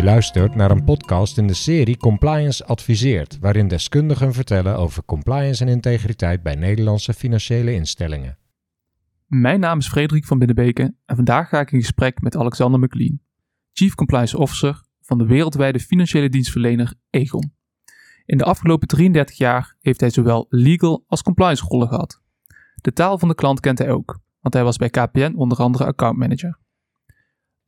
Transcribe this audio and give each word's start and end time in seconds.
Je 0.00 0.06
luistert 0.06 0.54
naar 0.54 0.70
een 0.70 0.84
podcast 0.84 1.38
in 1.38 1.46
de 1.46 1.54
serie 1.54 1.96
Compliance 1.96 2.64
Adviseert, 2.64 3.38
waarin 3.38 3.68
deskundigen 3.68 4.32
vertellen 4.32 4.76
over 4.76 5.04
compliance 5.04 5.64
en 5.64 5.70
integriteit 5.70 6.42
bij 6.42 6.54
Nederlandse 6.54 7.14
financiële 7.14 7.72
instellingen. 7.72 8.38
Mijn 9.26 9.60
naam 9.60 9.78
is 9.78 9.88
Frederik 9.88 10.24
van 10.24 10.38
Binnenbeke 10.38 10.94
en 11.06 11.16
vandaag 11.16 11.48
ga 11.48 11.60
ik 11.60 11.72
in 11.72 11.80
gesprek 11.80 12.20
met 12.20 12.36
Alexander 12.36 12.80
McLean, 12.80 13.20
Chief 13.72 13.94
Compliance 13.94 14.38
Officer 14.38 14.82
van 15.00 15.18
de 15.18 15.26
wereldwijde 15.26 15.80
financiële 15.80 16.28
dienstverlener 16.28 16.94
Egon. 17.10 17.52
In 18.26 18.38
de 18.38 18.44
afgelopen 18.44 18.88
33 18.88 19.36
jaar 19.36 19.76
heeft 19.80 20.00
hij 20.00 20.10
zowel 20.10 20.46
legal 20.48 21.04
als 21.06 21.22
compliance 21.22 21.64
rollen 21.66 21.88
gehad. 21.88 22.22
De 22.74 22.92
taal 22.92 23.18
van 23.18 23.28
de 23.28 23.34
klant 23.34 23.60
kent 23.60 23.78
hij 23.78 23.90
ook, 23.90 24.20
want 24.40 24.54
hij 24.54 24.64
was 24.64 24.76
bij 24.76 24.90
KPN 24.90 25.32
onder 25.36 25.58
andere 25.58 25.84
accountmanager. 25.84 26.58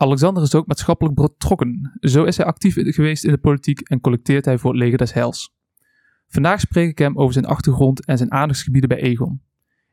Alexander 0.02 0.42
is 0.42 0.54
ook 0.54 0.66
maatschappelijk 0.66 1.14
betrokken. 1.14 1.92
Zo 2.00 2.24
is 2.24 2.36
hij 2.36 2.46
actief 2.46 2.74
geweest 2.74 3.24
in 3.24 3.30
de 3.30 3.38
politiek 3.38 3.80
en 3.80 4.00
collecteert 4.00 4.44
hij 4.44 4.58
voor 4.58 4.70
het 4.70 4.80
leger 4.80 4.98
des 4.98 5.12
Heils. 5.12 5.54
Vandaag 6.28 6.60
spreek 6.60 6.90
ik 6.90 6.98
hem 6.98 7.18
over 7.18 7.32
zijn 7.32 7.44
achtergrond 7.44 8.04
en 8.04 8.18
zijn 8.18 8.32
aandachtsgebieden 8.32 8.88
bij 8.88 8.98
Egon. 8.98 9.42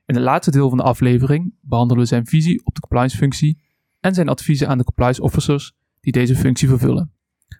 In 0.05 0.16
het 0.16 0.23
laatste 0.23 0.52
deel 0.52 0.70
van 0.70 0.77
de 0.77 0.84
aflevering 0.84 1.53
behandelen 1.62 2.03
we 2.03 2.09
zijn 2.09 2.26
visie 2.26 2.66
op 2.66 2.76
de 2.76 2.81
compliance 2.81 3.17
functie 3.17 3.62
en 4.00 4.14
zijn 4.14 4.30
adviezen 4.30 4.67
aan 4.67 4.77
de 4.77 4.84
compliance 4.84 5.22
officers 5.22 5.73
die 6.02 6.12
deze 6.12 6.36
functie 6.36 6.67
vervullen. 6.67 7.12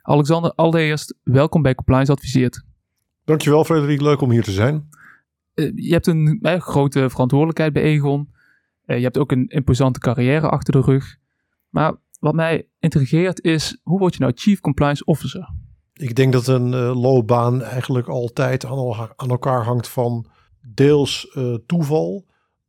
Alexander, 0.02 0.54
allereerst 0.54 1.16
welkom 1.23 1.62
bij 1.62 1.76
Compliance 1.76 2.12
Adviseert. 2.12 2.63
Dankjewel 3.26 3.63
Frederik, 3.63 4.02
leuk 4.02 4.21
om 4.21 4.31
hier 4.31 4.43
te 4.43 4.52
zijn. 4.52 4.90
Uh, 5.55 5.71
je 5.76 5.91
hebt 5.91 6.07
een 6.07 6.40
uh, 6.41 6.59
grote 6.59 7.09
verantwoordelijkheid 7.09 7.74
bij 7.74 7.84
Egon. 7.84 8.34
Uh, 8.85 8.98
je 8.98 9.04
hebt 9.04 9.18
ook 9.18 9.31
een 9.31 9.48
imposante 9.48 9.99
carrière 9.99 10.49
achter 10.49 10.74
de 10.74 10.81
rug. 10.81 11.18
Maar 11.70 11.93
wat 12.20 12.34
mij 12.34 12.67
intrigeert 12.79 13.43
is, 13.43 13.79
hoe 13.84 13.99
word 13.99 14.13
je 14.13 14.20
nou 14.20 14.31
Chief 14.35 14.59
Compliance 14.59 15.05
Officer? 15.05 15.49
Ik 15.93 16.15
denk 16.15 16.34
dat 16.34 16.48
een 16.48 16.70
loopbaan 16.75 17.63
eigenlijk 17.63 18.07
altijd 18.07 18.65
aan, 18.65 18.93
aan, 19.15 19.29
elkaar 19.29 19.63
hangt 19.63 19.87
van 19.87 20.25
deels 20.62 21.37
toeval, 21.65 22.25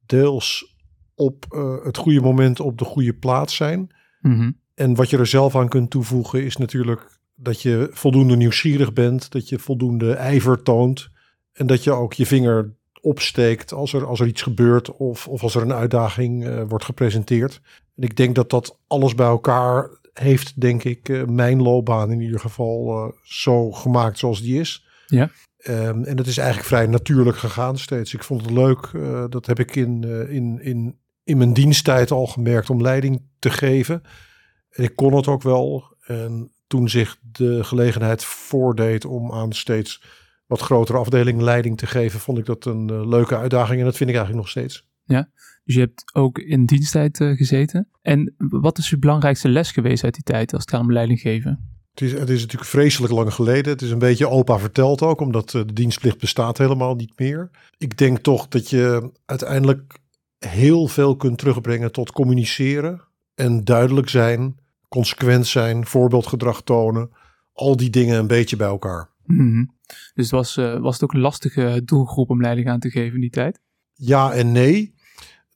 deels 0.06 0.76
op 1.14 1.46
het 1.82 1.96
goede 1.96 2.20
moment 2.20 2.60
op 2.60 2.78
de 2.78 2.84
goede 2.84 3.14
plaats 3.14 3.56
zijn. 3.56 3.94
Mm 4.20 4.36
-hmm. 4.36 4.56
En 4.74 4.94
wat 4.94 5.10
je 5.10 5.18
er 5.18 5.26
zelf 5.26 5.56
aan 5.56 5.68
kunt 5.68 5.90
toevoegen 5.90 6.44
is 6.44 6.56
natuurlijk 6.56 7.20
dat 7.34 7.62
je 7.62 7.88
voldoende 7.90 8.36
nieuwsgierig 8.36 8.92
bent, 8.92 9.30
dat 9.30 9.48
je 9.48 9.58
voldoende 9.58 10.12
ijver 10.12 10.62
toont 10.62 11.10
en 11.52 11.66
dat 11.66 11.84
je 11.84 11.92
ook 11.92 12.12
je 12.12 12.26
vinger 12.26 12.74
opsteekt 13.00 13.72
als 13.72 13.92
er, 13.92 14.06
als 14.06 14.20
er 14.20 14.26
iets 14.26 14.42
gebeurt 14.42 14.96
of, 14.96 15.28
of 15.28 15.42
als 15.42 15.54
er 15.54 15.62
een 15.62 15.72
uitdaging 15.72 16.44
uh, 16.44 16.62
wordt 16.68 16.84
gepresenteerd. 16.84 17.60
En 18.00 18.06
ik 18.06 18.16
denk 18.16 18.34
dat 18.34 18.50
dat 18.50 18.78
alles 18.86 19.14
bij 19.14 19.26
elkaar 19.26 19.98
heeft, 20.12 20.60
denk 20.60 20.84
ik, 20.84 21.08
uh, 21.08 21.24
mijn 21.24 21.62
loopbaan 21.62 22.10
in 22.10 22.20
ieder 22.20 22.40
geval 22.40 23.06
uh, 23.06 23.12
zo 23.22 23.70
gemaakt 23.70 24.18
zoals 24.18 24.42
die 24.42 24.60
is. 24.60 24.86
Ja. 25.06 25.30
Um, 25.68 26.04
en 26.04 26.16
dat 26.16 26.26
is 26.26 26.38
eigenlijk 26.38 26.68
vrij 26.68 26.86
natuurlijk 26.86 27.36
gegaan 27.36 27.78
steeds. 27.78 28.14
Ik 28.14 28.24
vond 28.24 28.42
het 28.42 28.50
leuk, 28.50 28.90
dat 29.30 29.46
heb 29.46 29.58
ik 29.58 29.76
in, 29.76 30.04
in, 30.28 30.62
in, 30.62 30.98
in 31.24 31.36
mijn 31.36 31.52
diensttijd 31.52 32.10
al 32.10 32.26
gemerkt 32.26 32.70
om 32.70 32.82
leiding 32.82 33.22
te 33.38 33.50
geven. 33.50 34.02
En 34.70 34.84
ik 34.84 34.96
kon 34.96 35.14
het 35.14 35.26
ook 35.26 35.42
wel. 35.42 35.96
En 36.00 36.52
toen 36.66 36.88
zich 36.88 37.18
de 37.32 37.64
gelegenheid 37.64 38.24
voordeed 38.24 39.04
om 39.04 39.32
aan 39.32 39.52
steeds 39.52 40.02
wat 40.46 40.60
grotere 40.60 40.98
afdeling 40.98 41.40
leiding 41.40 41.78
te 41.78 41.86
geven, 41.86 42.20
vond 42.20 42.38
ik 42.38 42.46
dat 42.46 42.64
een 42.64 43.08
leuke 43.08 43.36
uitdaging. 43.36 43.78
En 43.78 43.84
dat 43.84 43.96
vind 43.96 44.10
ik 44.10 44.16
eigenlijk 44.16 44.46
nog 44.46 44.54
steeds. 44.54 44.88
Ja, 45.04 45.30
dus 45.64 45.75
je 45.75 45.80
hebt 45.80 46.05
ook 46.12 46.39
in 46.39 46.66
diensttijd 46.66 47.20
uh, 47.20 47.36
gezeten. 47.36 47.89
En 48.03 48.34
wat 48.39 48.79
is 48.79 48.90
je 48.90 48.98
belangrijkste 48.98 49.48
les 49.48 49.73
geweest 49.73 50.05
uit 50.05 50.14
die 50.14 50.23
tijd 50.23 50.52
als 50.52 50.62
het 50.62 50.70
gaat 50.70 50.80
om 50.80 50.92
leiding 50.92 51.20
geven? 51.20 51.79
Het 51.90 52.01
is, 52.01 52.12
het 52.12 52.29
is 52.29 52.40
natuurlijk 52.40 52.70
vreselijk 52.70 53.12
lang 53.12 53.34
geleden. 53.34 53.73
Het 53.73 53.83
is 53.83 53.90
een 53.90 53.98
beetje 53.98 54.29
opa 54.29 54.58
verteld 54.58 55.02
ook, 55.02 55.20
omdat 55.20 55.55
uh, 55.55 55.62
de 55.67 55.73
dienstplicht 55.73 56.18
bestaat 56.18 56.58
helemaal 56.58 56.95
niet 56.95 57.18
meer. 57.18 57.51
Ik 57.79 57.96
denk 57.98 58.18
toch 58.18 58.48
dat 58.48 58.70
je 58.70 59.11
uiteindelijk 59.27 59.98
heel 60.39 60.86
veel 60.86 61.17
kunt 61.17 61.39
terugbrengen 61.39 61.92
tot 61.92 62.13
communiceren 62.13 63.01
en 63.34 63.64
duidelijk 63.64 64.08
zijn, 64.08 64.57
consequent 64.89 65.46
zijn, 65.46 65.86
voorbeeldgedrag 65.86 66.63
tonen. 66.63 67.11
Al 67.52 67.77
die 67.77 67.90
dingen 67.90 68.18
een 68.18 68.27
beetje 68.27 68.57
bij 68.57 68.67
elkaar. 68.67 69.11
Mm 69.24 69.39
-hmm. 69.39 69.79
Dus 70.14 70.30
was, 70.30 70.57
uh, 70.57 70.80
was 70.80 70.95
het 70.95 71.02
ook 71.02 71.13
een 71.13 71.20
lastige 71.20 71.83
doelgroep 71.84 72.30
om 72.30 72.40
leiding 72.40 72.68
aan 72.68 72.80
te 72.80 72.90
geven 72.90 73.14
in 73.14 73.20
die 73.20 73.30
tijd? 73.30 73.61
Ja 73.92 74.33
en 74.33 74.52
nee. 74.52 74.95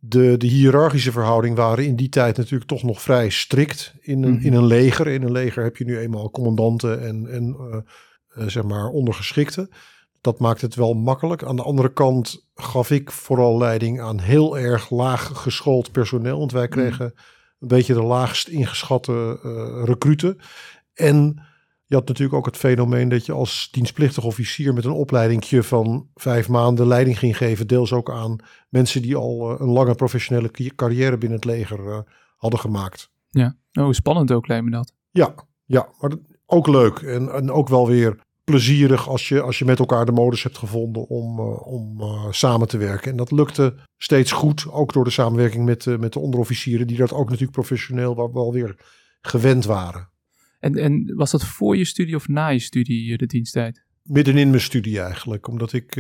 De, 0.06 0.36
de 0.36 0.46
hiërarchische 0.46 1.12
verhoudingen 1.12 1.56
waren 1.56 1.86
in 1.86 1.96
die 1.96 2.08
tijd 2.08 2.36
natuurlijk 2.36 2.70
toch 2.70 2.82
nog 2.82 3.02
vrij 3.02 3.28
strikt 3.28 3.94
in 4.00 4.22
een, 4.22 4.30
mm 4.30 4.36
-hmm. 4.36 4.44
in 4.44 4.52
een 4.52 4.66
leger. 4.66 5.06
In 5.06 5.22
een 5.22 5.32
leger 5.32 5.62
heb 5.62 5.76
je 5.76 5.84
nu 5.84 5.98
eenmaal 5.98 6.30
commandanten 6.30 7.02
en, 7.02 7.26
en 7.30 7.56
uh, 7.58 7.76
uh, 8.38 8.48
zeg 8.48 8.62
maar 8.62 8.88
ondergeschikten. 8.88 9.68
Dat 10.20 10.38
maakt 10.38 10.60
het 10.60 10.74
wel 10.74 10.94
makkelijk. 10.94 11.42
Aan 11.42 11.56
de 11.56 11.62
andere 11.62 11.92
kant 11.92 12.46
gaf 12.54 12.90
ik 12.90 13.10
vooral 13.10 13.58
leiding 13.58 14.00
aan 14.00 14.20
heel 14.20 14.58
erg 14.58 14.90
laag 14.90 15.30
geschoold 15.34 15.92
personeel. 15.92 16.38
Want 16.38 16.52
wij 16.52 16.68
kregen 16.68 17.04
mm. 17.04 17.20
een 17.58 17.68
beetje 17.68 17.94
de 17.94 18.02
laagst 18.02 18.48
ingeschatte 18.48 19.40
uh, 19.44 19.84
recruten. 19.84 20.38
En 20.94 21.42
je 21.94 22.00
had 22.00 22.08
natuurlijk 22.08 22.38
ook 22.38 22.46
het 22.46 22.56
fenomeen 22.56 23.08
dat 23.08 23.26
je 23.26 23.32
als 23.32 23.68
dienstplichtig 23.70 24.24
officier 24.24 24.74
met 24.74 24.84
een 24.84 24.90
opleidingje 24.90 25.62
van 25.62 26.08
vijf 26.14 26.48
maanden 26.48 26.86
leiding 26.86 27.18
ging 27.18 27.36
geven. 27.36 27.66
Deels 27.66 27.92
ook 27.92 28.10
aan 28.10 28.36
mensen 28.68 29.02
die 29.02 29.16
al 29.16 29.52
uh, 29.52 29.60
een 29.60 29.68
lange 29.68 29.94
professionele 29.94 30.50
carrière 30.74 31.18
binnen 31.18 31.38
het 31.38 31.46
leger 31.46 31.86
uh, 31.86 31.98
hadden 32.36 32.60
gemaakt. 32.60 33.10
Ja, 33.28 33.56
oh, 33.72 33.90
spannend 33.90 34.32
ook 34.32 34.46
lijkt 34.46 34.64
me 34.64 34.70
dat. 34.70 34.92
Ja, 35.10 35.34
ja 35.64 35.88
maar 36.00 36.10
ook 36.46 36.66
leuk 36.66 36.98
en, 36.98 37.32
en 37.32 37.50
ook 37.50 37.68
wel 37.68 37.86
weer 37.86 38.18
plezierig 38.44 39.08
als 39.08 39.28
je, 39.28 39.40
als 39.40 39.58
je 39.58 39.64
met 39.64 39.78
elkaar 39.78 40.06
de 40.06 40.12
modus 40.12 40.42
hebt 40.42 40.58
gevonden 40.58 41.08
om, 41.08 41.38
uh, 41.38 41.66
om 41.66 42.00
uh, 42.00 42.26
samen 42.30 42.68
te 42.68 42.76
werken. 42.76 43.10
En 43.10 43.16
dat 43.16 43.30
lukte 43.30 43.74
steeds 43.96 44.32
goed, 44.32 44.66
ook 44.70 44.92
door 44.92 45.04
de 45.04 45.10
samenwerking 45.10 45.64
met, 45.64 45.84
uh, 45.84 45.98
met 45.98 46.12
de 46.12 46.18
onderofficieren, 46.18 46.86
die 46.86 46.96
dat 46.96 47.12
ook 47.12 47.24
natuurlijk 47.24 47.52
professioneel 47.52 48.16
wel, 48.16 48.32
wel 48.32 48.52
weer 48.52 48.76
gewend 49.20 49.64
waren. 49.64 50.12
En, 50.64 50.74
en 50.74 51.14
was 51.14 51.30
dat 51.30 51.44
voor 51.44 51.76
je 51.76 51.84
studie 51.84 52.14
of 52.14 52.28
na 52.28 52.48
je 52.48 52.58
studie, 52.58 53.16
de 53.16 53.26
diensttijd? 53.26 53.84
Middenin 54.02 54.48
mijn 54.48 54.60
studie 54.60 55.00
eigenlijk, 55.00 55.48
omdat 55.48 55.72
ik, 55.72 55.96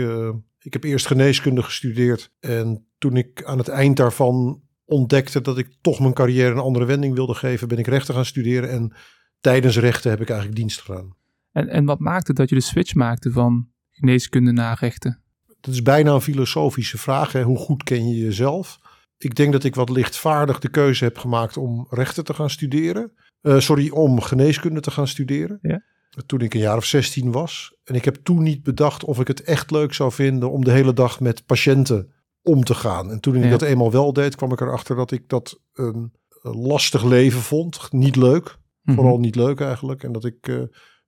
ik 0.58 0.72
heb 0.72 0.84
eerst 0.84 1.06
geneeskunde 1.06 1.62
gestudeerd. 1.62 2.32
En 2.40 2.86
toen 2.98 3.16
ik 3.16 3.44
aan 3.44 3.58
het 3.58 3.68
eind 3.68 3.96
daarvan 3.96 4.62
ontdekte 4.84 5.40
dat 5.40 5.58
ik 5.58 5.76
toch 5.80 6.00
mijn 6.00 6.12
carrière 6.12 6.50
een 6.50 6.58
andere 6.58 6.84
wending 6.84 7.14
wilde 7.14 7.34
geven, 7.34 7.68
ben 7.68 7.78
ik 7.78 7.86
rechten 7.86 8.14
gaan 8.14 8.24
studeren. 8.24 8.70
En 8.70 8.92
tijdens 9.40 9.78
rechten 9.78 10.10
heb 10.10 10.20
ik 10.20 10.28
eigenlijk 10.28 10.58
dienst 10.58 10.80
gedaan. 10.80 11.16
En, 11.52 11.68
en 11.68 11.84
wat 11.84 11.98
maakte 11.98 12.32
dat 12.32 12.48
je 12.48 12.54
de 12.54 12.60
switch 12.60 12.94
maakte 12.94 13.30
van 13.30 13.68
geneeskunde 13.90 14.52
naar 14.52 14.76
rechten? 14.80 15.22
Dat 15.60 15.74
is 15.74 15.82
bijna 15.82 16.12
een 16.12 16.20
filosofische 16.20 16.98
vraag. 16.98 17.32
Hè? 17.32 17.42
Hoe 17.42 17.58
goed 17.58 17.82
ken 17.82 18.08
je 18.08 18.16
jezelf? 18.16 18.78
Ik 19.18 19.34
denk 19.34 19.52
dat 19.52 19.64
ik 19.64 19.74
wat 19.74 19.90
lichtvaardig 19.90 20.58
de 20.58 20.70
keuze 20.70 21.04
heb 21.04 21.18
gemaakt 21.18 21.56
om 21.56 21.86
rechten 21.90 22.24
te 22.24 22.34
gaan 22.34 22.50
studeren. 22.50 23.12
Uh, 23.44 23.58
sorry, 23.58 23.90
om 23.90 24.20
geneeskunde 24.20 24.80
te 24.80 24.90
gaan 24.90 25.08
studeren. 25.08 25.58
Ja. 25.62 25.82
Toen 26.26 26.40
ik 26.40 26.54
een 26.54 26.60
jaar 26.60 26.76
of 26.76 26.84
16 26.84 27.32
was. 27.32 27.76
En 27.84 27.94
ik 27.94 28.04
heb 28.04 28.16
toen 28.22 28.42
niet 28.42 28.62
bedacht 28.62 29.04
of 29.04 29.20
ik 29.20 29.26
het 29.26 29.42
echt 29.42 29.70
leuk 29.70 29.92
zou 29.92 30.12
vinden 30.12 30.50
om 30.50 30.64
de 30.64 30.70
hele 30.70 30.92
dag 30.92 31.20
met 31.20 31.46
patiënten 31.46 32.12
om 32.42 32.64
te 32.64 32.74
gaan. 32.74 33.10
En 33.10 33.20
toen 33.20 33.36
ik 33.36 33.44
ja. 33.44 33.50
dat 33.50 33.62
eenmaal 33.62 33.90
wel 33.90 34.12
deed, 34.12 34.36
kwam 34.36 34.52
ik 34.52 34.60
erachter 34.60 34.96
dat 34.96 35.10
ik 35.10 35.28
dat 35.28 35.60
een, 35.72 36.12
lastig 36.42 37.04
leven 37.04 37.40
vond. 37.40 37.92
Niet 37.92 38.16
leuk. 38.16 38.58
-hmm. 38.82 38.94
Vooral 38.94 39.18
niet 39.18 39.36
leuk 39.36 39.60
eigenlijk. 39.60 40.02
En 40.02 40.12
dat 40.12 40.24
ik... 40.24 40.48
Uh, 40.48 40.62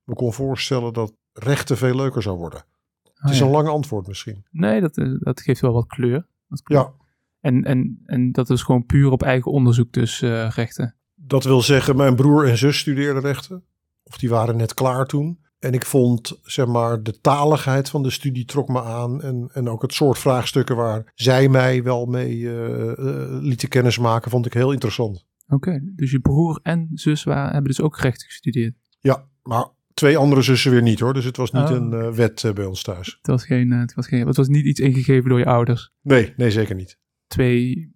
me 0.07 0.13
kon 0.13 0.33
voorstellen 0.33 0.93
dat 0.93 1.13
rechten 1.33 1.77
veel 1.77 1.95
leuker 1.95 2.21
zou 2.21 2.37
worden. 2.37 2.59
Oh, 2.59 3.13
het 3.13 3.31
is 3.31 3.39
ja. 3.39 3.45
een 3.45 3.51
lang 3.51 3.67
antwoord 3.67 4.07
misschien. 4.07 4.45
Nee, 4.51 4.81
dat, 4.81 4.93
dat 5.19 5.41
geeft 5.41 5.61
wel 5.61 5.73
wat 5.73 5.87
kleur. 5.87 6.27
Wat 6.47 6.61
kleur. 6.61 6.79
Ja. 6.79 6.93
En, 7.39 7.63
en, 7.63 8.01
en 8.05 8.31
dat 8.31 8.49
is 8.49 8.63
gewoon 8.63 8.85
puur 8.85 9.11
op 9.11 9.23
eigen 9.23 9.51
onderzoek 9.51 9.91
dus 9.91 10.21
uh, 10.21 10.49
rechten. 10.49 10.96
Dat 11.19 11.43
wil 11.43 11.61
zeggen, 11.61 11.95
mijn 11.95 12.15
broer 12.15 12.47
en 12.47 12.57
zus 12.57 12.77
studeerden 12.77 13.21
rechten. 13.21 13.63
Of 14.03 14.17
die 14.17 14.29
waren 14.29 14.57
net 14.57 14.73
klaar 14.73 15.05
toen. 15.05 15.39
En 15.59 15.73
ik 15.73 15.85
vond, 15.85 16.39
zeg 16.43 16.65
maar, 16.65 17.03
de 17.03 17.19
taligheid 17.19 17.89
van 17.89 18.03
de 18.03 18.09
studie 18.09 18.45
trok 18.45 18.67
me 18.67 18.81
aan. 18.81 19.21
En, 19.21 19.49
en 19.53 19.69
ook 19.69 19.81
het 19.81 19.93
soort 19.93 20.17
vraagstukken 20.17 20.75
waar 20.75 21.11
zij 21.15 21.49
mij 21.49 21.83
wel 21.83 22.05
mee 22.05 22.37
uh, 22.37 22.51
uh, 22.51 22.93
lieten 23.41 23.69
kennismaken, 23.69 24.31
vond 24.31 24.45
ik 24.45 24.53
heel 24.53 24.71
interessant. 24.71 25.25
Oké, 25.47 25.55
okay, 25.69 25.81
dus 25.95 26.11
je 26.11 26.19
broer 26.19 26.59
en 26.63 26.89
zus 26.93 27.23
waren, 27.23 27.53
hebben 27.53 27.71
dus 27.71 27.81
ook 27.81 27.97
rechten 27.97 28.27
gestudeerd? 28.27 28.75
Ja, 28.99 29.27
maar 29.43 29.67
twee 29.93 30.17
andere 30.17 30.41
zussen 30.41 30.71
weer 30.71 30.81
niet 30.81 30.99
hoor. 30.99 31.13
Dus 31.13 31.25
het 31.25 31.37
was 31.37 31.51
niet 31.51 31.69
oh. 31.69 31.75
een 31.75 31.91
uh, 31.91 32.09
wet 32.09 32.51
bij 32.53 32.65
ons 32.65 32.83
thuis. 32.83 33.17
Het 33.17 33.27
was, 33.27 33.45
geen, 33.45 33.71
het, 33.71 33.93
was 33.93 34.07
geen, 34.07 34.27
het 34.27 34.37
was 34.37 34.47
niet 34.47 34.65
iets 34.65 34.79
ingegeven 34.79 35.29
door 35.29 35.39
je 35.39 35.45
ouders. 35.45 35.91
Nee, 36.01 36.33
nee 36.37 36.51
zeker 36.51 36.75
niet. 36.75 36.99
Twee 37.27 37.91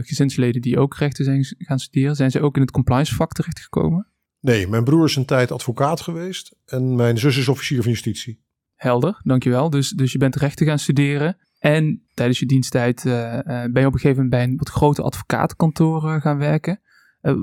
gezinsleden 0.00 0.60
die 0.60 0.78
ook 0.78 0.96
rechten 0.96 1.24
zijn 1.24 1.44
gaan 1.58 1.78
studeren, 1.78 2.16
zijn 2.16 2.30
ze 2.30 2.40
ook 2.40 2.54
in 2.54 2.60
het 2.60 2.70
compliance 2.70 3.14
vak 3.14 3.32
terechtgekomen? 3.32 4.10
Nee, 4.40 4.68
mijn 4.68 4.84
broer 4.84 5.04
is 5.04 5.16
een 5.16 5.24
tijd 5.24 5.52
advocaat 5.52 6.00
geweest 6.00 6.56
en 6.64 6.96
mijn 6.96 7.18
zus 7.18 7.36
is 7.36 7.48
officier 7.48 7.82
van 7.82 7.90
justitie. 7.90 8.44
Helder, 8.74 9.20
dankjewel. 9.22 9.70
Dus, 9.70 9.90
dus 9.90 10.12
je 10.12 10.18
bent 10.18 10.36
rechten 10.36 10.66
gaan 10.66 10.78
studeren 10.78 11.36
en 11.58 12.06
tijdens 12.14 12.38
je 12.38 12.46
diensttijd 12.46 13.02
ben 13.02 13.80
je 13.80 13.86
op 13.86 13.92
een 13.92 14.00
gegeven 14.00 14.08
moment 14.08 14.30
bij 14.30 14.42
een 14.42 14.56
wat 14.56 14.68
groter 14.68 15.04
advocatenkantoor 15.04 16.20
gaan 16.20 16.38
werken. 16.38 16.80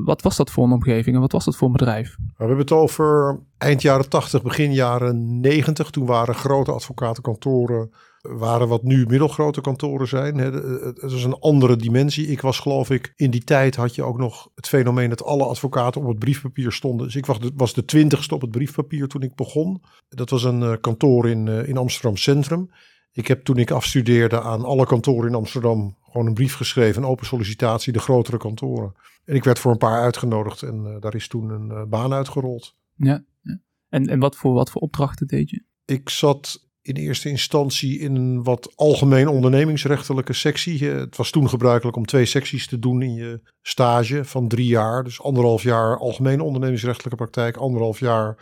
wat 0.06 0.22
was 0.22 0.36
dat 0.36 0.52
voor 0.52 0.64
een 0.64 0.72
omgeving 0.72 1.16
en 1.16 1.22
wat 1.22 1.32
was 1.32 1.46
dat 1.46 1.56
voor 1.56 1.68
een 1.68 1.74
bedrijf? 1.74 2.16
Nou, 2.18 2.30
we 2.38 2.46
hebben 2.46 2.58
het 2.58 2.72
over 2.72 3.40
eind 3.58 3.82
jaren 3.82 4.10
80, 4.10 4.44
begin 4.44 4.74
jaren 4.74 5.40
90. 5.40 5.90
Toen 5.90 6.06
waren 6.06 6.36
grote 6.36 6.72
advocatenkantoren 6.72 7.92
waren 8.24 8.68
wat 8.68 8.84
nu 8.84 9.06
middelgrote 9.06 9.62
kantoren 9.62 10.08
zijn. 10.08 10.38
Het 10.38 11.02
is 11.02 11.24
een 11.24 11.40
andere 11.40 11.76
dimensie. 11.76 12.28
Ik 12.28 12.42
was 12.42 12.60
geloof 12.60 12.90
ik, 12.90 13.14
in 13.16 13.32
die 13.32 13.44
tijd 13.44 13.76
had 13.76 13.96
je 13.96 14.04
ook 14.04 14.18
nog 14.18 14.50
het 14.56 14.68
fenomeen 14.68 15.10
dat 15.10 15.24
alle 15.24 15.46
advocaten 15.46 16.02
op 16.02 16.08
het 16.08 16.20
briefpapier 16.20 16.72
stonden. 16.72 17.06
Dus 17.06 17.16
ik 17.16 17.26
was 17.56 17.74
de, 17.74 17.86
twintigste 17.86 18.36
op 18.36 18.42
het 18.42 18.52
briefpapier 18.52 19.08
toen 19.08 19.22
ik 19.22 19.36
begon. 19.36 19.82
Dat 20.10 20.30
was 20.30 20.44
een 20.44 20.64
eh, 20.64 20.74
kantoor 20.82 21.30
in, 21.30 21.48
eh, 21.48 21.68
in 21.68 21.78
Amsterdam 21.78 22.18
Centrum. 22.18 22.72
Ik 23.12 23.28
heb 23.28 23.44
toen 23.44 23.58
ik 23.58 23.72
afstudeerde 23.72 24.42
aan 24.42 24.66
alle 24.66 24.86
kantoren 24.86 25.30
in 25.30 25.36
Amsterdam 25.36 25.98
gewoon 26.04 26.28
een 26.28 26.34
brief 26.34 26.56
geschreven, 26.56 27.04
een 27.04 27.10
open 27.10 27.26
sollicitatie, 27.26 27.94
de 27.94 28.00
grotere 28.00 28.38
kantoren. 28.38 28.94
En 29.26 29.36
ik 29.36 29.44
werd 29.44 29.60
voor 29.60 29.72
een 29.72 29.78
paar 29.78 30.02
uitgenodigd 30.02 30.62
en 30.62 30.84
uh, 30.86 30.96
daar 31.00 31.16
is 31.16 31.28
toen 31.28 31.50
een 31.50 31.90
baan 31.90 32.14
uitgerold. 32.14 32.76
Ja, 32.96 33.24
ja. 33.42 33.60
En, 33.90 34.08
en 34.08 34.20
wat, 34.20 34.36
voor, 34.36 34.54
wat 34.54 34.72
voor 34.72 34.82
opdrachten 34.82 35.28
deed 35.28 35.50
je? 35.50 35.64
Ik 35.86 36.10
zat 36.10 36.72
in 36.84 36.96
eerste 36.96 37.30
instantie 37.30 38.00
in 38.00 38.16
een 38.16 38.44
wat 38.44 38.72
algemeen 38.76 39.28
ondernemingsrechtelijke 39.28 40.34
sectie. 40.34 40.86
Het 40.86 41.18
was 41.18 41.30
toen 41.30 41.50
gebruikelijk 41.50 41.98
om 41.98 42.06
twee 42.06 42.26
secties 42.26 42.68
te 42.68 42.80
doen 42.80 43.02
in 43.02 43.14
je 43.14 43.42
stage 43.62 44.26
van 44.26 44.48
drie 44.48 44.68
jaar. 44.68 45.04
Dus 45.04 45.22
anderhalf 45.22 45.64
jaar 45.64 45.98
algemene 45.98 46.44
ondernemingsrechtelijke 46.44 47.18
praktijk, 47.18 47.58
anderhalf 47.58 48.00
jaar 48.00 48.38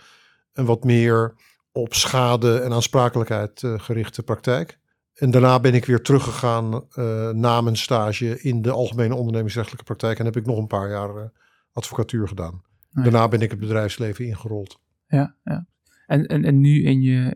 een 0.54 0.66
wat 0.66 0.84
meer 0.84 1.36
op 1.72 1.94
schade 1.94 2.60
en 2.60 2.72
aansprakelijkheid 2.72 3.62
uh, 3.62 3.80
gerichte 3.80 4.24
praktijk. 4.24 4.80
En 5.14 5.32
daarna 5.32 5.60
ben 5.60 5.74
ik 5.74 5.86
weer 5.86 6.02
teruggegaan 6.02 6.74
uh, 6.74 7.30
na 7.30 7.62
mijn 7.62 7.78
stage 7.78 8.42
in 8.42 8.62
de 8.62 8.72
algemene 8.72 9.16
ondernemingsrechtelijke 9.16 9.86
praktijk 9.86 10.20
en 10.20 10.26
heb 10.26 10.38
ik 10.38 10.46
nog 10.46 10.58
een 10.58 10.68
paar 10.68 10.90
jaar 10.90 11.16
uh, 11.16 11.24
advocatuur 11.74 12.28
gedaan. 12.28 12.62
Daarna 12.92 13.28
ben 13.28 13.42
ik 13.42 13.50
het 13.50 13.60
bedrijfsleven 13.60 14.26
ingerold. 14.26 14.80
Ja, 15.08 15.36
ja. 15.44 15.66
En, 16.12 16.26
en, 16.26 16.46
en 16.46 16.60
nu 16.60 16.84
in 16.84 17.02
je, 17.02 17.32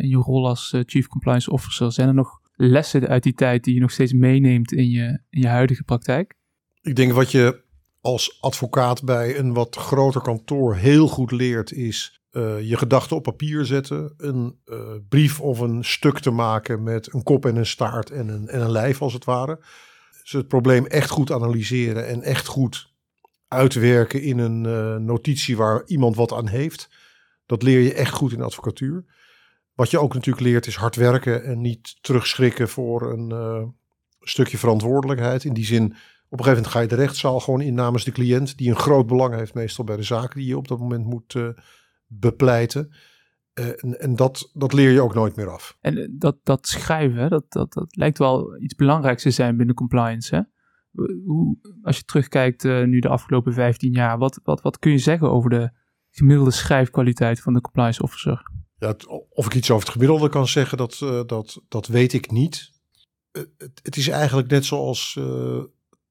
in 0.00 0.08
je 0.08 0.16
rol 0.16 0.48
als 0.48 0.72
eh, 0.72 0.80
Chief 0.86 1.06
Compliance 1.06 1.50
Officer, 1.50 1.92
zijn 1.92 2.08
er 2.08 2.14
nog 2.14 2.40
lessen 2.52 3.08
uit 3.08 3.22
die 3.22 3.34
tijd 3.34 3.64
die 3.64 3.74
je 3.74 3.80
nog 3.80 3.90
steeds 3.90 4.12
meeneemt 4.12 4.72
in 4.72 4.90
je, 4.90 5.20
in 5.30 5.40
je 5.40 5.46
huidige 5.46 5.82
praktijk? 5.82 6.34
Ik 6.82 6.96
denk 6.96 7.12
wat 7.12 7.30
je 7.30 7.62
als 8.00 8.40
advocaat 8.40 9.04
bij 9.04 9.38
een 9.38 9.52
wat 9.52 9.76
groter 9.76 10.20
kantoor 10.20 10.74
heel 10.74 11.08
goed 11.08 11.30
leert, 11.30 11.72
is 11.72 12.22
uh, 12.32 12.68
je 12.68 12.76
gedachten 12.76 13.16
op 13.16 13.22
papier 13.22 13.64
zetten. 13.64 14.14
Een 14.16 14.58
brief 15.08 15.40
of 15.40 15.58
een 15.58 15.84
stuk 15.84 16.18
te 16.18 16.30
maken 16.30 16.82
met 16.82 17.12
een 17.12 17.22
kop 17.22 17.46
en 17.46 17.56
een 17.56 17.66
staart 17.66 18.10
en 18.10 18.28
een, 18.28 18.48
en 18.48 18.60
een 18.60 18.70
lijf 18.70 19.02
als 19.02 19.12
het 19.12 19.24
ware. 19.24 19.58
Dus 20.22 20.32
het 20.32 20.48
probleem 20.48 20.86
echt 20.86 21.10
goed 21.10 21.32
analyseren 21.32 22.06
en 22.06 22.22
echt 22.22 22.46
goed 22.46 22.92
uitwerken 23.48 24.22
in 24.22 24.38
een 24.38 25.04
notitie 25.04 25.56
waar 25.56 25.82
iemand 25.86 26.16
wat 26.16 26.32
aan 26.32 26.48
heeft. 26.48 26.88
Dat 27.50 27.62
leer 27.62 27.80
je 27.80 27.94
echt 27.94 28.14
goed 28.14 28.32
in 28.32 28.38
de 28.38 28.44
advocatuur. 28.44 29.04
Wat 29.74 29.90
je 29.90 29.98
ook 29.98 30.14
natuurlijk 30.14 30.46
leert 30.46 30.66
is 30.66 30.76
hard 30.76 30.96
werken 30.96 31.44
en 31.44 31.60
niet 31.60 32.02
terugschrikken 32.02 32.68
voor 32.68 33.12
een 33.12 33.30
uh, 33.30 33.68
stukje 34.20 34.58
verantwoordelijkheid. 34.58 35.44
In 35.44 35.52
die 35.52 35.64
zin, 35.64 35.84
op 35.84 36.38
een 36.38 36.44
gegeven 36.44 36.52
moment 36.52 36.66
ga 36.66 36.80
je 36.80 36.86
de 36.86 36.94
rechtszaal 36.94 37.40
gewoon 37.40 37.60
in 37.60 37.74
namens 37.74 38.04
de 38.04 38.12
cliënt, 38.12 38.58
die 38.58 38.68
een 38.68 38.76
groot 38.76 39.06
belang 39.06 39.34
heeft 39.34 39.54
meestal 39.54 39.84
bij 39.84 39.96
de 39.96 40.02
zaken 40.02 40.38
die 40.38 40.48
je 40.48 40.56
op 40.56 40.68
dat 40.68 40.78
moment 40.78 41.04
moet 41.04 41.34
uh, 41.34 41.48
bepleiten. 42.06 42.94
Uh, 43.54 43.66
en, 43.66 44.00
en 44.00 44.16
dat, 44.16 44.50
dat 44.52 44.72
leer 44.72 44.90
je 44.90 45.00
ook 45.00 45.14
nooit 45.14 45.36
meer 45.36 45.50
af. 45.50 45.76
En 45.80 46.16
dat, 46.18 46.36
dat 46.42 46.66
schrijven, 46.66 47.30
dat, 47.30 47.44
dat, 47.48 47.72
dat 47.72 47.96
lijkt 47.96 48.18
wel 48.18 48.60
iets 48.60 48.74
belangrijks 48.74 49.22
te 49.22 49.30
zijn 49.30 49.56
binnen 49.56 49.74
compliance. 49.74 50.34
Hè? 50.36 50.42
Hoe, 51.24 51.56
als 51.82 51.96
je 51.96 52.04
terugkijkt 52.04 52.64
nu 52.64 52.98
de 52.98 53.08
afgelopen 53.08 53.52
15 53.52 53.92
jaar, 53.92 54.18
wat, 54.18 54.40
wat, 54.42 54.60
wat 54.60 54.78
kun 54.78 54.90
je 54.90 54.98
zeggen 54.98 55.30
over 55.30 55.50
de 55.50 55.78
gemiddelde 56.10 56.50
schrijfkwaliteit 56.50 57.40
van 57.40 57.52
de 57.52 57.60
compliance 57.60 58.02
officer? 58.02 58.50
Ja, 58.78 58.94
of 59.28 59.46
ik 59.46 59.54
iets 59.54 59.70
over 59.70 59.84
het 59.84 59.92
gemiddelde 59.92 60.28
kan 60.28 60.48
zeggen, 60.48 60.78
dat, 60.78 61.00
uh, 61.02 61.20
dat, 61.26 61.62
dat 61.68 61.86
weet 61.86 62.12
ik 62.12 62.30
niet. 62.30 62.70
Uh, 63.32 63.42
het, 63.58 63.80
het, 63.82 63.96
is 63.96 64.08
eigenlijk 64.08 64.48
net 64.48 64.64
zoals 64.64 65.16
uh, 65.18 65.62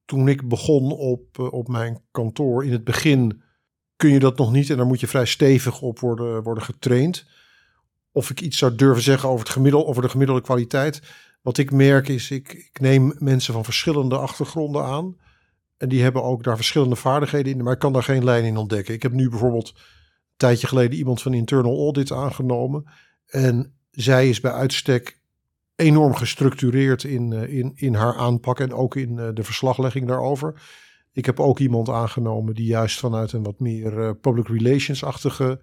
toen 0.04 0.28
ik 0.28 0.48
begon 0.48 0.92
op, 0.92 1.38
op 1.38 1.68
mijn 1.68 2.02
kantoor. 2.10 2.64
In 2.64 2.72
het 2.72 2.84
begin 2.84 3.42
kun 3.96 4.10
je 4.10 4.18
dat 4.18 4.38
nog 4.38 4.52
niet 4.52 4.70
en 4.70 4.76
daar 4.76 4.86
moet 4.86 5.00
je 5.00 5.06
vrij 5.06 5.26
stevig 5.26 5.80
op 5.80 5.98
worden, 5.98 6.42
worden 6.42 6.64
getraind. 6.64 7.26
Of 8.12 8.30
ik 8.30 8.40
iets 8.40 8.58
zou 8.58 8.74
durven 8.74 9.02
zeggen 9.02 9.28
over, 9.28 9.44
het 9.44 9.54
gemiddelde, 9.54 9.86
over 9.86 10.02
de 10.02 10.08
gemiddelde 10.08 10.42
kwaliteit. 10.42 11.02
Wat 11.42 11.58
ik 11.58 11.70
merk 11.70 12.08
is, 12.08 12.30
ik, 12.30 12.52
ik 12.52 12.80
neem 12.80 13.14
mensen 13.18 13.52
van 13.52 13.64
verschillende 13.64 14.16
achtergronden 14.16 14.84
aan. 14.84 15.16
En 15.80 15.88
die 15.88 16.02
hebben 16.02 16.22
ook 16.22 16.42
daar 16.44 16.56
verschillende 16.56 16.96
vaardigheden 16.96 17.52
in, 17.52 17.62
maar 17.62 17.72
ik 17.72 17.78
kan 17.78 17.92
daar 17.92 18.02
geen 18.02 18.24
lijn 18.24 18.44
in 18.44 18.56
ontdekken. 18.56 18.94
Ik 18.94 19.02
heb 19.02 19.12
nu 19.12 19.28
bijvoorbeeld 19.28 19.68
een 19.68 20.36
tijdje 20.36 20.66
geleden 20.66 20.98
iemand 20.98 21.22
van 21.22 21.34
Internal 21.34 21.78
Audit 21.78 22.12
aangenomen. 22.12 22.84
En 23.26 23.74
zij 23.90 24.28
is 24.28 24.40
bij 24.40 24.52
uitstek 24.52 25.20
enorm 25.76 26.14
gestructureerd 26.14 27.04
in, 27.04 27.32
eh, 27.32 27.58
in, 27.58 27.72
in 27.74 27.94
haar 27.94 28.16
aanpak 28.16 28.60
en 28.60 28.72
ook 28.72 28.96
in 28.96 29.18
eh, 29.18 29.28
de 29.34 29.42
verslaglegging 29.42 30.06
daarover. 30.06 30.62
Ik 31.12 31.26
heb 31.26 31.40
ook 31.40 31.58
iemand 31.58 31.88
aangenomen 31.88 32.54
die 32.54 32.66
juist 32.66 32.98
vanuit 32.98 33.32
een 33.32 33.42
wat 33.42 33.60
meer 33.60 33.98
uh, 33.98 34.10
public 34.20 34.48
relations-achtige 34.48 35.60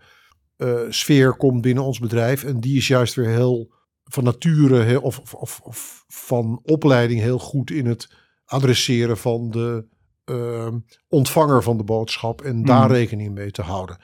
sfeer 0.90 1.36
komt 1.36 1.62
binnen 1.62 1.84
ons 1.84 2.00
bedrijf. 2.00 2.44
En 2.44 2.60
die 2.60 2.78
is 2.78 2.88
juist 2.88 3.16
weer 3.16 3.30
heel 3.30 3.74
van 4.04 4.24
nature 4.24 5.02
of, 5.02 5.34
of, 5.34 5.60
of 5.60 6.06
van 6.08 6.60
opleiding 6.63 7.22
heel 7.22 7.40
goed 7.40 7.72
in 7.72 7.86
het 7.86 8.10
adresseren 8.46 9.18
van 9.18 9.50
de 9.50 9.86
uh, 10.29 10.68
ontvanger 11.07 11.63
van 11.63 11.77
de 11.77 11.83
boodschap 11.83 12.41
en 12.41 12.63
daar 12.65 12.85
hmm. 12.85 12.91
rekening 12.91 13.33
mee 13.33 13.51
te 13.51 13.62
houden. 13.62 13.95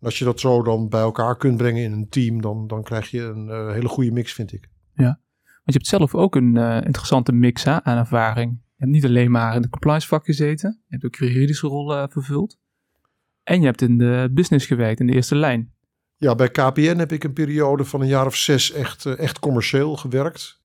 En 0.00 0.10
als 0.10 0.18
je 0.18 0.24
dat 0.24 0.40
zo 0.40 0.62
dan 0.62 0.88
bij 0.88 1.00
elkaar 1.00 1.36
kunt 1.36 1.56
brengen 1.56 1.82
in 1.82 1.92
een 1.92 2.08
team, 2.08 2.40
dan, 2.40 2.66
dan 2.66 2.82
krijg 2.82 3.10
je 3.10 3.22
een 3.22 3.46
uh, 3.48 3.72
hele 3.72 3.88
goede 3.88 4.12
mix, 4.12 4.32
vind 4.32 4.52
ik. 4.52 4.68
Ja, 4.94 5.20
want 5.42 5.62
je 5.64 5.72
hebt 5.72 5.86
zelf 5.86 6.14
ook 6.14 6.34
een 6.34 6.56
uh, 6.56 6.76
interessante 6.76 7.32
mix 7.32 7.64
hè, 7.64 7.82
aan 7.82 7.98
ervaring. 7.98 8.50
Je 8.50 8.74
hebt 8.76 8.90
niet 8.90 9.04
alleen 9.04 9.30
maar 9.30 9.54
in 9.54 9.62
de 9.62 9.68
compliance 9.68 10.08
vak 10.08 10.24
gezeten, 10.24 10.80
je 10.86 10.92
hebt 10.92 11.04
ook 11.04 11.14
juridische 11.14 11.66
rollen 11.66 12.02
uh, 12.02 12.12
vervuld. 12.12 12.58
En 13.42 13.60
je 13.60 13.66
hebt 13.66 13.82
in 13.82 13.98
de 13.98 14.28
business 14.32 14.66
gewerkt, 14.66 15.00
in 15.00 15.06
de 15.06 15.12
eerste 15.12 15.36
lijn. 15.36 15.72
Ja, 16.16 16.34
bij 16.34 16.50
KPN 16.50 16.96
heb 16.96 17.12
ik 17.12 17.24
een 17.24 17.32
periode 17.32 17.84
van 17.84 18.00
een 18.00 18.06
jaar 18.06 18.26
of 18.26 18.36
zes 18.36 18.72
echt, 18.72 19.06
echt 19.06 19.38
commercieel 19.38 19.96
gewerkt. 19.96 20.60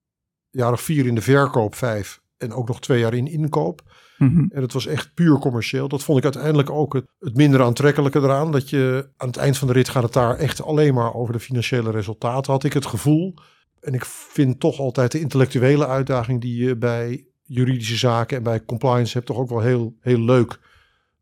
Een 0.51 0.59
jaar 0.59 0.71
of 0.71 0.81
vier 0.81 1.05
in 1.05 1.15
de 1.15 1.21
verkoop, 1.21 1.75
vijf. 1.75 2.21
En 2.37 2.53
ook 2.53 2.67
nog 2.67 2.81
twee 2.81 2.99
jaar 2.99 3.13
in 3.13 3.27
inkoop. 3.27 3.88
Mhm. 4.19 4.45
En 4.49 4.61
het 4.61 4.73
was 4.73 4.85
echt 4.85 5.13
puur 5.13 5.37
commercieel. 5.37 5.87
Dat 5.87 6.03
vond 6.03 6.17
ik 6.17 6.23
uiteindelijk 6.23 6.69
ook 6.69 6.93
het, 6.93 7.05
het, 7.19 7.35
minder 7.35 7.61
aantrekkelijke 7.61 8.19
eraan. 8.19 8.51
Dat 8.51 8.69
je 8.69 9.09
aan 9.17 9.27
het 9.27 9.37
eind 9.37 9.57
van 9.57 9.67
de 9.67 9.73
rit 9.73 9.89
gaat 9.89 10.03
het 10.03 10.13
daar 10.13 10.35
echt 10.35 10.63
alleen 10.63 10.93
maar 10.93 11.13
over 11.13 11.33
de 11.33 11.39
financiële 11.39 11.91
resultaten. 11.91 12.51
Had 12.51 12.63
ik 12.63 12.73
het 12.73 12.85
gevoel. 12.85 13.33
En 13.79 13.93
ik 13.93 14.05
vind 14.05 14.59
toch 14.59 14.79
altijd 14.79 15.11
de 15.11 15.19
intellectuele 15.19 15.87
uitdaging 15.87 16.41
die 16.41 16.63
je 16.63 16.75
bij 16.75 17.25
juridische 17.43 17.97
zaken 17.97 18.37
en 18.37 18.43
bij 18.43 18.65
compliance 18.65 19.13
hebt 19.13 19.25
toch 19.25 19.37
ook 19.37 19.49
wel 19.49 19.61
heel, 19.61 19.95
heel 19.99 20.19
leuk 20.19 20.59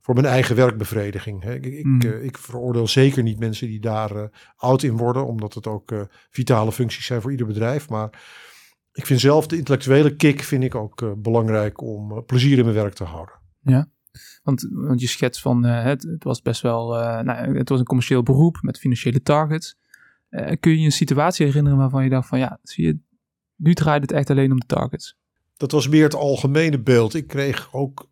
voor 0.01 0.16
mijn 0.16 0.27
eigen 0.27 0.56
werkbevrediging. 0.56 1.44
Ik, 1.44 1.66
ik, 1.66 1.86
mhm. 1.86 2.08
eh, 2.08 2.24
ik 2.24 2.38
veroordeel 2.38 2.88
zeker 2.88 3.24
niet 3.24 3.39
mensen 3.39 3.68
die 3.68 3.80
daar 3.80 4.16
uh, 4.16 4.24
oud 4.56 4.84
in 4.84 4.98
worden, 4.98 5.25
omdat 5.25 5.54
het 5.54 5.68
ook 5.68 5.92
uh, 5.92 6.01
vitale 6.30 6.72
functies 6.72 7.06
zijn 7.06 7.22
voor 7.22 7.32
ieder 7.32 7.48
bedrijf. 7.48 7.89
Maar 7.89 8.10
ik 8.98 9.06
vind 9.06 9.20
zelf 9.20 9.48
de 9.48 9.58
intellectuele 9.58 10.16
kick 10.16 10.44
vind 10.44 10.63
ik 10.63 10.75
ook 10.75 11.01
uh, 11.01 11.12
belangrijk 11.18 11.82
om 11.82 12.12
uh, 12.12 12.18
plezier 12.25 12.58
in 12.58 12.63
mijn 12.63 12.75
werk 12.75 12.94
te 12.94 13.04
houden. 13.04 13.36
Ja, 13.62 13.89
want, 14.44 14.68
want 14.72 15.01
je 15.01 15.08
schets 15.08 15.42
van 15.42 15.66
uh, 15.66 15.84
het, 15.84 16.04
het, 16.04 16.24
was 16.24 16.42
best 16.42 16.62
wel, 16.62 16.88
nou, 17.24 17.58
het 17.58 17.70
was 17.70 17.80
een 17.80 17.86
commercieel 17.86 18.24
beroep 18.24 18.58
met 18.62 18.80
financiële 18.80 19.22
targets. 19.22 19.77
kun 20.60 20.72
je 20.72 20.80
je 20.80 20.86
een 20.86 20.92
situatie 20.92 21.46
herinneren 21.46 21.77
waarvan 21.77 22.04
je 22.04 22.10
dacht 22.10 22.27
van 22.27 22.39
ja, 22.39 22.60
zie 22.63 22.86
je, 22.86 23.00
nu 23.56 23.74
draait 23.74 24.01
het 24.01 24.12
echt 24.12 24.30
alleen 24.30 24.51
om 24.51 24.60
de 24.60 24.66
targets? 24.66 25.18
Dat 25.58 25.72
was 25.72 25.88
meer 25.88 26.04
het 26.04 26.16
algemene 26.16 26.80
beeld. 26.80 27.13
Ik 27.13 27.27
kreeg 27.27 27.74
ook 27.74 28.10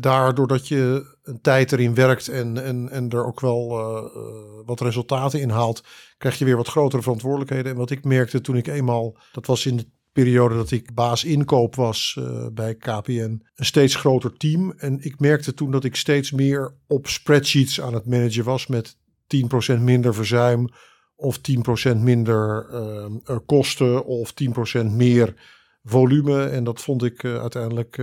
daar, 0.00 0.34
doordat 0.34 0.68
je 0.68 1.14
een 1.22 1.40
tijd 1.40 1.72
erin 1.72 1.94
werkt 1.94 2.28
en, 2.28 2.64
en, 2.64 2.88
en 2.90 3.10
er 3.10 3.26
ook 3.26 3.40
wel 3.40 3.68
wat 4.66 4.80
resultaten 4.80 5.40
in 5.40 5.50
haalt, 5.50 5.84
krijg 6.18 6.38
je 6.38 6.44
weer 6.44 6.56
wat 6.56 6.68
grotere 6.68 7.02
verantwoordelijkheden. 7.02 7.72
En 7.72 7.78
wat 7.78 7.90
ik 7.90 8.04
merkte 8.04 8.40
toen 8.40 8.56
ik 8.56 8.66
eenmaal, 8.66 9.16
dat 9.32 9.46
was 9.46 9.66
in 9.66 9.76
de 9.76 9.86
periode 10.22 10.54
dat 10.54 10.70
ik 10.70 10.94
baas 10.94 11.24
inkoop 11.24 11.74
was 11.74 12.16
uh, 12.18 12.46
bij 12.52 12.74
KPN, 12.74 13.42
een 13.54 13.64
steeds 13.64 13.94
groter 13.94 14.36
team. 14.36 14.72
En 14.76 15.04
ik 15.04 15.20
merkte 15.20 15.54
toen 15.54 15.70
dat 15.70 15.84
ik 15.84 15.96
steeds 15.96 16.32
meer 16.32 16.74
op 16.86 17.06
spreadsheets 17.06 17.80
aan 17.80 17.94
het 17.94 18.06
managen 18.06 18.44
was 18.44 18.66
met 18.66 18.96
10% 19.76 19.80
minder 19.80 20.14
verzuim 20.14 20.68
of 21.16 21.40
10% 21.94 21.96
minder 21.96 22.68
uh, 22.72 23.36
kosten 23.46 24.06
of 24.06 24.34
10% 24.82 24.86
meer 24.86 25.34
volume. 25.82 26.44
En 26.44 26.64
dat 26.64 26.80
vond 26.80 27.04
ik 27.04 27.24
uiteindelijk, 27.24 27.96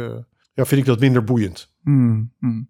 ja, 0.54 0.66
vind 0.66 0.82
ik 0.82 0.86
dat 0.86 1.00
minder 1.00 1.24
boeiend. 1.24 1.74
Mm, 1.82 2.34
mm. 2.40 2.70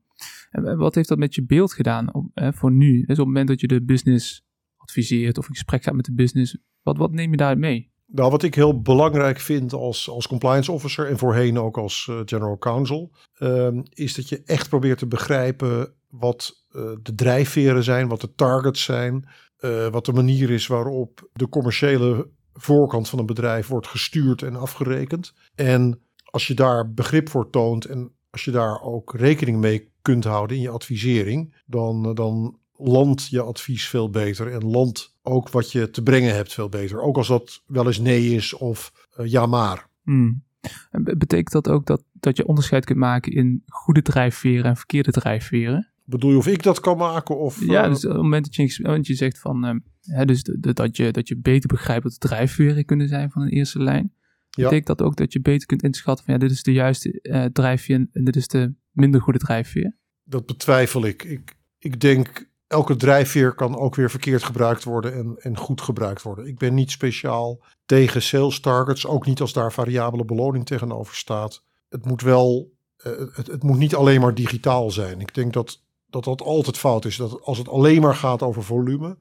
En 0.52 0.78
wat 0.78 0.96
heeft 0.96 1.10
dat 1.10 1.18
met 1.18 1.36
je 1.36 1.46
beeld 1.46 1.74
gedaan 1.74 2.14
op, 2.14 2.32
voor 2.34 2.72
nu? 2.72 2.94
Dus 2.94 3.04
op 3.04 3.08
het 3.18 3.26
moment 3.26 3.48
dat 3.48 3.62
je 3.62 3.68
de 3.68 3.84
business 3.84 4.46
adviseert 4.78 5.38
of 5.38 5.48
in 5.48 5.54
gesprek 5.54 5.84
gaat 5.84 5.96
met 5.96 6.06
de 6.06 6.14
business, 6.14 6.58
wat, 6.82 6.98
wat 6.98 7.12
neem 7.12 7.32
je 7.32 7.38
daar 7.38 7.58
mee? 7.58 7.93
Nou, 8.14 8.32
wat 8.32 8.44
ik 8.44 8.56
heel 8.56 8.82
belangrijk 8.82 9.40
vind 9.40 9.74
als, 9.74 10.10
als 10.10 10.28
compliance 10.28 10.72
officer 10.72 11.08
en 11.08 11.18
voorheen 11.18 11.60
ook 11.60 11.78
als 11.78 12.08
uh, 12.10 12.20
general 12.26 12.58
counsel, 12.58 13.12
uh, 13.40 13.68
is 13.90 14.16
dat 14.16 14.30
je 14.30 14.42
echt 14.46 14.70
probeert 14.70 14.98
te 14.98 15.08
begrijpen 15.08 15.94
wat 16.10 16.66
uh, 16.72 16.92
de 17.02 17.16
drijfveren 17.16 17.84
zijn, 17.84 18.08
wat 18.08 18.22
de 18.22 18.34
targets 18.36 18.84
zijn, 18.84 19.28
uh, 19.60 19.88
wat 19.88 20.06
de 20.06 20.14
manier 20.14 20.50
is 20.50 20.68
waarop 20.68 21.30
de 21.34 21.50
commerciële 21.50 22.30
voorkant 22.54 23.10
van 23.10 23.20
een 23.20 23.26
bedrijf 23.26 23.68
wordt 23.68 23.88
gestuurd 23.88 24.42
en 24.42 24.56
afgerekend. 24.56 25.34
En 25.56 26.02
als 26.24 26.48
je 26.48 26.54
daar 26.54 26.94
begrip 26.94 27.30
voor 27.30 27.50
toont 27.50 27.86
en 27.86 28.12
als 28.30 28.46
je 28.46 28.52
daar 28.52 28.82
ook 28.82 29.14
rekening 29.14 29.58
mee 29.58 29.92
kunt 30.02 30.24
houden 30.24 30.56
in 30.56 30.62
je 30.62 30.70
advisering, 30.70 31.56
dan, 31.66 32.14
dan 32.14 32.58
landt 32.76 33.28
je 33.28 33.42
advies 33.42 33.88
veel 33.88 34.10
beter 34.10 34.52
en 34.52 34.66
landt 34.66 35.16
ook 35.22 35.50
wat 35.50 35.72
je 35.72 35.90
te 35.90 36.04
brengen 36.04 36.36
hebt 36.36 36.54
veel 36.54 36.70
beter. 36.70 37.02
Ook 37.02 37.18
als 37.18 37.28
dat 37.28 37.64
wel 37.66 37.86
eens 37.86 38.00
nee 38.00 38.36
is 38.36 38.54
of 38.54 39.08
uh, 39.20 39.32
ja 39.32 39.46
maar. 39.46 39.88
Hmm. 40.02 40.44
En 40.92 41.04
betekent 41.04 41.52
dat 41.52 41.70
ook 41.70 41.86
dat, 41.86 42.04
dat 42.14 42.38
je 42.38 42.48
onderscheid 42.48 42.86
kunt 42.86 43.00
maken 43.00 43.32
in 43.32 43.64
goede 43.68 44.02
drijfveren 44.02 44.66
en 44.66 44.78
verkeerde 44.78 45.12
drijfveren? 45.12 45.94
Bedoel 46.06 46.32
je 46.32 46.38
of 46.38 46.48
ik 46.48 46.64
dat 46.64 46.80
kan 46.80 46.98
maken? 46.98 47.38
Of, 47.38 47.66
ja, 47.66 47.88
dus 47.88 48.06
op 48.06 48.12
het 48.12 48.22
moment 48.22 48.46
dat 48.46 48.56
je, 48.56 48.84
want 48.84 49.08
je 49.08 49.16
zegt 49.16 49.40
van, 49.40 49.66
uh, 49.66 49.76
hè, 50.16 50.26
dus 50.26 50.44
de, 50.44 50.60
de, 50.60 50.74
dat, 50.74 50.98
je, 50.98 51.12
dat 51.12 51.28
je 51.28 51.38
beter 51.38 51.68
begrijpt 51.68 52.04
wat 52.04 52.12
de 52.12 52.28
drijfveren 52.28 52.86
kunnen 52.86 53.08
zijn 53.08 53.32
van 53.32 53.42
een 53.42 53.50
eerste 53.50 53.84
lijn. 53.84 54.14
Ja. 54.50 54.64
Betekent 54.64 54.88
dat 54.88 55.02
ook 55.02 55.16
dat 55.16 55.34
je 55.34 55.42
beter 55.42 55.68
kunt 55.68 55.84
inschatten 55.84 56.26
van 56.26 56.34
ja, 56.34 56.40
dit 56.40 56.52
is 56.52 56.64
de 56.64 56.72
juiste 56.72 57.20
uh, 57.22 57.46
drijfveer 57.46 58.08
en 58.12 58.24
dit 58.24 58.36
is 58.36 58.48
de 58.48 58.74
minder 58.92 59.22
goede 59.22 59.40
drijfveer? 59.40 59.98
Dat 60.24 60.46
betwijfel 60.46 61.06
ik. 61.06 61.24
Ik, 61.24 61.56
ik 61.78 62.00
denk 62.00 62.52
elke 62.74 62.96
drijfveer 62.96 63.54
kan 63.54 63.78
ook 63.78 63.96
weer 63.96 64.10
verkeerd 64.10 64.44
gebruikt 64.44 64.84
worden 64.84 65.14
en, 65.14 65.36
en 65.40 65.58
goed 65.58 65.82
gebruikt 65.82 66.22
worden. 66.22 66.48
Ik 66.48 66.58
ben 66.58 66.74
niet 66.74 66.92
speciaal 66.92 67.60
tegen 67.86 68.22
sales 68.22 68.60
targets, 68.60 69.08
ook 69.08 69.26
niet 69.26 69.42
als 69.42 69.54
daar 69.54 69.74
variabele 69.74 70.26
beloning 70.26 70.66
tegenover 70.66 71.16
staat. 71.16 71.64
Het 71.90 72.06
moet 72.06 72.22
wel, 72.22 72.72
uh, 73.06 73.14
het, 73.34 73.48
het, 73.48 73.64
moet 73.64 73.78
niet 73.78 73.96
alleen 73.96 74.22
maar 74.22 74.34
digitaal 74.34 74.92
zijn. 74.92 75.20
Ik 75.20 75.34
denk 75.34 75.54
dat, 75.54 75.82
dat 76.10 76.24
dat 76.24 76.42
altijd 76.42 76.78
fout 76.78 77.06
is. 77.06 77.16
Dat 77.16 77.42
als 77.42 77.58
het 77.58 77.70
alleen 77.70 78.02
maar 78.02 78.16
gaat 78.16 78.42
over 78.42 78.64
volume, 78.64 79.18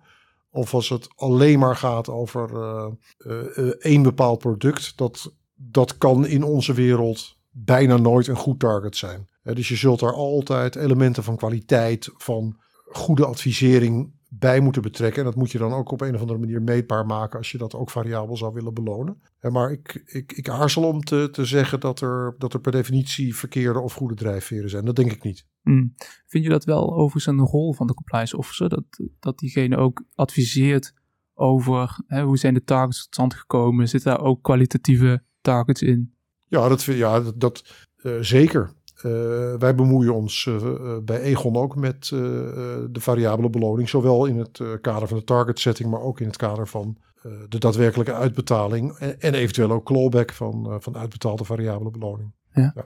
of 0.51 0.75
als 0.75 0.89
het 0.89 1.09
alleen 1.17 1.59
maar 1.59 1.77
gaat 1.77 2.09
over 2.09 2.51
uh, 2.53 2.87
uh, 3.19 3.67
één 3.79 4.03
bepaald 4.03 4.39
product, 4.39 4.97
dat, 4.97 5.33
dat 5.55 5.99
kan 5.99 6.27
in 6.27 6.43
onze 6.43 6.73
wereld 6.73 7.37
bijna 7.51 7.97
nooit 7.97 8.27
een 8.27 8.37
goed 8.37 8.61
target 8.61 8.97
zijn. 8.97 9.29
dus 9.43 9.69
je 9.69 9.77
zult 9.77 10.01
daar 10.01 10.15
altijd 10.15 10.77
elementen 10.77 11.23
van 11.23 11.37
kwaliteit, 11.37 12.11
van 12.17 12.57
goede 12.93 13.27
advisering 13.27 14.13
bij 14.29 14.61
moeten 14.61 14.83
betrekken. 14.83 15.19
En 15.19 15.25
dat 15.25 15.37
moet 15.37 15.51
je 15.51 15.59
dan 15.59 15.73
ook 15.73 15.91
op 15.91 16.01
een 16.01 16.15
of 16.15 16.21
andere 16.21 16.39
manier 16.39 16.63
meetbaar 16.63 17.07
maken 17.07 17.39
als 17.39 17.51
je 17.51 17.59
dat 17.59 17.75
ook 17.75 17.91
variabel 17.91 18.37
zou 18.37 18.53
willen 18.53 18.75
belonen. 18.75 19.23
Maar 19.41 19.71
ik, 19.71 20.03
ik, 20.07 20.33
ik 20.33 20.49
aarzel 20.49 20.83
om 20.83 21.01
te, 21.01 21.29
te 21.33 21.45
zeggen 21.45 21.81
dat 21.81 22.01
er, 22.01 22.35
dat 22.39 22.53
er 22.53 22.61
per 22.61 22.73
definitie 22.73 23.37
verkeerde 23.37 23.81
of 23.81 23.95
goede 23.95 24.15
drijfveren 24.15 24.71
zijn. 24.71 24.85
Dat 24.85 24.97
denk 24.97 25.13
ik 25.13 25.23
niet. 25.23 25.47
Mm. 25.63 25.95
Vind 26.27 26.45
je 26.45 26.51
dat 26.51 26.65
wel 26.65 26.95
overigens 26.95 27.27
een 27.27 27.47
rol 27.47 27.75
van 27.75 27.87
de 27.87 27.95
compliance 27.95 28.37
officer? 28.37 28.69
Dat, 28.69 28.85
dat 29.21 29.39
diegene 29.39 29.77
ook 29.77 30.05
adviseert 30.15 30.95
over 31.35 31.99
hè, 32.07 32.23
hoe 32.23 32.39
zijn 32.39 32.55
de 32.55 32.65
targets 32.65 32.99
tot 32.99 33.15
stand 33.15 33.35
gekomen? 33.35 33.89
Zitten 33.89 34.11
daar 34.11 34.25
ook 34.25 34.43
kwalitatieve 34.43 35.23
targets 35.41 35.83
in? 35.83 36.15
Ja, 36.49 36.69
dat, 36.69 36.83
ja, 36.83 37.21
dat, 37.21 37.41
dat 37.41 37.87
uh, 38.03 38.17
zeker. 38.21 38.73
Uh, 39.07 39.55
wij 39.59 39.75
bemoeien 39.75 40.15
ons 40.15 40.45
uh, 40.45 40.97
bij 41.05 41.21
Egon 41.21 41.57
ook 41.57 41.77
met 41.77 42.11
uh, 42.15 42.21
de 42.91 43.01
variabele 43.01 43.51
beloning, 43.51 43.89
zowel 43.89 44.27
in 44.27 44.39
het 44.39 44.61
kader 44.81 45.09
van 45.09 45.19
de 45.19 45.25
target 45.25 45.61
setting, 45.61 45.91
maar 45.91 46.01
ook 46.01 46.21
in 46.21 46.27
het 46.27 46.37
kader 46.37 46.69
van 46.69 46.97
de 47.49 47.59
daadwerkelijke 47.59 48.13
uitbetaling 48.13 48.93
en, 48.93 49.21
en, 49.21 49.35
eventueel 49.35 49.71
ook 49.71 49.85
clawback 49.85 50.33
van, 50.33 50.77
van 50.81 50.97
uitbetaalde 50.97 51.45
variabele 51.45 51.91
beloning. 51.91 52.33
Ja. 52.53 52.73
ja. 52.75 52.85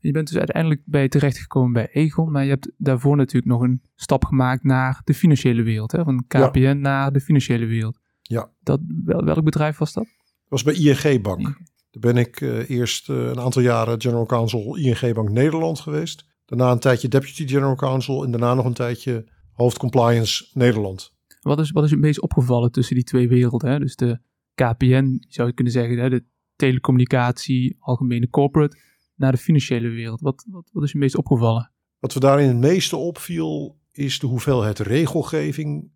Je 0.00 0.10
bent 0.12 0.28
dus 0.28 0.38
uiteindelijk 0.38 0.80
bij 0.84 1.08
terechtgekomen 1.08 1.72
bij 1.72 1.88
Egon, 1.92 2.30
maar 2.30 2.44
je 2.44 2.50
hebt 2.50 2.70
daarvoor 2.76 3.16
natuurlijk 3.16 3.52
nog 3.52 3.60
een 3.60 3.82
stap 3.94 4.24
gemaakt 4.24 4.64
naar 4.64 5.00
de 5.04 5.14
financiële 5.14 5.62
wereld, 5.62 5.92
hè? 5.92 6.04
van 6.04 6.24
KPN 6.26 6.58
ja. 6.58 6.72
naar 6.72 7.12
de 7.12 7.20
financiële 7.20 7.66
wereld. 7.66 7.98
Ja. 8.22 8.50
Dat, 8.60 8.80
wel, 9.04 9.24
welk 9.24 9.44
bedrijf 9.44 9.78
was 9.78 9.92
dat? 9.92 10.04
Dat 10.04 10.62
was 10.62 10.62
bij 10.62 10.74
ING 10.74 11.22
Bank. 11.22 11.58
Daar 11.94 12.12
ben 12.12 12.22
ik 12.22 12.40
uh, 12.40 12.70
eerst 12.70 13.08
uh, 13.08 13.16
een 13.16 13.40
aantal 13.40 13.62
jaren 13.62 14.00
General 14.00 14.26
Counsel 14.26 14.76
ING 14.76 15.14
Bank 15.14 15.30
Nederland 15.30 15.80
geweest. 15.80 16.24
Daarna 16.44 16.70
een 16.70 16.78
tijdje 16.78 17.08
Deputy 17.08 17.46
General 17.46 17.74
Counsel 17.74 18.24
en 18.24 18.30
daarna 18.30 18.54
nog 18.54 18.64
een 18.64 18.74
tijdje 18.74 19.28
Hoofd 19.52 19.78
Compliance 19.78 20.46
Nederland. 20.52 21.12
Wat 21.40 21.60
is, 21.60 21.70
wat 21.70 21.84
is 21.84 21.90
het 21.90 22.00
meest 22.00 22.20
opgevallen 22.20 22.72
tussen 22.72 22.94
die 22.94 23.04
twee 23.04 23.28
werelden? 23.28 23.70
Hè? 23.70 23.78
Dus 23.78 23.96
de 23.96 24.18
KPN, 24.54 25.24
zou 25.28 25.48
je 25.48 25.54
kunnen 25.54 25.72
zeggen, 25.72 25.98
hè? 25.98 26.10
de 26.10 26.24
telecommunicatie, 26.56 27.76
algemene 27.78 28.28
corporate, 28.28 28.76
naar 29.14 29.32
de 29.32 29.38
financiële 29.38 29.88
wereld. 29.88 30.20
Wat, 30.20 30.46
wat, 30.50 30.70
wat 30.72 30.82
is 30.82 30.92
je 30.92 30.98
meest 30.98 31.16
opgevallen? 31.16 31.72
Wat 31.98 32.14
we 32.14 32.20
daarin 32.20 32.48
het 32.48 32.56
meeste 32.56 32.96
opviel, 32.96 33.78
is 33.92 34.18
de 34.18 34.26
hoeveelheid 34.26 34.78
regelgeving 34.78 35.90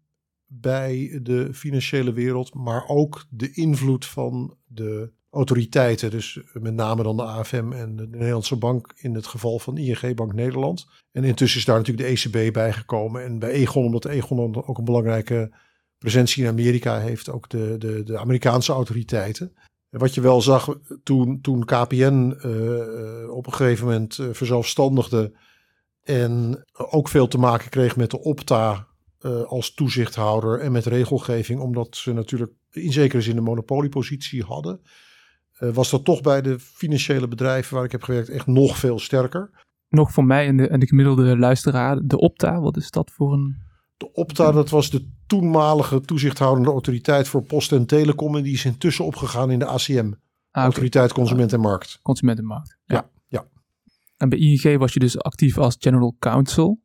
bij 0.49 1.21
de 1.23 1.55
financiële 1.55 2.12
wereld, 2.12 2.55
maar 2.55 2.85
ook 2.87 3.26
de 3.31 3.52
invloed 3.52 4.07
van 4.07 4.57
de 4.67 5.12
autoriteiten, 5.31 6.11
dus 6.11 6.40
met 6.52 6.75
name 6.75 7.02
dan 7.02 7.17
de 7.17 7.23
AFM 7.23 7.73
en 7.73 7.97
de 7.97 8.07
Nederlandse 8.07 8.57
Bank 8.57 8.93
in 8.97 9.14
het 9.14 9.26
geval 9.26 9.59
van 9.59 9.76
ING 9.76 10.14
Bank 10.14 10.33
Nederland. 10.33 10.87
En 11.12 11.25
intussen 11.25 11.59
is 11.59 11.64
daar 11.64 11.76
natuurlijk 11.76 12.09
de 12.09 12.28
ECB 12.28 12.52
bijgekomen 12.52 13.25
en 13.25 13.38
bij 13.38 13.50
Egon, 13.50 13.85
omdat 13.85 14.05
Egon 14.05 14.67
ook 14.67 14.78
een 14.78 14.85
belangrijke 14.85 15.50
presentie 15.99 16.43
in 16.43 16.49
Amerika 16.49 16.99
heeft, 16.99 17.31
ook 17.31 17.49
de, 17.49 17.75
de, 17.78 18.02
de 18.02 18.19
Amerikaanse 18.19 18.73
autoriteiten. 18.73 19.52
En 19.90 19.99
wat 19.99 20.14
je 20.14 20.21
wel 20.21 20.40
zag 20.40 20.78
toen, 21.02 21.40
toen 21.40 21.64
KPN 21.64 22.38
uh, 22.45 23.31
op 23.31 23.47
een 23.47 23.52
gegeven 23.52 23.87
moment 23.87 24.19
uh, 24.19 24.28
verzelfstandigde 24.33 25.33
en 26.02 26.64
ook 26.73 27.09
veel 27.09 27.28
te 27.28 27.38
maken 27.38 27.71
kreeg 27.71 27.97
met 27.97 28.11
de 28.11 28.21
Opta 28.21 28.88
uh, 29.21 29.43
als 29.43 29.75
toezichthouder 29.75 30.61
en 30.61 30.73
met 30.73 30.87
regelgeving, 30.87 31.61
omdat 31.61 31.97
ze 31.97 32.13
natuurlijk 32.13 32.53
in 32.71 32.93
zekere 32.93 33.23
zin 33.23 33.37
een 33.37 33.43
monopoliepositie 33.43 34.43
hadden 34.43 34.81
uh, 35.61 35.71
was 35.73 35.91
dat 35.91 36.05
toch 36.05 36.21
bij 36.21 36.43
de 36.43 36.59
financiële 36.59 37.29
bedrijven 37.29 37.75
waar 37.75 37.85
ik 37.85 37.93
heb 37.93 38.03
gewerkt 38.03 38.29
echt 38.29 38.47
nog 38.47 38.79
veel 38.79 38.99
sterker. 38.99 39.51
Nog 39.89 40.13
voor 40.13 40.25
mij 40.25 40.47
en 40.47 40.57
de, 40.57 40.69
en 40.69 40.81
de 40.81 40.87
gemiddelde 40.87 41.39
luisteraar, 41.39 42.01
de 42.05 42.19
Opta, 42.19 42.61
wat 42.61 42.77
is 42.77 42.91
dat 42.91 43.11
voor 43.11 43.33
een... 43.33 43.57
De 43.97 44.13
Opta, 44.13 44.53
dat 44.53 44.71
was 44.71 44.91
de 44.91 45.09
toenmalige 45.27 46.01
toezichthoudende 46.01 46.71
autoriteit 46.71 47.29
voor 47.29 47.43
post 47.43 47.73
en 47.73 47.87
telecom 47.87 48.37
en 48.37 48.43
die 48.43 48.53
is 48.53 48.65
intussen 48.65 49.05
opgegaan 49.05 49.51
in 49.51 49.59
de 49.59 49.67
ACM. 49.67 50.13
Ah, 50.51 50.63
autoriteit 50.63 51.13
Consument 51.13 51.53
en 51.53 51.61
Markt. 51.61 51.99
Consument 52.03 52.39
en 52.39 52.45
Markt, 52.45 52.79
ja. 52.85 52.95
ja. 52.95 53.11
ja. 53.27 53.47
En 54.17 54.29
bij 54.29 54.39
ING 54.39 54.79
was 54.79 54.93
je 54.93 54.99
dus 54.99 55.19
actief 55.19 55.59
als 55.59 55.77
General 55.79 56.17
Counsel. 56.19 56.81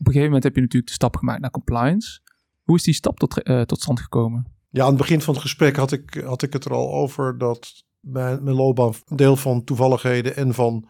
Op 0.00 0.06
een 0.06 0.12
gegeven 0.12 0.26
moment 0.26 0.44
heb 0.44 0.54
je 0.54 0.60
natuurlijk 0.60 0.90
de 0.90 0.96
stap 0.96 1.16
gemaakt 1.16 1.40
naar 1.40 1.50
compliance. 1.50 2.20
Hoe 2.62 2.76
is 2.76 2.82
die 2.82 2.94
stap 2.94 3.18
tot, 3.18 3.48
uh, 3.48 3.62
tot 3.62 3.80
stand 3.80 4.00
gekomen? 4.00 4.46
Ja, 4.70 4.82
aan 4.82 4.88
het 4.88 4.98
begin 4.98 5.20
van 5.20 5.34
het 5.34 5.42
gesprek 5.42 5.76
had 5.76 5.92
ik, 5.92 6.22
had 6.24 6.42
ik 6.42 6.52
het 6.52 6.64
er 6.64 6.72
al 6.72 6.92
over 6.92 7.38
dat 7.38 7.84
mijn, 8.00 8.50
loopbaan 8.50 8.92
een 9.06 9.16
deel 9.16 9.36
van 9.36 9.64
toevalligheden 9.64 10.36
en 10.36 10.54
van 10.54 10.88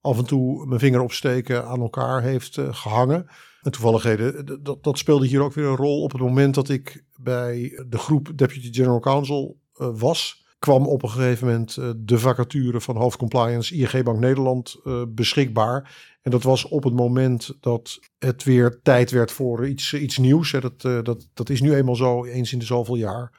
af 0.00 0.18
en 0.18 0.24
toe 0.24 0.66
mijn 0.66 0.80
vinger 0.80 1.00
opsteken 1.00 1.66
aan 1.66 1.80
elkaar 1.80 2.22
heeft 2.22 2.56
uh, 2.56 2.74
gehangen. 2.74 3.26
En 3.62 3.70
toevalligheden, 3.70 4.62
dat, 4.62 4.84
dat 4.84 4.98
speelde 4.98 5.26
hier 5.26 5.42
ook 5.42 5.54
weer 5.54 5.66
een 5.66 5.76
rol. 5.76 6.02
Op 6.02 6.12
het 6.12 6.20
moment 6.20 6.54
dat 6.54 6.68
ik 6.68 7.04
bij 7.16 7.84
de 7.88 7.98
groep 7.98 8.30
Deputy 8.34 8.72
General 8.72 9.00
Counsel 9.00 9.60
uh, 9.74 9.88
was, 9.92 10.46
kwam 10.58 10.86
op 10.86 11.02
een 11.02 11.10
gegeven 11.10 11.46
moment 11.46 11.76
uh, 11.76 11.90
de 11.96 12.18
vacature 12.18 12.80
van 12.80 12.96
hoofdcompliance 12.96 13.74
ING 13.74 14.04
Bank 14.04 14.18
Nederland 14.20 14.76
beschikbaar. 15.08 15.96
En 16.22 16.30
dat 16.30 16.42
was 16.42 16.64
op 16.64 16.84
het 16.84 16.94
moment 16.94 17.56
dat 17.60 17.98
het 18.18 18.44
weer 18.44 18.80
tijd 18.82 19.10
werd 19.10 19.32
voor 19.32 19.68
iets, 19.68 19.94
iets 19.94 20.18
nieuws. 20.18 20.50
Dat, 20.50 20.80
dat, 20.80 21.28
dat 21.34 21.50
is 21.50 21.60
nu 21.60 21.74
eenmaal 21.74 21.96
zo, 21.96 22.24
eens 22.24 22.52
in 22.52 22.58
de 22.58 22.64
zoveel 22.64 22.96
jaar. 22.96 23.32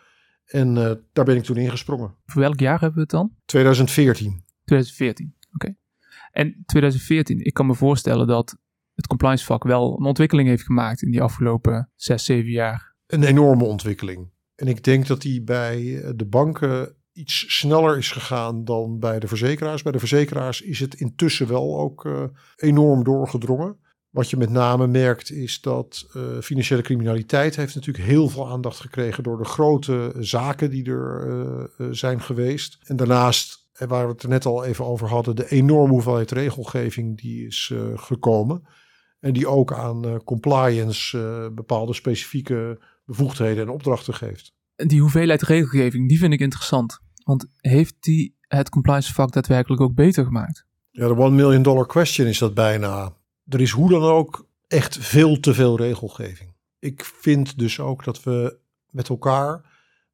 En 0.49 0.75
uh, 0.75 0.91
daar 1.13 1.25
ben 1.25 1.35
ik 1.35 1.43
toen 1.43 1.57
ingesprongen. 1.57 2.15
Voor 2.25 2.41
welk 2.41 2.59
jaar 2.59 2.79
hebben 2.79 2.93
we 2.93 3.01
het 3.01 3.09
dan? 3.09 3.31
2014. 3.45 4.43
2014, 4.65 5.33
oké. 5.53 5.55
Okay. 5.55 5.77
En 6.31 6.63
2014, 6.65 7.45
ik 7.45 7.53
kan 7.53 7.65
me 7.65 7.75
voorstellen 7.75 8.27
dat 8.27 8.57
het 8.93 9.07
compliance 9.07 9.45
vak 9.45 9.63
wel 9.63 9.97
een 9.99 10.05
ontwikkeling 10.05 10.47
heeft 10.47 10.63
gemaakt 10.63 11.01
in 11.01 11.11
die 11.11 11.21
afgelopen 11.21 11.91
6, 11.95 12.25
7 12.25 12.51
jaar. 12.51 12.95
Een 13.07 13.23
enorme 13.23 13.63
ontwikkeling. 13.63 14.29
En 14.55 14.67
ik 14.67 14.83
denk 14.83 15.07
dat 15.07 15.21
die 15.21 15.43
bij 15.43 16.03
de 16.15 16.25
banken 16.25 16.95
iets 17.19 17.57
sneller 17.57 17.97
is 17.97 18.11
gegaan 18.11 18.65
dan 18.65 18.99
bij 18.99 19.19
de 19.19 19.27
verzekeraars. 19.27 19.81
Bij 19.81 19.91
de 19.91 19.99
verzekeraars 19.99 20.61
is 20.61 20.79
het 20.79 20.93
intussen 20.93 21.47
wel 21.47 21.79
ook 21.79 22.05
uh, 22.05 22.23
enorm 22.55 23.03
doorgedrongen. 23.03 23.77
Wat 24.09 24.29
je 24.29 24.37
met 24.37 24.49
name 24.49 24.87
merkt 24.87 25.31
is 25.31 25.61
dat 25.61 26.07
uh, 26.15 26.23
financiële 26.41 26.81
criminaliteit 26.81 27.55
heeft 27.55 27.75
natuurlijk 27.75 28.05
heel 28.05 28.29
veel 28.29 28.49
aandacht 28.49 28.79
gekregen 28.79 29.23
door 29.23 29.37
de 29.37 29.45
grote 29.45 30.13
zaken 30.19 30.69
die 30.69 30.85
er 30.85 31.27
uh, 31.27 31.87
zijn 31.91 32.21
geweest. 32.21 32.77
En 32.83 32.95
daarnaast, 32.95 33.69
waar 33.73 34.05
we 34.05 34.11
het 34.11 34.23
er 34.23 34.29
net 34.29 34.45
al 34.45 34.65
even 34.65 34.85
over 34.85 35.07
hadden, 35.07 35.35
de 35.35 35.49
enorme 35.49 35.93
hoeveelheid 35.93 36.31
regelgeving 36.31 37.21
die 37.21 37.45
is 37.45 37.73
gekomen. 37.95 38.67
En 39.19 39.33
die 39.33 39.47
ook 39.47 39.73
aan 39.73 40.23
compliance 40.23 41.51
bepaalde 41.55 41.93
specifieke 41.93 42.79
bevoegdheden 43.05 43.63
en 43.63 43.69
opdrachten 43.69 44.13
geeft. 44.13 44.53
Die 44.75 45.01
hoeveelheid 45.01 45.41
regelgeving, 45.41 46.07
die 46.07 46.19
vind 46.19 46.33
ik 46.33 46.39
interessant. 46.39 46.99
Want 47.29 47.45
heeft 47.57 47.95
die 47.99 48.35
het 48.47 48.69
compliance 48.69 49.13
vak 49.13 49.31
daadwerkelijk 49.31 49.81
ook 49.81 49.95
beter 49.95 50.25
gemaakt? 50.25 50.65
Ja, 50.91 51.07
de 51.07 51.15
one 51.15 51.35
million 51.35 51.61
dollar 51.61 51.85
question 51.85 52.27
is 52.27 52.37
dat 52.37 52.53
bijna. 52.53 53.13
Er 53.47 53.61
is 53.61 53.71
hoe 53.71 53.89
dan 53.89 54.01
ook 54.01 54.47
echt 54.67 54.97
veel 54.97 55.39
te 55.39 55.53
veel 55.53 55.77
regelgeving. 55.77 56.53
Ik 56.79 57.05
vind 57.05 57.57
dus 57.57 57.79
ook 57.79 58.03
dat 58.03 58.23
we 58.23 58.57
met 58.89 59.09
elkaar 59.09 59.61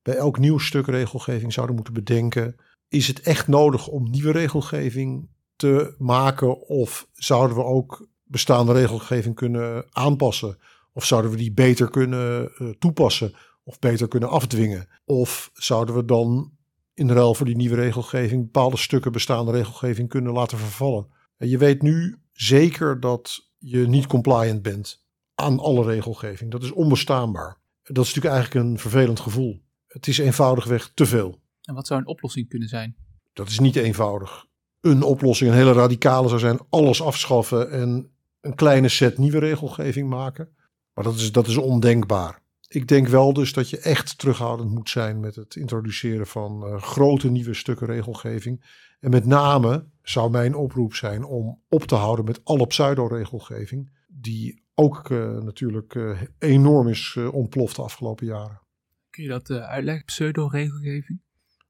bij 0.01 0.15
elk 0.15 0.39
nieuw 0.39 0.57
stuk 0.57 0.87
regelgeving 0.87 1.53
zouden 1.53 1.75
moeten 1.75 1.93
bedenken: 1.93 2.55
is 2.87 3.07
het 3.07 3.21
echt 3.21 3.47
nodig 3.47 3.87
om 3.87 4.09
nieuwe 4.09 4.31
regelgeving 4.31 5.27
te 5.55 5.95
maken 5.97 6.67
of 6.67 7.07
zouden 7.13 7.57
we 7.57 7.63
ook 7.63 8.07
bestaande 8.23 8.73
regelgeving 8.73 9.35
kunnen 9.35 9.85
aanpassen? 9.91 10.57
Of 10.93 11.05
zouden 11.05 11.31
we 11.31 11.37
die 11.37 11.53
beter 11.53 11.89
kunnen 11.89 12.51
uh, 12.59 12.69
toepassen 12.69 13.35
of 13.63 13.79
beter 13.79 14.07
kunnen 14.07 14.29
afdwingen? 14.29 14.87
Of 15.05 15.49
zouden 15.53 15.95
we 15.95 16.05
dan 16.05 16.54
in 16.95 17.11
ruil 17.11 17.33
voor 17.33 17.45
die 17.45 17.55
nieuwe 17.55 17.75
regelgeving 17.75 18.43
bepaalde 18.43 18.77
stukken 18.77 19.11
bestaande 19.11 19.51
regelgeving 19.51 20.09
kunnen 20.09 20.33
laten 20.33 20.57
vervallen? 20.57 21.07
En 21.37 21.49
je 21.49 21.57
weet 21.57 21.81
nu 21.81 22.17
zeker 22.31 22.99
dat 22.99 23.49
je 23.57 23.87
niet 23.87 24.07
compliant 24.07 24.61
bent 24.61 25.05
aan 25.35 25.59
alle 25.59 25.85
regelgeving. 25.85 26.51
Dat 26.51 26.63
is 26.63 26.71
onbestaanbaar. 26.71 27.57
Dat 27.83 28.05
is 28.05 28.13
natuurlijk 28.13 28.35
eigenlijk 28.35 28.65
een 28.65 28.79
vervelend 28.79 29.19
gevoel. 29.19 29.61
Het 29.87 30.07
is 30.07 30.17
eenvoudigweg 30.17 30.91
te 30.93 31.05
veel. 31.05 31.39
En 31.61 31.73
wat 31.73 31.87
zou 31.87 31.99
een 31.99 32.07
oplossing 32.07 32.49
kunnen 32.49 32.67
zijn? 32.67 32.95
Dat 33.33 33.49
is 33.49 33.59
niet 33.59 33.75
eenvoudig. 33.75 34.45
Een 34.81 35.03
oplossing, 35.03 35.49
een 35.49 35.55
hele 35.55 35.73
radicale 35.73 36.27
zou 36.27 36.39
zijn 36.39 36.59
alles 36.69 37.01
afschaffen 37.01 37.71
en 37.71 38.09
een 38.41 38.55
kleine 38.55 38.89
set 38.89 39.17
nieuwe 39.17 39.39
regelgeving 39.39 40.09
maken. 40.09 40.49
Maar 40.93 41.03
dat 41.03 41.15
is, 41.15 41.31
dat 41.31 41.47
is 41.47 41.57
ondenkbaar. 41.57 42.41
Ik 42.75 42.87
denk 42.87 43.07
wel 43.07 43.33
dus 43.33 43.53
dat 43.53 43.69
je 43.69 43.79
echt 43.79 44.17
terughoudend 44.17 44.71
moet 44.71 44.89
zijn 44.89 45.19
met 45.19 45.35
het 45.35 45.55
introduceren 45.55 46.27
van 46.27 46.67
uh, 46.67 46.81
grote 46.81 47.29
nieuwe 47.29 47.53
stukken 47.53 47.87
regelgeving. 47.87 48.83
En 48.99 49.09
met 49.09 49.25
name 49.25 49.89
zou 50.01 50.31
mijn 50.31 50.55
oproep 50.55 50.93
zijn 50.93 51.23
om 51.23 51.61
op 51.69 51.83
te 51.83 51.95
houden 51.95 52.25
met 52.25 52.43
alle 52.43 52.67
pseudo-regelgeving, 52.67 54.05
die 54.07 54.63
ook 54.73 55.09
uh, 55.09 55.37
natuurlijk 55.37 55.93
uh, 55.93 56.21
enorm 56.39 56.87
is 56.87 57.17
ontploft 57.31 57.75
de 57.75 57.81
afgelopen 57.81 58.25
jaren. 58.25 58.61
Kun 59.09 59.23
je 59.23 59.29
dat 59.29 59.49
uitleggen, 59.51 60.05
pseudo-regelgeving? 60.05 61.21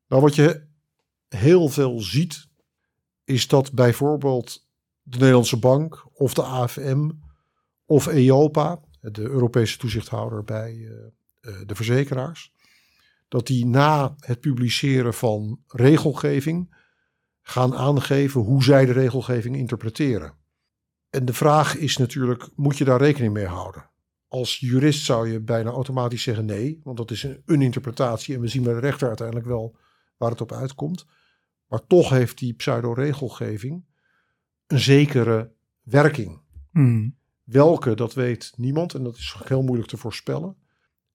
Nou, 0.08 0.22
wat 0.22 0.36
je 0.36 0.68
heel 1.28 1.70
veel 1.70 2.00
ziet, 2.00 2.48
is 3.24 3.48
dat 3.48 3.74
bijvoorbeeld 3.74 4.68
de 5.02 5.18
Nederlandse 5.18 5.60
Bank 5.60 6.08
of 6.14 6.34
de 6.34 6.44
AFM 6.44 7.12
of 7.86 8.08
EIOPA, 8.08 8.80
de 9.12 9.22
Europese 9.22 9.78
toezichthouder 9.78 10.44
bij 10.44 10.74
uh, 10.74 11.52
de 11.66 11.76
verzekeraars, 11.76 12.52
dat 13.28 13.48
die 13.48 13.66
na 13.66 14.16
het 14.20 14.40
publiceren 14.40 15.14
van 15.14 15.60
regelgeving 15.68 16.76
gaan 17.42 17.76
aangeven 17.76 18.42
hoe 18.42 18.64
zij 18.64 18.86
de 18.86 18.92
regelgeving 18.92 19.56
interpreteren. 19.56 20.34
En 21.10 21.26
de 21.26 21.34
vraag 21.34 21.76
is 21.76 21.98
natuurlijk, 21.98 22.50
moet 22.56 22.78
je 22.78 22.84
daar 22.84 23.00
rekening 23.00 23.34
mee 23.34 23.46
houden? 23.46 23.90
Als 24.28 24.58
jurist 24.60 25.06
zou 25.06 25.32
je 25.32 25.40
bijna 25.40 25.70
automatisch 25.70 26.24
zeggen 26.24 26.46
nee, 26.46 26.80
want 26.84 26.98
dat 26.98 27.12
is 27.12 27.24
een, 27.24 27.42
een 27.46 27.62
interpretatie 27.62 28.36
en 28.36 28.42
we 28.42 28.48
zien 28.48 28.64
bij 28.64 28.74
de 28.74 28.80
rechter 28.80 29.08
uiteindelijk 29.08 29.48
wel 29.48 29.76
waar 30.18 30.30
het 30.30 30.42
op 30.42 30.52
uitkomt. 30.52 31.06
Maar 31.68 31.88
toch 31.88 32.10
heeft 32.10 32.38
die 32.38 32.54
pseudo-regelgeving 32.54 33.86
een 34.68 34.80
zekere 34.80 35.52
werking. 35.82 36.42
Hmm. 36.72 37.16
Welke, 37.46 37.96
dat 37.96 38.14
weet 38.14 38.54
niemand 38.56 38.94
en 38.94 39.04
dat 39.04 39.16
is 39.16 39.36
heel 39.44 39.64
moeilijk 39.64 39.90
te 39.90 39.98
voorspellen. 39.98 40.56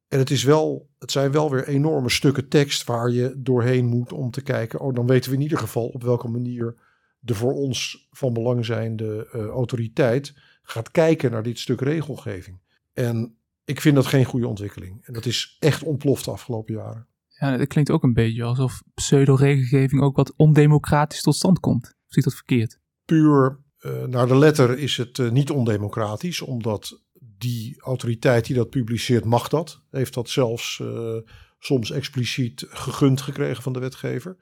En 0.08 0.18
het, 0.18 0.30
is 0.30 0.42
wel, 0.42 0.88
het 0.98 1.10
zijn 1.10 1.32
wel 1.32 1.50
weer 1.50 1.68
enorme 1.68 2.10
stukken 2.10 2.48
tekst 2.48 2.84
waar 2.84 3.10
je 3.10 3.34
doorheen 3.36 3.86
moet 3.86 4.12
om 4.12 4.30
te 4.30 4.42
kijken. 4.42 4.80
Oh, 4.80 4.94
dan 4.94 5.06
weten 5.06 5.30
we 5.30 5.36
in 5.36 5.42
ieder 5.42 5.58
geval 5.58 5.88
op 5.88 6.02
welke 6.02 6.28
manier 6.28 6.76
de 7.18 7.34
voor 7.34 7.52
ons 7.52 8.08
van 8.10 8.32
belang 8.32 8.64
zijnde 8.64 9.28
uh, 9.34 9.46
autoriteit 9.46 10.34
gaat 10.62 10.90
kijken 10.90 11.30
naar 11.30 11.42
dit 11.42 11.58
stuk 11.58 11.80
regelgeving. 11.80 12.60
En 12.92 13.36
ik 13.64 13.80
vind 13.80 13.94
dat 13.94 14.06
geen 14.06 14.24
goede 14.24 14.48
ontwikkeling. 14.48 15.04
En 15.06 15.12
dat 15.12 15.26
is 15.26 15.56
echt 15.58 15.82
ontploft 15.82 16.24
de 16.24 16.30
afgelopen 16.30 16.74
jaren. 16.74 17.06
Ja, 17.28 17.56
dat 17.56 17.66
klinkt 17.66 17.90
ook 17.90 18.02
een 18.02 18.14
beetje 18.14 18.42
alsof 18.42 18.82
pseudo-regelgeving 18.94 20.02
ook 20.02 20.16
wat 20.16 20.34
ondemocratisch 20.36 21.22
tot 21.22 21.34
stand 21.34 21.60
komt. 21.60 21.84
Of 21.84 21.92
zie 22.06 22.18
ik 22.18 22.24
dat 22.24 22.34
verkeerd? 22.34 22.78
Puur 23.04 23.58
uh, 23.80 24.04
naar 24.04 24.26
de 24.26 24.36
letter 24.36 24.78
is 24.78 24.96
het 24.96 25.18
uh, 25.18 25.30
niet 25.30 25.50
ondemocratisch, 25.50 26.40
omdat 26.40 27.00
die 27.38 27.80
autoriteit 27.80 28.46
die 28.46 28.56
dat 28.56 28.70
publiceert 28.70 29.24
mag 29.24 29.48
dat. 29.48 29.82
Heeft 29.90 30.14
dat 30.14 30.28
zelfs 30.28 30.78
uh, 30.82 31.16
soms 31.58 31.90
expliciet 31.90 32.66
gegund 32.68 33.20
gekregen 33.20 33.62
van 33.62 33.72
de 33.72 33.78
wetgever. 33.78 34.36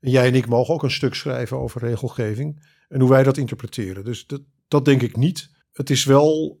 En 0.00 0.10
jij 0.10 0.26
en 0.26 0.34
ik 0.34 0.48
mogen 0.48 0.74
ook 0.74 0.82
een 0.82 0.90
stuk 0.90 1.14
schrijven 1.14 1.58
over 1.58 1.80
regelgeving 1.80 2.66
en 2.88 3.00
hoe 3.00 3.10
wij 3.10 3.22
dat 3.22 3.36
interpreteren. 3.36 4.04
Dus 4.04 4.26
dat, 4.26 4.42
dat 4.68 4.84
denk 4.84 5.02
ik 5.02 5.16
niet. 5.16 5.50
Het 5.72 5.90
is 5.90 6.04
wel 6.04 6.60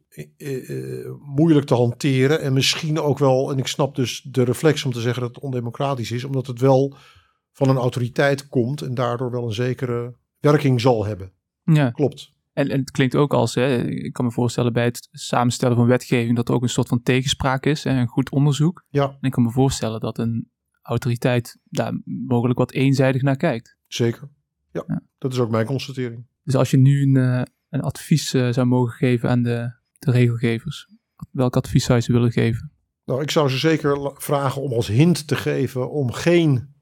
moeilijk 1.18 1.66
te 1.66 1.74
hanteren 1.74 2.40
en 2.40 2.52
misschien 2.52 3.00
ook 3.00 3.18
wel, 3.18 3.50
en 3.50 3.58
ik 3.58 3.66
snap 3.66 3.94
dus 3.94 4.20
de 4.30 4.42
reflex 4.42 4.84
om 4.84 4.92
te 4.92 5.00
zeggen 5.00 5.22
dat 5.22 5.34
het 5.34 5.44
ondemocratisch 5.44 6.10
is, 6.10 6.24
omdat 6.24 6.46
het 6.46 6.60
wel 6.60 6.96
van 7.52 7.68
een 7.68 7.76
autoriteit 7.76 8.48
komt 8.48 8.82
en 8.82 8.94
daardoor 8.94 9.30
wel 9.30 9.46
een 9.46 9.52
zekere 9.52 10.14
werking 10.40 10.80
zal 10.80 11.04
hebben. 11.04 11.32
Ja. 11.64 11.90
Klopt. 11.90 12.32
En, 12.52 12.68
en 12.68 12.80
het 12.80 12.90
klinkt 12.90 13.16
ook 13.16 13.34
als, 13.34 13.54
hè, 13.54 13.84
ik 13.84 14.12
kan 14.12 14.24
me 14.24 14.30
voorstellen 14.30 14.72
bij 14.72 14.84
het 14.84 15.08
samenstellen 15.10 15.76
van 15.76 15.86
wetgeving, 15.86 16.36
dat 16.36 16.48
er 16.48 16.54
ook 16.54 16.62
een 16.62 16.68
soort 16.68 16.88
van 16.88 17.02
tegenspraak 17.02 17.66
is 17.66 17.84
en 17.84 17.96
een 17.96 18.06
goed 18.06 18.30
onderzoek. 18.30 18.84
Ja. 18.88 19.04
En 19.04 19.18
ik 19.20 19.30
kan 19.30 19.42
me 19.42 19.50
voorstellen 19.50 20.00
dat 20.00 20.18
een 20.18 20.50
autoriteit 20.82 21.58
daar 21.64 22.00
mogelijk 22.26 22.58
wat 22.58 22.72
eenzijdig 22.72 23.22
naar 23.22 23.36
kijkt. 23.36 23.76
Zeker. 23.86 24.28
Ja, 24.72 24.84
ja. 24.86 25.02
dat 25.18 25.32
is 25.32 25.38
ook 25.38 25.50
mijn 25.50 25.66
constatering. 25.66 26.26
Dus 26.42 26.54
als 26.54 26.70
je 26.70 26.76
nu 26.76 27.02
een, 27.02 27.14
uh, 27.14 27.42
een 27.68 27.80
advies 27.80 28.34
uh, 28.34 28.52
zou 28.52 28.66
mogen 28.66 28.94
geven 28.94 29.30
aan 29.30 29.42
de, 29.42 29.72
de 29.98 30.10
regelgevers, 30.10 30.88
welk 31.30 31.56
advies 31.56 31.84
zou 31.84 31.98
je 31.98 32.04
ze 32.04 32.12
willen 32.12 32.32
geven? 32.32 32.72
Nou, 33.04 33.22
ik 33.22 33.30
zou 33.30 33.48
ze 33.48 33.58
zeker 33.58 34.12
vragen 34.14 34.62
om 34.62 34.72
als 34.72 34.88
hint 34.88 35.26
te 35.26 35.36
geven 35.36 35.90
om 35.90 36.12
geen 36.12 36.73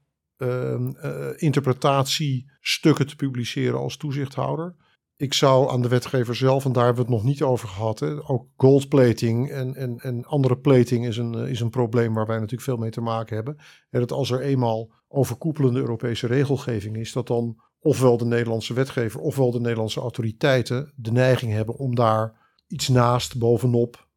uh, 0.43 0.73
uh, 1.05 1.27
interpretatiestukken 1.37 3.07
te 3.07 3.17
publiceren 3.17 3.79
als 3.79 3.97
toezichthouder. 3.97 4.75
Ik 5.17 5.35
zou 5.35 5.71
aan 5.71 5.83
de 5.83 5.89
wetgever 5.89 6.35
zelf, 6.35 6.65
en 6.65 6.73
daar 6.73 6.85
hebben 6.85 7.05
we 7.05 7.11
het 7.11 7.19
nog 7.21 7.31
niet 7.31 7.43
over 7.43 7.69
gehad, 7.69 8.03
ook 8.03 8.47
goldplating 8.57 9.51
en, 9.51 9.75
en, 9.75 9.99
en 9.99 10.25
andere 10.25 10.59
plating 10.59 11.07
is 11.07 11.17
een, 11.17 11.35
is 11.35 11.61
een 11.61 11.71
probleem 11.71 12.15
waar 12.15 12.27
wij 12.27 12.37
natuurlijk 12.37 12.63
veel 12.63 12.77
mee 12.77 12.91
te 12.91 13.01
maken 13.01 13.37
hebben. 13.37 13.57
En 13.91 14.01
dat 14.01 14.13
als 14.13 14.31
er 14.31 14.41
eenmaal 14.41 14.91
overkoepelende 15.09 15.81
Europese 15.81 16.27
regelgeving 16.27 16.97
is, 16.97 17.13
dat 17.13 17.27
dan 17.27 17.57
ofwel 17.81 18.17
de 18.17 18.25
Nederlandse 18.25 18.75
wetgever 18.75 19.21
ofwel 19.21 19.51
de 19.51 19.61
Nederlandse 19.61 20.01
autoriteiten 20.01 20.93
de 20.97 21.13
neiging 21.13 21.53
hebben 21.53 21.75
om 21.75 21.95
daar 21.95 22.41
iets 22.67 22.89
naast, 22.89 23.39
bovenop, 23.39 24.09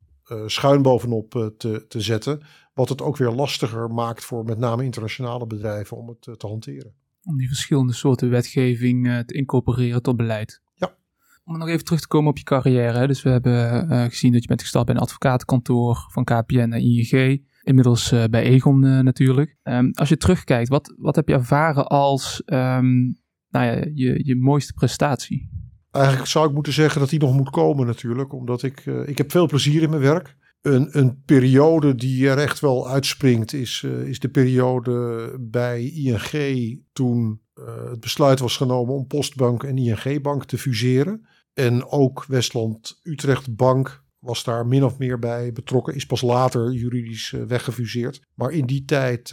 schuin 0.45 0.81
bovenop 0.81 1.35
uh, 1.35 1.45
te, 1.45 1.85
te 1.87 2.01
zetten. 2.01 2.41
Wat 2.73 2.89
het 2.89 3.01
ook 3.01 3.17
weer 3.17 3.31
lastiger 3.31 3.89
maakt 3.89 4.25
voor 4.25 4.45
met 4.45 4.57
name 4.57 4.83
internationale 4.83 5.47
bedrijven 5.47 5.97
om 5.97 6.07
het 6.07 6.25
uh, 6.27 6.35
te 6.35 6.47
hanteren. 6.47 6.93
Om 7.23 7.37
die 7.37 7.47
verschillende 7.47 7.93
soorten 7.93 8.29
wetgeving 8.29 9.23
te 9.25 9.33
incorporeren 9.33 10.01
tot 10.01 10.17
beleid. 10.17 10.61
Ja. 10.73 10.95
Om 11.43 11.57
nog 11.57 11.67
even 11.67 11.85
terug 11.85 12.01
te 12.01 12.07
komen 12.07 12.29
op 12.29 12.37
je 12.37 12.43
carrière. 12.43 13.07
Dus 13.07 13.23
we 13.23 13.29
hebben 13.29 13.89
gezien 14.09 14.31
dat 14.31 14.41
je 14.41 14.47
bent 14.47 14.61
gestart 14.61 14.85
bij 14.85 14.95
een 14.95 15.01
advocatenkantoor 15.01 16.05
van 16.11 16.23
KPN 16.23 16.57
en 16.57 16.81
ING. 16.81 17.45
Inmiddels 17.63 18.09
bij 18.09 18.43
Egon 18.43 18.79
natuurlijk. 18.79 19.57
Um, 19.63 19.91
als 19.93 20.09
je 20.09 20.17
terugkijkt, 20.17 20.69
wat, 20.69 20.93
wat 20.97 21.15
heb 21.15 21.27
je 21.27 21.33
ervaren 21.33 21.87
als 21.87 22.41
um, 22.45 23.17
nou 23.49 23.65
ja, 23.65 23.87
je, 23.93 24.25
je 24.25 24.35
mooiste 24.35 24.73
prestatie? 24.73 25.54
Eigenlijk 25.95 26.27
zou 26.27 26.47
ik 26.47 26.53
moeten 26.53 26.73
zeggen 26.73 26.99
dat 26.99 27.09
die 27.09 27.19
nog 27.19 27.33
moet 27.33 27.49
komen 27.49 27.85
natuurlijk. 27.85 28.33
Omdat 28.33 28.63
ik, 28.63 28.85
uh, 28.85 29.07
ik 29.07 29.17
heb 29.17 29.31
veel 29.31 29.47
plezier 29.47 29.81
in 29.81 29.89
mijn 29.89 30.01
werk. 30.01 30.35
Een, 30.61 30.97
een 30.97 31.21
periode 31.25 31.95
die 31.95 32.29
er 32.29 32.37
echt 32.37 32.59
wel 32.59 32.89
uitspringt 32.89 33.53
is, 33.53 33.81
uh, 33.85 34.07
is 34.07 34.19
de 34.19 34.29
periode 34.29 35.35
bij 35.39 35.83
ING 35.83 36.81
toen 36.93 37.41
uh, 37.55 37.89
het 37.89 37.99
besluit 37.99 38.39
was 38.39 38.57
genomen 38.57 38.93
om 38.93 39.07
Postbank 39.07 39.63
en 39.63 39.77
ING 39.77 40.21
Bank 40.21 40.45
te 40.45 40.57
fuseren. 40.57 41.27
En 41.53 41.85
ook 41.85 42.25
Westland 42.27 42.99
Utrecht 43.03 43.55
Bank 43.55 44.03
was 44.19 44.43
daar 44.43 44.67
min 44.67 44.83
of 44.83 44.97
meer 44.97 45.19
bij 45.19 45.51
betrokken. 45.51 45.95
Is 45.95 46.05
pas 46.05 46.21
later 46.21 46.71
juridisch 46.71 47.33
weggefuseerd. 47.47 48.21
Maar 48.33 48.51
in 48.51 48.65
die 48.65 48.85
tijd 48.85 49.31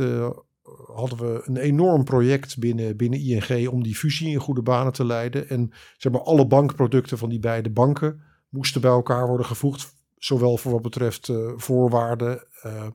hadden 0.87 1.18
we 1.18 1.42
een 1.45 1.57
enorm 1.57 2.05
project 2.05 2.59
binnen, 2.59 2.97
binnen 2.97 3.21
ING 3.21 3.68
om 3.68 3.83
die 3.83 3.97
fusie 3.97 4.29
in 4.29 4.38
goede 4.38 4.62
banen 4.62 4.92
te 4.92 5.05
leiden. 5.05 5.49
En 5.49 5.73
zeg 5.97 6.12
maar, 6.12 6.23
alle 6.23 6.47
bankproducten 6.47 7.18
van 7.18 7.29
die 7.29 7.38
beide 7.38 7.71
banken 7.71 8.21
moesten 8.49 8.81
bij 8.81 8.90
elkaar 8.90 9.27
worden 9.27 9.47
gevoegd. 9.47 9.95
Zowel 10.16 10.57
voor 10.57 10.73
wat 10.73 10.83
betreft 10.83 11.29
uh, 11.29 11.53
voorwaarden, 11.57 12.47
uh, 12.66 12.87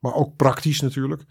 maar 0.00 0.14
ook 0.14 0.36
praktisch 0.36 0.80
natuurlijk. 0.80 1.24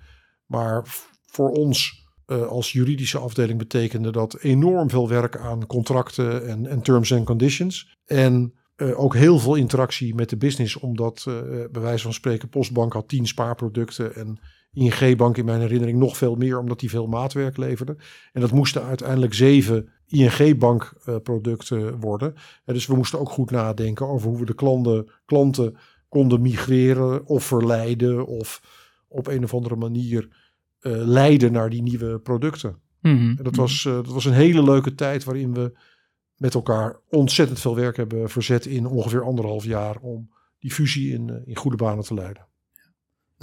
Maar 0.45 0.81
voor 1.25 1.49
ons 1.49 2.05
uh, 2.27 2.47
als 2.47 2.71
juridische 2.71 3.17
afdeling 3.17 3.57
betekende 3.57 4.11
dat 4.11 4.39
enorm 4.39 4.89
veel 4.89 5.09
werk 5.09 5.37
aan 5.37 5.67
contracten 5.67 6.47
en, 6.47 6.65
en 6.65 6.81
terms 6.81 7.13
and 7.13 7.25
conditions. 7.25 7.97
En 8.05 8.53
ook 8.95 9.15
heel 9.15 9.39
veel 9.39 9.55
interactie 9.55 10.15
met 10.15 10.29
de 10.29 10.37
business, 10.37 10.75
omdat 10.75 11.23
bij 11.71 11.81
wijze 11.81 12.03
van 12.03 12.13
spreken 12.13 12.49
Postbank 12.49 12.93
had 12.93 13.07
tien 13.07 13.27
spaarproducten 13.27 14.15
en 14.15 14.39
ING-bank 14.73 15.38
in 15.38 15.45
mijn 15.45 15.62
herinnering 15.62 15.97
nog 15.97 16.17
veel 16.17 16.36
meer, 16.36 16.60
omdat 16.60 16.79
die 16.79 16.89
veel 16.89 17.07
maatwerk 17.07 17.57
leverde. 17.57 17.97
En 18.31 18.41
dat 18.41 18.51
moesten 18.51 18.84
uiteindelijk 18.84 19.34
zeven 19.34 19.89
ING-bankproducten 20.07 21.99
worden. 21.99 22.34
En 22.65 22.73
dus 22.73 22.86
we 22.86 22.95
moesten 22.95 23.19
ook 23.19 23.29
goed 23.29 23.51
nadenken 23.51 24.07
over 24.07 24.29
hoe 24.29 24.39
we 24.39 24.45
de 24.45 24.55
klanten, 24.55 25.12
klanten 25.25 25.77
konden 26.10 26.41
migreren 26.41 27.25
of 27.25 27.43
verleiden 27.43 28.25
of 28.25 28.62
op 29.07 29.27
een 29.27 29.43
of 29.43 29.53
andere 29.53 29.75
manier 29.75 30.27
uh, 30.81 30.91
leiden 31.05 31.51
naar 31.51 31.69
die 31.69 31.81
nieuwe 31.81 32.19
producten. 32.19 32.81
Mhm, 33.01 33.34
En 33.38 33.43
dat, 33.43 33.55
was, 33.55 33.86
eh, 33.86 33.93
dat 33.93 34.07
was 34.07 34.25
een 34.25 34.34
hele 34.34 34.63
leuke 34.63 34.95
tijd 34.95 35.23
waarin 35.23 35.53
we 35.53 35.77
met 36.36 36.53
elkaar 36.53 36.99
ontzettend 37.10 37.60
veel 37.60 37.75
werk 37.75 37.97
hebben 37.97 38.29
verzet 38.29 38.65
in 38.65 38.86
ongeveer 38.86 39.23
anderhalf 39.23 39.63
jaar 39.63 39.97
om 39.97 40.31
die 40.60 40.71
fusie 40.71 41.13
in, 41.13 41.29
eh, 41.29 41.36
in 41.45 41.55
goede 41.55 41.77
banen 41.77 42.03
te 42.03 42.13
leiden. 42.13 42.47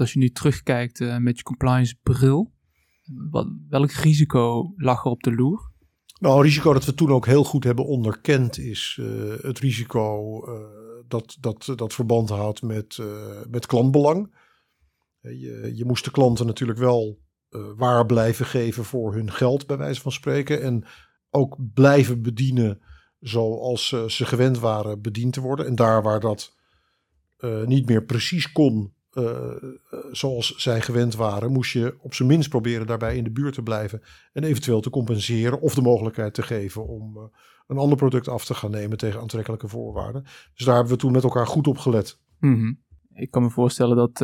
Als 0.01 0.13
je 0.13 0.19
nu 0.19 0.31
terugkijkt 0.31 1.01
eh, 1.01 1.17
met 1.17 1.37
je 1.37 1.43
compliance 1.43 1.97
bril, 2.03 2.53
wat, 3.31 3.47
welk 3.69 3.91
risico 3.91 4.73
lag 4.77 5.05
er 5.05 5.11
op 5.11 5.23
de 5.23 5.35
loer? 5.35 5.73
Nou, 6.21 6.37
een 6.37 6.43
risico 6.43 6.73
dat 6.73 6.85
we 6.85 6.95
toen 6.95 7.11
ook 7.11 7.27
heel 7.27 7.45
goed 7.45 7.65
hebben 7.65 7.87
onderkend 7.87 8.59
is 8.59 8.99
eh, 9.01 9.35
het 9.41 9.59
risico 9.59 10.41
eh, 10.45 10.61
dat, 11.09 11.37
dat, 11.41 11.73
dat 11.77 11.95
verband 11.95 12.29
houdt 12.29 12.63
met, 12.63 12.99
met 13.51 13.67
klantbelang. 13.67 14.37
Je, 15.21 15.73
je 15.75 15.85
moest 15.85 16.05
de 16.05 16.11
klanten 16.11 16.47
natuurlijk 16.47 16.79
wel 16.79 17.19
waar 17.77 18.07
blijven 18.07 18.47
geven 18.47 18.85
voor 18.85 19.15
hun 19.15 19.33
geld, 19.33 19.67
bij 19.67 19.77
wijze 19.77 20.01
van 20.01 20.13
spreken. 20.13 20.63
En 20.63 20.85
ook 21.31 21.57
blijven 21.75 22.23
bedienen 22.23 22.81
zoals 23.21 23.89
ze 23.89 24.27
gewend 24.27 24.59
waren 24.59 25.03
bediend 25.03 25.33
te 25.33 25.41
worden. 25.41 25.67
En 25.67 25.75
daar 25.75 26.03
waar 26.03 26.21
dat 26.21 26.57
niet 27.65 27.87
meer 27.87 28.05
precies 28.05 28.53
kon 28.53 28.97
eh, 29.11 29.55
zoals 30.13 30.55
zij 30.57 30.81
gewend 30.81 31.15
waren, 31.15 31.53
moest 31.53 31.73
je 31.73 31.97
op 32.01 32.15
zijn 32.15 32.29
minst 32.29 32.49
proberen 32.49 32.87
daarbij 32.87 33.17
in 33.17 33.25
de 33.25 33.31
buurt 33.31 33.55
te 33.55 33.63
blijven. 33.63 34.03
En 34.33 34.45
eventueel 34.45 34.81
te 34.81 34.91
compenseren 34.91 35.61
of 35.61 35.75
de 35.75 35.83
mogelijkheid 35.83 36.35
te 36.35 36.43
geven 36.43 36.87
om 36.87 37.17
eh, 37.17 37.23
een 37.67 37.79
ander 37.79 37.97
product 37.97 38.29
af 38.29 38.45
te 38.45 38.55
gaan 38.55 38.71
nemen 38.71 38.99
tegen 38.99 39.21
aantrekkelijke 39.21 39.69
voorwaarden. 39.69 40.23
Dus 40.55 40.65
daar 40.65 40.75
hebben 40.75 40.93
we 40.93 40.99
toen 40.99 41.13
met 41.13 41.23
elkaar 41.23 41.47
goed 41.47 41.67
op 41.67 41.79
gelet. 41.79 42.19
Mhm. 42.39 42.73
Ik 43.15 43.31
kan 43.31 43.43
me 43.43 43.51
voorstellen 43.51 43.97
dat 43.97 44.23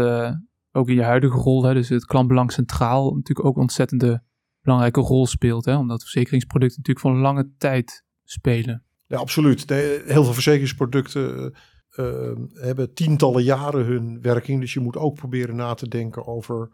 ook 0.72 0.88
in 0.88 0.94
je 0.94 1.02
huidige 1.02 1.36
rol, 1.36 1.64
hè, 1.64 1.74
dus 1.74 1.88
het 1.88 2.04
klantbelang 2.04 2.52
centraal, 2.52 3.14
natuurlijk 3.14 3.46
ook 3.46 3.54
een 3.56 3.62
ontzettende 3.62 4.22
belangrijke 4.62 5.00
rol 5.00 5.26
speelt. 5.26 5.64
Hè, 5.64 5.76
omdat 5.76 6.02
verzekeringsproducten 6.02 6.76
natuurlijk 6.78 7.06
voor 7.06 7.14
een 7.14 7.22
lange 7.22 7.50
tijd 7.58 8.04
spelen. 8.24 8.84
Ja, 9.06 9.18
absoluut. 9.18 9.68
Heel 9.68 10.24
veel 10.24 10.32
verzekeringsproducten 10.32 11.54
eh, 11.94 12.32
hebben 12.52 12.94
tientallen 12.94 13.42
jaren 13.42 13.84
hun 13.84 14.20
werking. 14.22 14.60
Dus 14.60 14.72
je 14.72 14.80
moet 14.80 14.96
ook 14.96 15.14
proberen 15.14 15.56
na 15.56 15.74
te 15.74 15.88
denken 15.88 16.26
over 16.26 16.68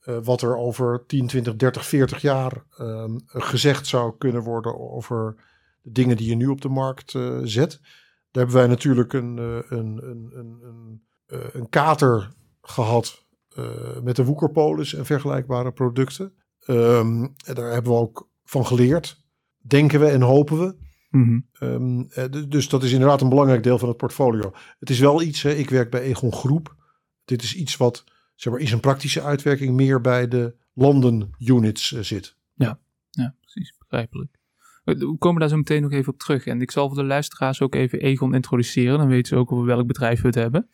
eh, 0.00 0.18
wat 0.22 0.42
er 0.42 0.56
over 0.56 1.04
10, 1.06 1.26
20, 1.26 1.56
30, 1.56 1.86
40 1.86 2.20
jaar 2.20 2.64
ehm, 2.76 3.18
gezegd 3.26 3.86
zou 3.86 4.14
kunnen 4.18 4.42
worden 4.42 4.78
over 4.78 5.34
de 5.82 5.92
dingen 5.92 6.16
die 6.16 6.28
je 6.28 6.34
nu 6.34 6.46
op 6.46 6.60
de 6.60 6.68
markt 6.68 7.14
eh, 7.14 7.38
zet. 7.42 7.80
Daar 8.30 8.44
hebben 8.44 8.54
wij 8.54 8.66
natuurlijk 8.66 9.12
een, 9.12 9.38
eh, 9.38 9.78
een, 9.78 10.00
een, 10.02 10.30
een, 10.34 11.02
een, 11.52 11.68
kater 11.68 12.32
gehad 12.60 13.24
eh, 13.48 14.00
met 14.02 14.16
de 14.16 14.24
Woekerpolis 14.24 14.94
en 14.94 15.06
vergelijkbare 15.06 15.72
producten. 15.72 16.32
En 16.66 17.34
daar 17.54 17.72
hebben 17.72 17.92
we 17.92 17.98
ook 17.98 18.28
van 18.44 18.66
geleerd, 18.66 19.24
denken 19.58 20.00
we 20.00 20.06
en 20.06 20.22
hopen 20.22 20.58
we. 20.58 20.85
Mhm. 21.10 21.40
Ehm, 21.52 22.00
eh, 22.00 22.24
dus 22.48 22.68
dat 22.68 22.82
is 22.82 22.92
inderdaad 22.92 23.20
een 23.20 23.28
belangrijk 23.28 23.62
deel 23.62 23.78
van 23.78 23.88
het 23.88 23.96
portfolio. 23.96 24.52
Het 24.78 24.90
is 24.90 24.98
wel 24.98 25.22
iets, 25.22 25.42
hè, 25.42 25.50
ik 25.50 25.70
werk 25.70 25.90
bij 25.90 26.00
Egon 26.00 26.32
Groep. 26.32 26.74
Dit 27.24 27.42
is 27.42 27.54
iets 27.54 27.76
wat 27.76 28.04
zeg 28.34 28.52
maar, 28.52 28.62
in 28.62 28.68
zijn 28.68 28.80
praktische 28.80 29.22
uitwerking 29.22 29.74
meer 29.74 30.00
bij 30.00 30.28
de 30.28 30.54
landen 30.72 31.30
units 31.38 31.92
eh, 31.92 32.02
zit. 32.02 32.36
Ja, 33.10 33.34
precies, 33.40 33.74
begrijpelijk. 33.78 34.38
We 34.84 35.16
komen 35.18 35.40
daar 35.40 35.48
zo 35.48 35.56
meteen 35.56 35.82
nog 35.82 35.92
even 35.92 36.12
op 36.12 36.18
terug. 36.18 36.46
En 36.46 36.60
ik 36.60 36.70
zal 36.70 36.88
voor 36.88 36.96
de 36.96 37.04
luisteraars 37.04 37.60
ook 37.60 37.74
even 37.74 38.00
Egon 38.00 38.34
introduceren. 38.34 38.98
Dan 38.98 39.08
weten 39.08 39.26
ze 39.26 39.36
ook 39.36 39.52
over 39.52 39.64
welk 39.64 39.86
bedrijf 39.86 40.20
we 40.20 40.26
het 40.26 40.34
hebben. 40.34 40.68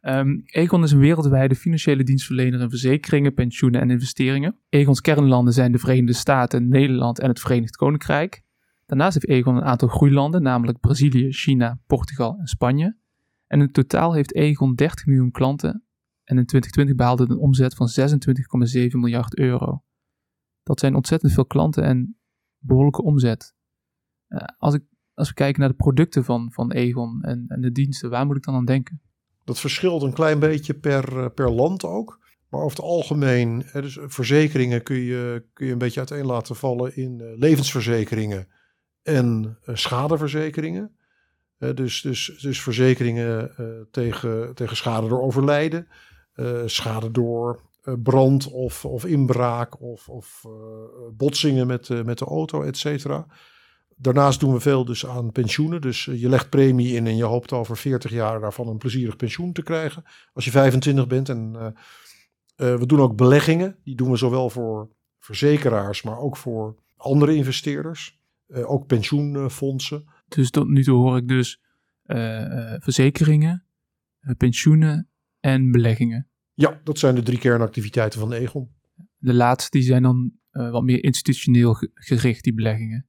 Ehm, 0.00 0.40
Egon 0.44 0.82
is 0.82 0.92
een 0.92 0.98
wereldwijde 0.98 1.54
financiële 1.54 2.02
dienstverlener 2.02 2.60
in 2.60 2.68
verzekeringen, 2.68 3.34
pensioenen 3.34 3.80
en 3.80 3.90
investeringen. 3.90 4.58
Egons 4.68 5.00
kernlanden 5.00 5.52
zijn 5.52 5.72
de 5.72 5.78
Verenigde 5.78 6.12
Staten, 6.12 6.68
Nederland 6.68 7.20
en 7.20 7.28
het 7.28 7.40
Verenigd 7.40 7.76
Koninkrijk. 7.76 8.42
Daarnaast 8.90 9.14
heeft 9.14 9.28
Egon 9.28 9.56
een 9.56 9.62
aantal 9.62 9.88
groeilanden, 9.88 10.42
namelijk 10.42 10.80
Brazilië, 10.80 11.32
China, 11.32 11.78
Portugal 11.86 12.36
en 12.38 12.46
Spanje. 12.46 12.96
En 13.46 13.60
in 13.60 13.72
totaal 13.72 14.12
heeft 14.12 14.34
Egon 14.34 14.74
30 14.74 15.06
miljoen 15.06 15.30
klanten. 15.30 15.84
En 16.24 16.38
in 16.38 16.46
2020 16.46 16.96
behaalde 16.96 17.22
het 17.22 17.32
een 17.32 17.38
omzet 17.38 17.74
van 17.74 17.88
26,7 18.80 18.86
miljard 18.90 19.38
euro. 19.38 19.82
Dat 20.62 20.80
zijn 20.80 20.94
ontzettend 20.94 21.32
veel 21.32 21.46
klanten 21.46 21.82
en 21.84 22.18
behoorlijke 22.58 23.02
omzet. 23.02 23.54
Eh, 24.26 24.38
als, 24.58 24.74
ik, 24.74 24.82
als 25.14 25.28
we 25.28 25.34
kijken 25.34 25.60
naar 25.60 25.68
de 25.68 25.76
producten 25.76 26.24
van, 26.24 26.52
van 26.52 26.72
Egon 26.72 27.22
en, 27.22 27.44
en 27.48 27.60
de 27.60 27.72
diensten, 27.72 28.10
waar 28.10 28.26
moet 28.26 28.36
ik 28.36 28.44
dan 28.44 28.54
aan 28.54 28.64
denken? 28.64 29.00
Dat 29.44 29.60
verschilt 29.60 30.02
een 30.02 30.12
klein 30.12 30.38
beetje 30.38 30.74
per, 30.74 31.18
eh, 31.18 31.30
per 31.34 31.50
land 31.50 31.84
ook. 31.84 32.18
Maar 32.48 32.60
over 32.60 32.76
het 32.76 32.86
algemeen, 32.86 33.64
dus 33.72 33.98
verzekeringen 34.02 34.82
kun 34.82 34.96
je, 34.96 35.46
kun 35.52 35.66
je 35.66 35.72
een 35.72 35.78
beetje 35.78 36.00
uiteen 36.00 36.26
laten 36.26 36.56
vallen 36.56 36.96
in 36.96 37.20
eh, 37.20 37.38
levensverzekeringen 37.38 38.48
en 39.02 39.58
eh, 39.64 39.74
schadeverzekeringen. 39.74 40.96
Eh, 41.58 41.74
dus, 41.74 42.00
dus, 42.00 42.38
dus 42.40 42.62
verzekeringen 42.62 43.56
eh, 43.56 43.66
tegen, 43.90 44.54
tegen 44.54 44.76
schade 44.76 45.08
door 45.08 45.22
overlijden, 45.22 45.88
schade 46.64 47.10
door 47.10 47.68
brand 48.02 48.50
of, 48.50 48.84
of 48.84 49.04
inbraak 49.04 49.80
of, 49.80 50.08
of 50.08 50.44
botsingen 51.12 51.66
met, 51.66 52.04
met 52.04 52.18
de 52.18 52.24
auto, 52.24 52.62
et 52.62 52.76
cetera. 52.76 53.26
Daarnaast 53.96 54.40
doen 54.40 54.52
we 54.52 54.60
veel 54.60 54.84
dus 54.84 55.06
aan 55.06 55.32
pensioenen. 55.32 55.80
Dus 55.80 56.04
je 56.04 56.28
legt 56.28 56.50
premie 56.50 56.94
in 56.94 57.06
en 57.06 57.16
je 57.16 57.24
hoopt 57.24 57.52
over 57.52 57.76
40 57.76 58.10
jaar 58.10 58.40
daarvan 58.40 58.68
een 58.68 58.78
plezierig 58.78 59.16
pensioen 59.16 59.52
te 59.52 59.62
krijgen. 59.62 60.04
Als 60.32 60.44
je 60.44 60.50
25 60.50 61.06
bent. 61.06 61.28
En 61.28 61.74
we 62.56 62.86
doen 62.86 63.00
ook 63.00 63.16
beleggingen. 63.16 63.76
Die 63.84 63.96
doen 63.96 64.10
we 64.10 64.16
zowel 64.16 64.50
voor 64.50 64.88
verzekeraars, 65.18 66.02
maar 66.02 66.18
ook 66.18 66.36
voor 66.36 66.74
andere 66.96 67.34
investeerders. 67.34 68.19
Eh, 68.50 68.70
ook 68.70 68.86
pensioenfondsen. 68.86 70.04
Dus 70.28 70.50
tot 70.50 70.68
nu 70.68 70.82
toe 70.82 70.96
hoor 70.96 71.16
ik 71.16 71.28
dus 71.28 71.60
eh, 72.02 72.72
eh, 72.74 72.80
verzekeringen, 72.82 73.64
pensioenen 74.36 75.08
en 75.40 75.70
beleggingen. 75.70 76.28
Ja, 76.54 76.80
dat 76.84 76.98
zijn 76.98 77.14
de 77.14 77.22
drie 77.22 77.38
kernactiviteiten 77.38 78.20
van 78.20 78.32
Egon. 78.32 78.70
De 79.16 79.34
laatste 79.34 79.78
die 79.78 79.86
zijn 79.86 80.02
dan 80.02 80.32
wat 80.52 80.82
meer 80.82 81.04
institutioneel 81.04 81.74
ge- 81.74 81.90
gericht, 81.94 82.44
die 82.44 82.54
beleggingen. 82.54 83.04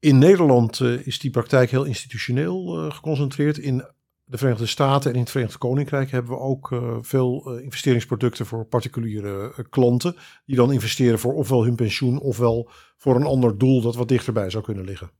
In 0.00 0.18
Nederland 0.18 0.80
is 0.80 1.18
die 1.18 1.30
praktijk 1.30 1.70
heel 1.70 1.84
institutioneel 1.84 2.90
geconcentreerd. 2.90 3.58
In 3.58 3.84
de 4.28 4.38
Verenigde 4.38 4.66
Staten 4.66 5.10
en 5.10 5.16
in 5.16 5.22
het 5.22 5.30
Verenigd 5.30 5.58
Koninkrijk 5.58 6.10
hebben 6.10 6.30
we 6.30 6.38
ook 6.38 6.72
eh, 6.72 6.96
veel 7.00 7.56
eh, 7.56 7.64
investeringsproducten 7.64 8.46
voor 8.46 8.64
particuliere 8.64 9.52
eh, 9.56 9.64
klanten. 9.70 10.16
Die 10.44 10.56
dan 10.56 10.72
investeren 10.72 11.18
voor 11.18 11.34
ofwel 11.34 11.64
hun 11.64 11.74
pensioen 11.74 12.20
ofwel 12.20 12.70
voor 12.96 13.16
een 13.16 13.26
ander 13.26 13.58
doel 13.58 13.80
dat 13.80 13.96
wat 13.96 14.08
dichterbij 14.08 14.50
zou 14.50 14.64
kunnen 14.64 14.84
liggen. 14.84 15.10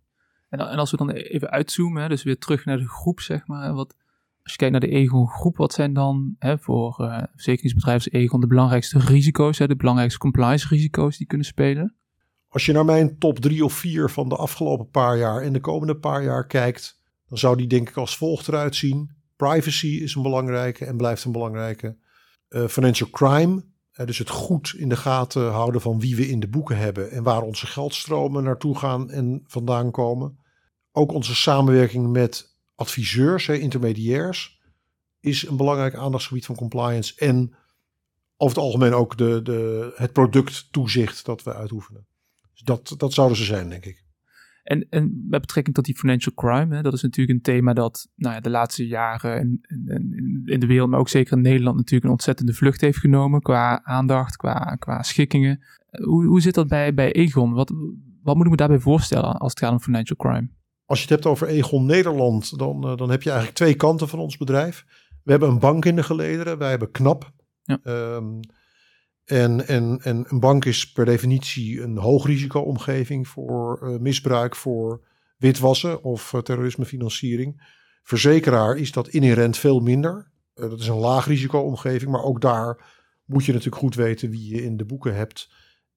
En, 0.49 0.59
en 0.59 0.79
als 0.79 0.91
we 0.91 0.97
dan 0.97 1.11
even 1.11 1.51
uitzoomen, 1.51 2.03
hè, 2.03 2.09
dus 2.09 2.23
weer 2.23 2.39
terug 2.39 2.65
naar 2.65 2.79
de 2.79 2.89
groep, 2.89 3.21
zeg 3.21 3.47
maar. 3.47 3.75
Wat, 3.75 3.95
als 4.43 4.53
je 4.53 4.59
kijkt 4.59 4.73
naar 4.73 4.91
de 4.91 4.97
Egon 4.97 5.29
groep, 5.29 5.57
wat 5.57 5.73
zijn 5.73 5.93
dan 5.93 6.35
hè, 6.39 6.59
voor 6.59 6.95
verzekeringsbedrijven 7.35 8.13
Egon 8.13 8.41
de 8.41 8.47
belangrijkste 8.47 8.99
risico's, 8.99 9.59
hè, 9.59 9.67
de 9.67 9.77
belangrijkste 9.77 10.19
compliance 10.19 10.69
risico's 10.69 11.17
die 11.17 11.27
kunnen 11.27 11.47
spelen? 11.47 11.97
Als 12.49 12.67
je 12.67 12.73
naar 12.73 12.85
mijn 12.85 13.19
top 13.19 13.39
drie 13.39 13.65
of 13.65 13.73
vier 13.73 14.11
van 14.11 14.29
de 14.29 14.37
afgelopen 14.37 14.91
paar 14.91 15.19
jaar 15.19 15.43
en 15.43 15.53
de 15.53 15.61
komende 15.61 15.97
paar 15.97 16.23
jaar 16.23 16.47
kijkt, 16.47 16.98
dan 17.29 17.39
zou 17.39 17.57
die 17.57 17.67
denk 17.67 17.89
ik 17.89 17.97
als 17.97 18.17
volgt 18.17 18.49
eruit 18.49 18.77
zien. 18.77 19.11
Privacy 19.37 19.87
is 19.87 20.15
een 20.15 20.23
belangrijke 20.23 20.85
en 20.85 20.97
blijft 20.97 21.25
een 21.25 21.33
belangrijke. 21.33 21.97
Eh, 22.49 22.67
financial 22.67 23.11
crime, 23.11 23.65
eh, 23.93 24.07
dus 24.07 24.19
het 24.19 24.31
goed 24.31 24.75
in 24.77 24.89
de 24.89 24.97
gaten 24.97 25.51
houden 25.51 25.81
van 25.81 26.01
wie 26.01 26.17
we 26.17 26.29
in 26.29 26.41
de 26.41 26.49
boeken 26.49 26.77
hebben 26.77 27.11
en 27.11 27.23
waar 27.23 27.43
onze 27.43 27.67
geldstromen 27.67 28.45
naartoe 28.45 28.79
gaan 28.79 29.11
en 29.11 29.43
vandaan 29.47 29.91
komen. 29.91 30.39
Ook 30.93 31.13
onze 31.13 31.35
samenwerking 31.35 32.11
met 32.11 32.57
adviseurs, 32.75 33.47
hè, 33.47 33.55
intermediairs, 33.55 34.61
is 35.21 35.47
een 35.47 35.57
belangrijk 35.57 35.95
aandachtsgebied 35.95 36.47
van 36.47 36.57
compliance. 36.57 37.15
En 37.17 37.55
over 38.37 38.57
het 38.57 38.65
algemeen 38.65 38.95
ook 38.95 39.17
de, 39.17 39.43
de, 39.43 39.93
het 39.95 40.13
producttoezicht 40.13 41.25
dat 41.25 41.43
we 41.43 41.55
uitoefenen. 41.55 42.07
Dus 42.53 42.63
dat, 42.63 42.95
dat 42.97 43.13
zouden 43.13 43.37
ze 43.37 43.45
zijn, 43.45 43.69
denk 43.69 43.85
ik. 43.85 44.05
En, 44.69 44.87
en 44.91 45.25
met 45.29 45.41
betrekking 45.41 45.75
tot 45.75 45.85
die 45.85 45.97
financial 45.97 46.35
crime, 46.35 46.77
hè, 46.77 46.83
dat 46.83 46.93
is 46.93 47.03
natuurlijk 47.03 47.37
een 47.39 47.43
thema 47.55 47.73
dat 47.73 48.09
nou 48.15 48.35
ja, 48.35 48.41
de 48.41 48.51
laatste 48.51 48.87
jaren 48.87 49.41
in, 49.41 49.61
in, 49.69 50.43
in- 50.45 50.61
de 50.61 50.67
wereld, 50.67 50.91
maar 50.91 50.99
ook 51.01 51.09
zeker 51.09 51.37
in 51.37 51.43
Nederland 51.43 51.77
natuurlijk 51.77 52.05
een 52.05 52.11
ontzettende 52.11 52.53
vlucht 52.53 52.81
heeft 52.81 52.99
genomen 52.99 53.41
qua 53.41 53.85
aandacht, 53.85 54.37
qua, 54.37 54.77
qua 54.79 55.03
schikkingen. 55.03 55.61
Hoe, 56.03 56.25
hoe 56.27 56.41
zit 56.41 56.55
dat 56.55 56.69
bij, 56.69 56.95
bij 56.95 57.13
Egon? 57.13 57.53
Wat, 57.53 57.73
wat 58.23 58.35
moet 58.37 58.45
ik 58.45 58.51
me 58.51 58.57
daarbij 58.57 58.79
voorstellen 58.79 59.37
als 59.37 59.51
het 59.51 59.61
gaat 59.61 59.73
om 59.73 59.81
financial 59.81 60.17
crime? 60.17 60.49
Als 60.85 60.99
je 60.99 61.05
het 61.05 61.15
hebt 61.15 61.27
over 61.27 61.47
Egon 61.47 61.87
Nederland, 61.87 62.59
dan, 62.59 62.85
eh, 62.89 62.97
dan 62.97 63.11
heb 63.11 63.23
je 63.23 63.29
eigenlijk 63.31 63.59
twee 63.59 63.75
kanten 63.75 64.09
van 64.09 64.19
ons 64.19 64.37
bedrijf. 64.37 64.85
We 65.23 65.31
hebben 65.31 65.49
een 65.49 65.59
bank 65.59 65.85
in 65.85 65.97
de 65.97 66.03
gelederen, 66.03 66.59
wij 66.59 66.71
hebben 66.71 66.91
KNAP. 66.91 67.33
Ja. 67.63 67.79
Ehm, 67.83 68.41
En, 69.29 69.67
en, 69.67 69.99
en 70.03 70.25
een 70.29 70.41
bank 70.41 70.65
is 70.65 70.93
per 70.93 71.05
definitie 71.05 71.83
een 71.83 71.97
hoogrisico-omgeving 71.97 73.29
voor 73.29 73.81
uh, 73.83 73.99
misbruik, 73.99 74.57
voor 74.57 75.01
witwassen 75.37 76.03
of 76.03 76.33
uh, 76.33 76.41
terrorismefinanciering. 76.41 77.63
Verzekeraar 78.03 78.77
is 78.77 78.93
dat 78.93 79.09
inherent 79.09 79.57
veel 79.57 79.81
minder. 79.81 80.31
Uh, 80.55 80.71
dat 80.71 80.81
is 80.81 80.87
een 80.87 80.97
laag 80.97 81.27
risico-omgeving, 81.27 82.11
maar 82.11 82.23
ook 82.23 82.41
daar 82.41 82.85
moet 83.25 83.45
je 83.45 83.53
natuurlijk 83.53 83.83
goed 83.83 83.95
weten 83.95 84.31
wie 84.31 84.55
je 84.55 84.63
in 84.63 84.77
de 84.77 84.85
boeken 84.85 85.15
hebt. 85.15 85.51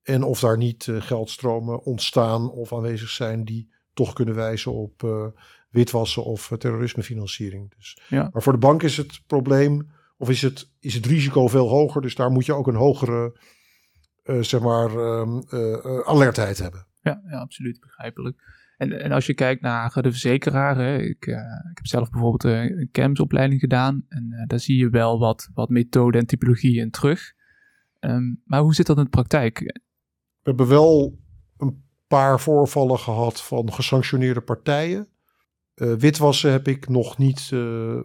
En 0.04 0.24
of 0.24 0.40
daar 0.40 0.58
niet 0.58 0.88
geldstromen 0.92 1.84
ontstaan 1.84 2.52
of 2.52 2.74
aanwezig 2.74 3.10
zijn 3.10 3.46
die 3.46 3.72
toch 3.94 4.14
kunnen 4.14 4.36
wijzen 4.36 4.74
op 4.74 5.32
witwassen 5.70 6.24
of 6.24 6.52
terrorismefinanciering. 6.58 7.74
Dus, 7.76 8.02
ja. 8.08 8.30
Maar 8.34 8.44
voor 8.44 8.54
de 8.54 8.60
bank 8.60 8.84
is 8.84 8.98
het 8.98 9.22
probleem 9.28 9.92
of 10.22 10.30
is 10.30 10.42
het, 10.42 10.72
is 10.80 10.94
het 10.94 11.06
risico 11.06 11.48
veel 11.48 11.68
hoger? 11.68 12.02
Dus 12.02 12.16
daar 12.16 12.32
moet 12.32 12.46
je 12.46 12.54
ook 12.54 12.68
een 12.68 12.76
hogere 12.76 13.40
uh, 14.24 14.42
zeg 14.42 14.62
maar, 14.62 14.92
uh, 14.94 15.40
uh, 15.50 16.00
alertheid 16.00 16.60
hebben. 16.60 16.88
Ja, 17.02 17.22
ja, 17.30 17.40
absoluut 17.40 17.80
begrijpelijk. 17.80 18.60
En, 18.78 19.02
en 19.02 19.12
als 19.12 19.26
je 19.26 19.34
kijkt 19.34 19.62
naar 19.62 20.02
de 20.02 20.12
verzekeraar, 20.12 20.78
hè, 20.78 20.98
ik, 20.98 21.26
ik 21.72 21.78
heb 21.78 21.88
zelf 21.88 22.10
bijvoorbeeld 22.10 22.44
een 22.44 22.90
CAMS-opleiding 22.92 23.60
gedaan. 23.60 24.06
En 24.08 24.44
daar 24.48 24.60
zie 24.60 24.78
je 24.78 24.90
wel 24.90 25.20
wat, 25.20 25.50
wat 25.54 25.70
methode 25.70 26.18
en 26.18 26.26
typologie 26.26 26.80
in 26.80 26.92
terug. 26.92 27.34
Um, 28.00 28.42
maar 28.46 28.62
hoe 28.62 28.74
zit 28.74 28.86
dat 28.86 28.98
in 28.98 29.04
de 29.04 29.10
praktijk? 29.10 29.60
We 29.60 29.80
hebben 30.42 30.68
wel 30.68 31.20
een 31.58 31.84
paar 32.08 32.40
voorvallen 32.40 33.00
gehad 33.00 33.42
van 33.42 33.74
gesanctioneerde 33.74 34.42
partijen. 34.42 35.08
witwassen 35.74 36.52
heb 36.52 36.68
ik 36.68 36.90
nog 36.90 37.18
niet 37.18 37.50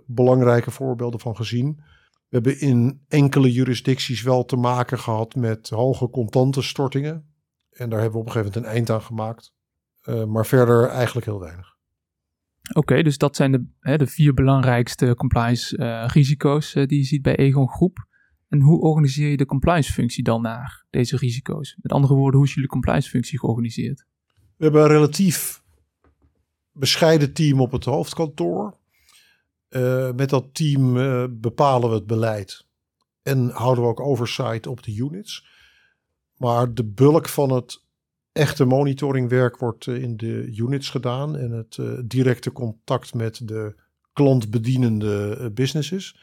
belangrijke 0.07 0.71
voorbeelden 0.71 1.21
van 1.21 1.37
gezien. 1.37 1.81
We 2.29 2.37
hebben 2.37 2.61
in 2.61 3.01
enkele 3.09 3.53
jurisdicties 3.53 4.23
wel 4.23 4.45
te 4.45 4.57
maken 4.57 4.99
gehad 4.99 5.35
met 5.35 5.69
hoge 5.69 6.11
contante 6.11 6.63
stortingen. 6.63 7.35
En 7.71 7.91
daar 7.91 8.01
hebben 8.01 8.21
we 8.21 8.27
op 8.27 8.27
een 8.27 8.33
gegeven 8.33 8.53
moment 8.53 8.67
een 8.67 8.77
eind 8.77 8.91
aan 8.91 9.03
gemaakt. 9.03 9.53
Uh, 10.05 10.25
maar 10.25 10.47
verder 10.47 10.89
eigenlijk 10.89 11.27
heel 11.27 11.41
weinig. 11.41 11.77
Oké, 12.73 13.03
dus 13.03 13.19
dat 13.19 13.37
zijn 13.37 13.53
de, 13.53 13.67
hè, 13.81 13.97
de 13.97 14.07
vier 14.07 14.35
belangrijkste 14.35 15.15
compliance 15.15 15.79
uh, 15.79 16.05
risico's 16.07 16.75
uh, 16.75 16.87
die 16.87 16.99
je 16.99 17.05
ziet 17.05 17.23
bij 17.23 17.37
Egon 17.37 17.69
Groep. 17.69 18.07
En 18.49 18.61
hoe 18.61 18.81
organiseer 18.81 19.31
je 19.31 19.37
de 19.37 19.47
compliance 19.47 19.93
functie 19.93 20.25
dan 20.25 20.43
naar 20.43 20.85
deze 20.91 21.17
risico's? 21.17 21.77
Met 21.81 21.93
andere 21.93 22.15
woorden, 22.15 22.39
hoe 22.39 22.49
is 22.49 22.55
jullie 22.55 22.71
compliance 22.71 23.11
functie 23.11 23.39
georganiseerd? 23.39 24.07
We 24.57 24.65
hebben 24.65 24.83
een 24.83 24.89
relatief 24.89 25.63
bescheiden 26.73 27.33
team 27.33 27.61
op 27.61 27.73
het 27.73 27.85
hoofdkantoor. 27.85 28.77
Uh, 29.71 30.13
met 30.13 30.31
dat 30.31 30.55
team 30.55 30.97
uh, 30.97 31.25
bepalen 31.31 31.89
we 31.89 31.95
het 31.95 32.07
beleid 32.07 32.67
en 33.23 33.49
houden 33.49 33.85
we 33.85 33.91
ook 33.91 34.01
oversight 34.01 34.67
op 34.67 34.83
de 34.83 34.95
units. 34.95 35.47
Maar 36.37 36.75
de 36.75 36.85
bulk 36.85 37.29
van 37.29 37.51
het 37.51 37.85
echte 38.33 38.65
monitoringwerk 38.65 39.57
wordt 39.57 39.87
uh, 39.87 40.03
in 40.03 40.17
de 40.17 40.53
units 40.57 40.91
gedaan 40.91 41.37
en 41.37 41.51
het 41.51 41.79
directe 42.05 42.53
contact 42.53 43.15
met 43.15 43.49
de 43.49 43.75
klantbedienende 44.13 45.51
businesses. 45.55 46.17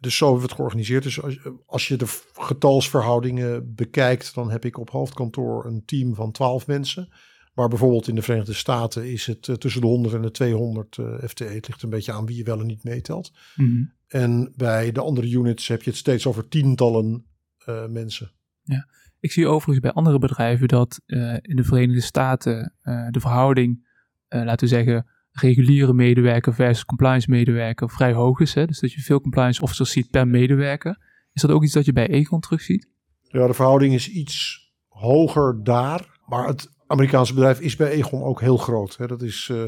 Dus 0.00 0.16
zo 0.16 0.24
hebben 0.24 0.42
we 0.42 0.48
het 0.48 0.56
georganiseerd. 0.56 1.02
Dus 1.02 1.22
als, 1.22 1.38
als, 1.66 1.88
je 1.88 1.96
de 1.96 2.20
getalsverhoudingen 2.32 3.74
bekijkt, 3.74 4.34
dan 4.34 4.50
heb 4.50 4.64
ik 4.64 4.78
op 4.78 4.90
hoofdkantoor 4.90 5.66
een 5.66 5.84
team 5.84 6.14
van 6.14 6.32
12 6.32 6.66
mensen. 6.66 7.08
Maar 7.56 7.68
bijvoorbeeld 7.68 8.08
in 8.08 8.14
de 8.14 8.22
Verenigde 8.22 8.52
Staten 8.52 9.12
is 9.12 9.26
het 9.26 9.48
eh, 9.48 9.54
tussen 9.54 9.80
de 9.80 9.86
100 9.86 10.14
en 10.14 10.22
de 10.22 10.30
200 10.30 10.96
uh, 10.96 11.14
FTE. 11.26 11.44
Het 11.44 11.68
ligt 11.68 11.82
een 11.82 11.90
beetje 11.90 12.12
aan 12.12 12.26
wie 12.26 12.36
je 12.36 12.44
wel 12.44 12.60
en 12.60 12.66
niet 12.66 12.84
meetelt. 12.84 13.32
Mhm. 13.54 13.84
En 14.06 14.52
bij 14.56 14.92
de 14.92 15.00
andere 15.00 15.30
units 15.30 15.68
heb 15.68 15.82
je 15.82 15.90
het 15.90 15.98
steeds 15.98 16.26
over 16.26 16.48
tientallen 16.48 17.26
uh, 17.68 17.86
mensen. 17.86 18.30
Ja, 18.62 18.88
ik 19.20 19.32
zie 19.32 19.46
overigens 19.46 19.80
bij 19.80 19.92
andere 19.92 20.18
bedrijven 20.18 20.68
dat 20.68 21.00
uh, 21.06 21.36
in 21.42 21.56
de 21.56 21.64
Verenigde 21.64 22.00
Staten 22.00 22.74
de 23.10 23.20
verhouding, 23.20 23.86
laten 24.28 24.68
we 24.68 24.74
zeggen, 24.74 25.06
reguliere 25.30 25.92
medewerker 25.92 26.54
versus 26.54 26.84
compliance 26.84 27.30
medewerker 27.30 27.90
vrij 27.90 28.12
hoog 28.12 28.40
is. 28.40 28.54
Hè? 28.54 28.66
Dus 28.66 28.80
dat 28.80 28.92
je 28.92 29.00
veel 29.00 29.20
compliance 29.20 29.62
officers 29.62 29.90
ziet 29.90 30.10
per 30.10 30.28
medewerker. 30.28 30.98
Is 31.32 31.42
dat 31.42 31.50
ook 31.50 31.62
iets 31.64 31.72
dat 31.72 31.84
je 31.84 31.92
bij 31.92 32.08
Egon 32.08 32.40
terugziet? 32.40 32.88
Ja, 33.22 33.46
de 33.46 33.54
verhouding 33.54 33.94
is 33.94 34.08
iets 34.08 34.66
hoger 34.88 35.64
daar. 35.64 36.18
Maar 36.26 36.46
het 36.46 36.74
Amerikaanse 36.86 37.34
bedrijf 37.34 37.60
is 37.60 37.76
bij 37.76 37.90
Egon 37.90 38.22
ook 38.22 38.40
heel 38.40 38.56
groot. 38.56 38.96
Hè. 38.96 39.06
Dat 39.06 39.22
is 39.22 39.48
uh, 39.52 39.64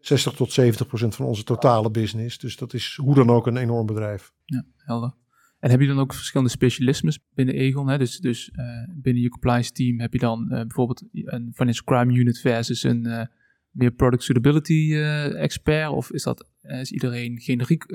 60 0.00 0.32
tot 0.32 0.52
70 0.52 0.86
procent 0.86 1.14
van 1.14 1.26
onze 1.26 1.44
totale 1.44 1.90
business. 1.90 2.38
Dus 2.38 2.56
dat 2.56 2.74
is 2.74 2.98
hoe 3.02 3.14
dan 3.14 3.30
ook 3.30 3.46
een 3.46 3.56
enorm 3.56 3.86
bedrijf. 3.86 4.32
Ja, 4.44 4.64
helder. 4.76 5.14
En 5.58 5.70
heb 5.70 5.80
je 5.80 5.86
dan 5.86 5.98
ook 5.98 6.14
verschillende 6.14 6.50
specialismes 6.50 7.18
binnen 7.34 7.54
Egon? 7.54 7.88
Hè? 7.88 7.98
Dus, 7.98 8.18
dus 8.18 8.50
uh, 8.52 8.64
binnen 8.94 9.22
je 9.22 9.28
compliance 9.28 9.72
team 9.72 10.00
heb 10.00 10.12
je 10.12 10.18
dan 10.18 10.42
uh, 10.42 10.48
bijvoorbeeld 10.48 11.04
een 11.12 11.52
financial 11.54 11.84
crime 11.84 12.12
unit 12.12 12.38
versus 12.38 12.82
een 12.82 13.28
meer 13.70 13.90
product 13.90 14.22
suitability 14.22 14.94
expert? 15.36 15.90
Of 15.90 16.10
is, 16.10 16.22
dat, 16.22 16.48
is 16.62 16.92
iedereen 16.92 17.40
generiek 17.40 17.86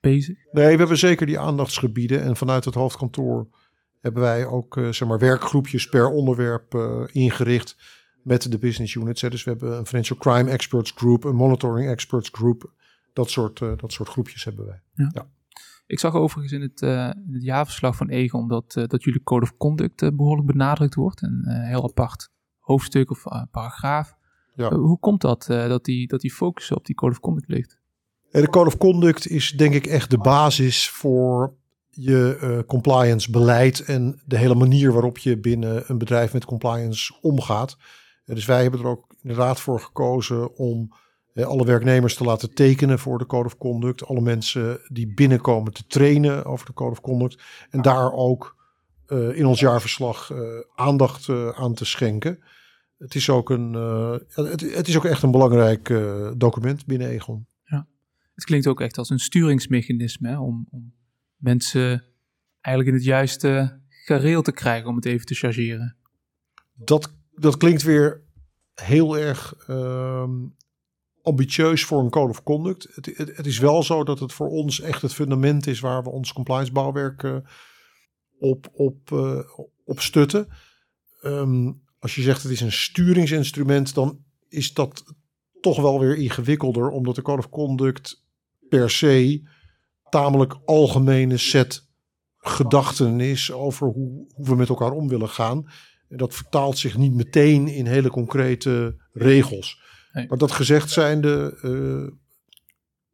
bezig? 0.00 0.36
Nee, 0.52 0.72
we 0.72 0.78
hebben 0.78 0.98
zeker 0.98 1.26
die 1.26 1.38
aandachtsgebieden. 1.38 2.22
En 2.22 2.36
vanuit 2.36 2.64
het 2.64 2.74
hoofdkantoor 2.74 3.48
hebben 4.00 4.22
wij 4.22 4.46
ook 4.46 4.76
uh, 4.76 4.92
zeg 4.92 5.08
maar 5.08 5.18
werkgroepjes 5.18 5.88
per 5.88 6.08
onderwerp 6.10 6.74
uh, 6.74 7.02
ingericht 7.06 7.76
met 8.22 8.50
de 8.50 8.58
business 8.58 8.94
units. 8.94 9.20
Hè. 9.20 9.30
Dus 9.30 9.44
we 9.44 9.50
hebben 9.50 9.78
een 9.78 9.86
financial 9.86 10.18
crime 10.18 10.50
experts 10.50 10.90
group, 10.90 11.24
een 11.24 11.36
monitoring 11.36 11.90
experts 11.90 12.28
group. 12.32 12.72
Dat 13.12 13.30
soort, 13.30 13.60
uh, 13.60 13.72
dat 13.76 13.92
soort 13.92 14.08
groepjes 14.08 14.44
hebben 14.44 14.66
wij. 14.66 14.80
Ja. 14.94 15.10
ja. 15.12 15.26
Ik 15.86 15.98
zag 15.98 16.14
overigens 16.14 16.52
in 16.52 16.60
het, 16.60 16.82
in 17.26 17.32
het 17.32 17.42
jaarverslag 17.42 17.96
van 17.96 18.08
Egon 18.08 18.48
dat, 18.48 18.72
dat 18.72 19.04
jullie 19.04 19.22
code 19.22 19.44
of 19.44 19.56
conduct 19.56 20.16
behoorlijk 20.16 20.46
benadrukt 20.46 20.94
wordt. 20.94 21.22
Een 21.22 21.44
heel 21.46 21.84
apart 21.84 22.30
hoofdstuk 22.58 23.10
of 23.10 23.22
paragraaf. 23.50 24.16
Ja. 24.54 24.74
hoe 24.74 24.98
komt 24.98 25.20
dat, 25.20 25.44
dat, 25.46 25.84
die, 25.84 26.06
dat 26.06 26.20
die 26.20 26.32
focus 26.32 26.72
op 26.72 26.86
die 26.86 26.94
code 26.94 27.12
of 27.12 27.20
conduct 27.20 27.48
ligt? 27.48 27.78
De 28.30 28.50
code 28.50 28.66
of 28.66 28.76
conduct 28.76 29.28
is 29.28 29.50
denk 29.50 29.74
ik 29.74 29.86
echt 29.86 30.10
de 30.10 30.18
basis 30.18 30.88
voor 30.88 31.57
je 32.00 32.38
uh, 32.42 32.58
compliance 32.66 33.30
beleid 33.30 33.80
en 33.80 34.20
de 34.24 34.36
hele 34.36 34.54
manier 34.54 34.92
waarop 34.92 35.18
je 35.18 35.38
binnen 35.38 35.84
een 35.86 35.98
bedrijf 35.98 36.32
met 36.32 36.44
compliance 36.44 37.14
omgaat. 37.20 37.76
Uh, 38.24 38.34
dus 38.34 38.46
wij 38.46 38.62
hebben 38.62 38.80
er 38.80 38.86
ook 38.86 39.14
inderdaad 39.22 39.60
voor 39.60 39.80
gekozen 39.80 40.56
om 40.56 40.92
uh, 41.34 41.46
alle 41.46 41.64
werknemers 41.64 42.14
te 42.14 42.24
laten 42.24 42.54
tekenen 42.54 42.98
voor 42.98 43.18
de 43.18 43.26
Code 43.26 43.44
of 43.44 43.56
Conduct. 43.56 44.06
Alle 44.06 44.20
mensen 44.20 44.80
die 44.88 45.14
binnenkomen 45.14 45.72
te 45.72 45.86
trainen 45.86 46.44
over 46.44 46.66
de 46.66 46.72
Code 46.72 46.90
of 46.90 47.00
Conduct. 47.00 47.42
En 47.70 47.82
daar 47.82 48.12
ook 48.12 48.56
in 49.34 49.46
ons 49.46 49.60
jaarverslag 49.60 50.32
aandacht 50.74 51.28
aan 51.54 51.74
te 51.74 51.84
schenken. 51.84 52.38
Het 52.98 53.14
is 53.14 53.30
ook, 53.30 53.50
een, 53.50 53.72
het, 54.28 54.60
het, 54.60 54.88
is 54.88 54.96
ook 54.96 55.04
echt 55.04 55.22
een 55.22 55.30
belangrijk 55.30 55.94
document 56.36 56.86
binnen 56.86 57.08
Egon. 57.08 57.46
Ja. 57.64 57.86
Het 58.34 58.44
klinkt 58.44 58.66
ook 58.66 58.80
echt 58.80 58.98
als 58.98 59.10
een 59.10 59.18
sturingsmechanisme 59.18 60.28
hè, 60.28 60.38
om, 60.38 60.66
om 60.70 60.92
mensen 61.38 62.04
eigenlijk 62.60 62.96
in 62.96 63.02
het 63.02 63.10
juiste 63.10 63.80
gareel 63.88 64.42
te 64.42 64.52
krijgen, 64.52 64.88
om 64.88 64.96
het 64.96 65.04
even 65.04 65.26
te 65.26 65.34
chargeren. 65.34 65.96
Dat, 66.74 67.14
dat 67.34 67.56
klinkt 67.56 67.82
weer 67.82 68.22
heel 68.74 69.18
erg 69.18 69.54
uh, 69.68 70.28
ambitieus 71.22 71.84
voor 71.84 72.00
een 72.00 72.10
code 72.10 72.30
of 72.30 72.42
conduct. 72.42 72.88
Het, 72.94 73.06
het, 73.36 73.46
is 73.46 73.58
wel 73.58 73.82
zo 73.82 74.04
dat 74.04 74.18
het 74.18 74.32
voor 74.32 74.48
ons 74.48 74.80
echt 74.80 75.02
het 75.02 75.14
fundament 75.14 75.66
is 75.66 75.80
waar 75.80 76.02
we 76.02 76.10
ons 76.10 76.32
compliance 76.32 76.72
bouwwerk 76.72 77.22
uh, 77.22 77.36
op, 78.38 78.68
op, 78.72 79.10
uh, 79.10 79.40
op 79.84 80.00
stutten. 80.00 80.48
Um, 81.22 81.82
als 81.98 82.14
je 82.14 82.22
zegt 82.22 82.42
het 82.42 82.52
is 82.52 82.60
een 82.60 82.72
sturingsinstrument, 82.72 83.94
dan 83.94 84.24
is 84.48 84.74
dat 84.74 85.04
toch 85.60 85.80
wel 85.80 86.00
weer 86.00 86.16
ingewikkelder, 86.16 86.90
omdat 86.90 87.14
de 87.14 87.22
code 87.22 87.38
of 87.38 87.48
conduct 87.48 88.24
per 88.68 88.90
se 88.90 89.48
tamelijk 90.10 90.58
algemene 90.64 91.36
set 91.36 91.86
gedachten 92.38 93.20
is 93.20 93.52
over 93.52 93.86
hoe, 93.86 94.26
hoe 94.34 94.46
we 94.46 94.54
met 94.54 94.68
elkaar 94.68 94.92
om 94.92 95.08
willen 95.08 95.28
gaan. 95.28 95.66
En 96.08 96.16
dat 96.16 96.34
vertaalt 96.34 96.78
zich 96.78 96.96
niet 96.96 97.14
meteen 97.14 97.68
in 97.68 97.86
hele 97.86 98.10
concrete 98.10 98.96
regels. 99.12 99.86
Maar 100.12 100.38
dat 100.38 100.52
gezegd 100.52 100.90
zijnde, 100.90 101.58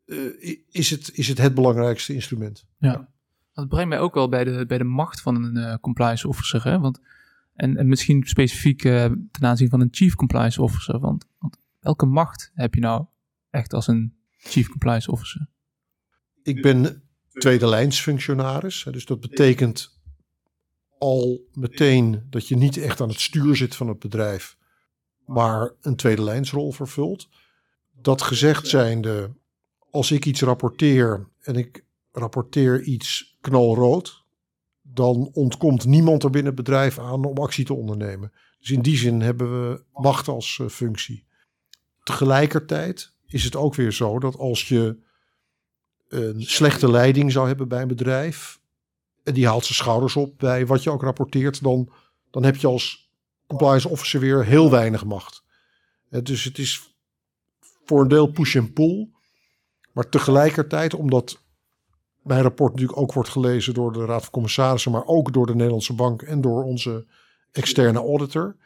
uh, 0.06 0.62
is, 0.70 0.90
het, 0.90 1.10
is 1.12 1.28
het 1.28 1.38
het 1.38 1.54
belangrijkste 1.54 2.14
instrument. 2.14 2.66
Ja. 2.78 3.08
Dat 3.52 3.68
brengt 3.68 3.88
mij 3.88 3.98
ook 3.98 4.14
wel 4.14 4.28
bij 4.28 4.44
de, 4.44 4.66
bij 4.66 4.78
de 4.78 4.84
macht 4.84 5.20
van 5.20 5.44
een 5.44 5.56
uh, 5.56 5.74
compliance 5.80 6.28
officer. 6.28 6.64
Hè? 6.64 6.78
Want, 6.78 7.00
en, 7.54 7.76
en 7.76 7.88
misschien 7.88 8.22
specifiek 8.26 8.80
ten 8.80 9.40
aanzien 9.40 9.68
van 9.68 9.80
een 9.80 9.88
chief 9.90 10.14
compliance 10.14 10.62
officer. 10.62 10.98
Want, 10.98 11.26
want 11.38 11.58
welke 11.80 12.06
macht 12.06 12.50
heb 12.54 12.74
je 12.74 12.80
nou 12.80 13.04
echt 13.50 13.72
als 13.72 13.86
een 13.86 14.16
chief 14.36 14.68
compliance 14.68 15.10
officer? 15.10 15.48
Ik 16.44 16.62
ben 16.62 17.02
tweede 17.32 17.66
lijnsfunctionaris. 17.66 18.86
Dus 18.90 19.04
dat 19.04 19.20
betekent 19.20 20.00
al 20.98 21.40
meteen 21.52 22.26
dat 22.30 22.48
je 22.48 22.56
niet 22.56 22.76
echt 22.76 23.00
aan 23.00 23.08
het 23.08 23.20
stuur 23.20 23.56
zit 23.56 23.76
van 23.76 23.88
het 23.88 23.98
bedrijf, 23.98 24.56
maar 25.26 25.72
een 25.80 25.96
tweede 25.96 26.22
lijnsrol 26.22 26.72
vervult. 26.72 27.28
Dat 27.92 28.22
gezegd 28.22 28.68
zijnde, 28.68 29.34
als 29.90 30.10
ik 30.10 30.26
iets 30.26 30.40
rapporteer 30.40 31.28
en 31.40 31.56
ik 31.56 31.84
rapporteer 32.12 32.82
iets 32.82 33.36
knalrood, 33.40 34.24
dan 34.82 35.30
ontkomt 35.32 35.84
niemand 35.84 36.22
er 36.22 36.30
binnen 36.30 36.52
het 36.54 36.64
bedrijf 36.64 36.98
aan 36.98 37.24
om 37.24 37.36
actie 37.36 37.64
te 37.64 37.74
ondernemen. 37.74 38.32
Dus 38.58 38.70
in 38.70 38.82
die 38.82 38.96
zin 38.96 39.20
hebben 39.20 39.70
we 39.70 39.84
macht 39.92 40.28
als 40.28 40.58
uh, 40.58 40.68
functie. 40.68 41.26
Tegelijkertijd 42.02 43.12
is 43.26 43.44
het 43.44 43.56
ook 43.56 43.74
weer 43.74 43.92
zo 43.92 44.18
dat 44.18 44.36
als 44.36 44.68
je 44.68 45.02
een 46.08 46.42
slechte 46.42 46.90
leiding 46.90 47.32
zou 47.32 47.46
hebben 47.46 47.68
bij 47.68 47.82
een 47.82 47.88
bedrijf, 47.88 48.58
en 49.22 49.34
die 49.34 49.46
haalt 49.46 49.64
zijn 49.64 49.74
schouders 49.74 50.16
op 50.16 50.38
bij 50.38 50.66
wat 50.66 50.82
je 50.82 50.90
ook 50.90 51.02
rapporteert, 51.02 51.62
dan, 51.62 51.88
dan 52.30 52.44
heb 52.44 52.56
je 52.56 52.66
als 52.66 53.12
compliance 53.46 53.88
officer 53.88 54.20
weer 54.20 54.44
heel 54.44 54.70
weinig 54.70 55.04
macht. 55.04 55.42
Dus 56.22 56.44
het 56.44 56.58
is 56.58 56.94
voor 57.84 58.00
een 58.00 58.08
deel 58.08 58.26
push 58.26 58.56
en 58.56 58.72
pull. 58.72 59.08
Maar 59.92 60.08
tegelijkertijd, 60.08 60.94
omdat 60.94 61.42
mijn 62.22 62.42
rapport 62.42 62.72
natuurlijk 62.72 63.00
ook 63.00 63.12
wordt 63.12 63.28
gelezen 63.28 63.74
door 63.74 63.92
de 63.92 64.04
Raad 64.04 64.22
van 64.22 64.30
Commissarissen, 64.30 64.92
maar 64.92 65.06
ook 65.06 65.32
door 65.32 65.46
de 65.46 65.54
Nederlandse 65.54 65.92
Bank 65.92 66.22
en 66.22 66.40
door 66.40 66.64
onze 66.64 67.06
externe 67.52 67.98
auditor, 67.98 68.56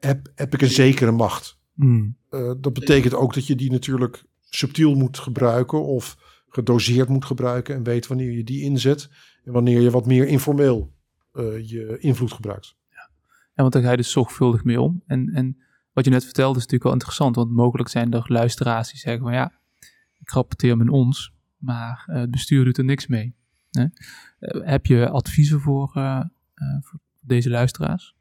heb, 0.00 0.28
heb 0.34 0.54
ik 0.54 0.62
een 0.62 0.68
zekere 0.70 1.10
macht. 1.10 1.58
Hmm. 1.74 2.16
Uh, 2.30 2.52
dat 2.58 2.72
betekent 2.72 3.14
ook 3.14 3.34
dat 3.34 3.46
je 3.46 3.54
die 3.54 3.70
natuurlijk 3.70 4.24
subtiel 4.50 4.94
moet 4.94 5.18
gebruiken 5.18 5.84
of 5.84 6.16
gedoseerd 6.54 7.08
moet 7.08 7.24
gebruiken 7.24 7.74
en 7.74 7.82
weet 7.82 8.06
wanneer 8.06 8.32
je 8.32 8.44
die 8.44 8.62
inzet 8.62 9.08
en 9.44 9.52
wanneer 9.52 9.80
je 9.80 9.90
wat 9.90 10.06
meer 10.06 10.26
informeel 10.26 10.92
uh, 11.32 11.68
je 11.68 11.98
invloed 11.98 12.32
gebruikt. 12.32 12.76
Ja. 12.90 13.10
ja, 13.30 13.62
want 13.62 13.72
daar 13.72 13.82
ga 13.82 13.90
je 13.90 13.96
dus 13.96 14.10
zorgvuldig 14.10 14.64
mee 14.64 14.80
om. 14.80 15.02
En, 15.06 15.28
en 15.28 15.62
wat 15.92 16.04
je 16.04 16.10
net 16.10 16.24
vertelde 16.24 16.58
is 16.58 16.62
natuurlijk 16.62 16.84
wel 16.84 16.92
interessant, 16.92 17.36
want 17.36 17.50
mogelijk 17.50 17.88
zijn 17.88 18.12
er 18.12 18.24
luisteraars 18.26 18.90
die 18.90 18.98
zeggen 18.98 19.22
van 19.22 19.32
ja, 19.32 19.52
ik 20.18 20.30
rapporteer 20.30 20.76
met 20.76 20.88
ons, 20.88 21.32
maar 21.56 22.06
uh, 22.10 22.16
het 22.16 22.30
bestuur 22.30 22.64
doet 22.64 22.78
er 22.78 22.84
niks 22.84 23.06
mee. 23.06 23.34
Hè? 23.70 23.86
heb 24.64 24.86
je 24.86 25.08
adviezen 25.08 25.60
voor, 25.60 25.90
voor 26.80 27.00
deze 27.20 27.50
luisteraars? 27.50 28.14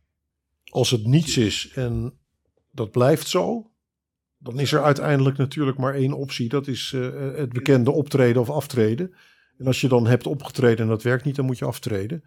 Als 0.63 0.89
het 0.89 1.05
niets 1.05 1.37
is 1.37 1.71
en 1.75 2.13
dat 2.71 2.91
blijft 2.91 3.27
zo, 3.27 3.71
dan 4.43 4.59
is 4.59 4.71
er 4.71 4.83
uiteindelijk 4.83 5.37
natuurlijk 5.37 5.77
maar 5.77 5.93
één 5.93 6.13
optie. 6.13 6.49
Dat 6.49 6.67
is 6.67 6.91
uh, 6.95 7.35
het 7.35 7.53
bekende 7.53 7.91
optreden 7.91 8.41
of 8.41 8.49
aftreden. 8.49 9.13
En 9.57 9.67
als 9.67 9.81
je 9.81 9.87
dan 9.87 10.07
hebt 10.07 10.27
opgetreden 10.27 10.79
en 10.79 10.87
dat 10.87 11.03
werkt 11.03 11.23
niet, 11.23 11.35
dan 11.35 11.45
moet 11.45 11.57
je 11.57 11.65
aftreden. 11.65 12.23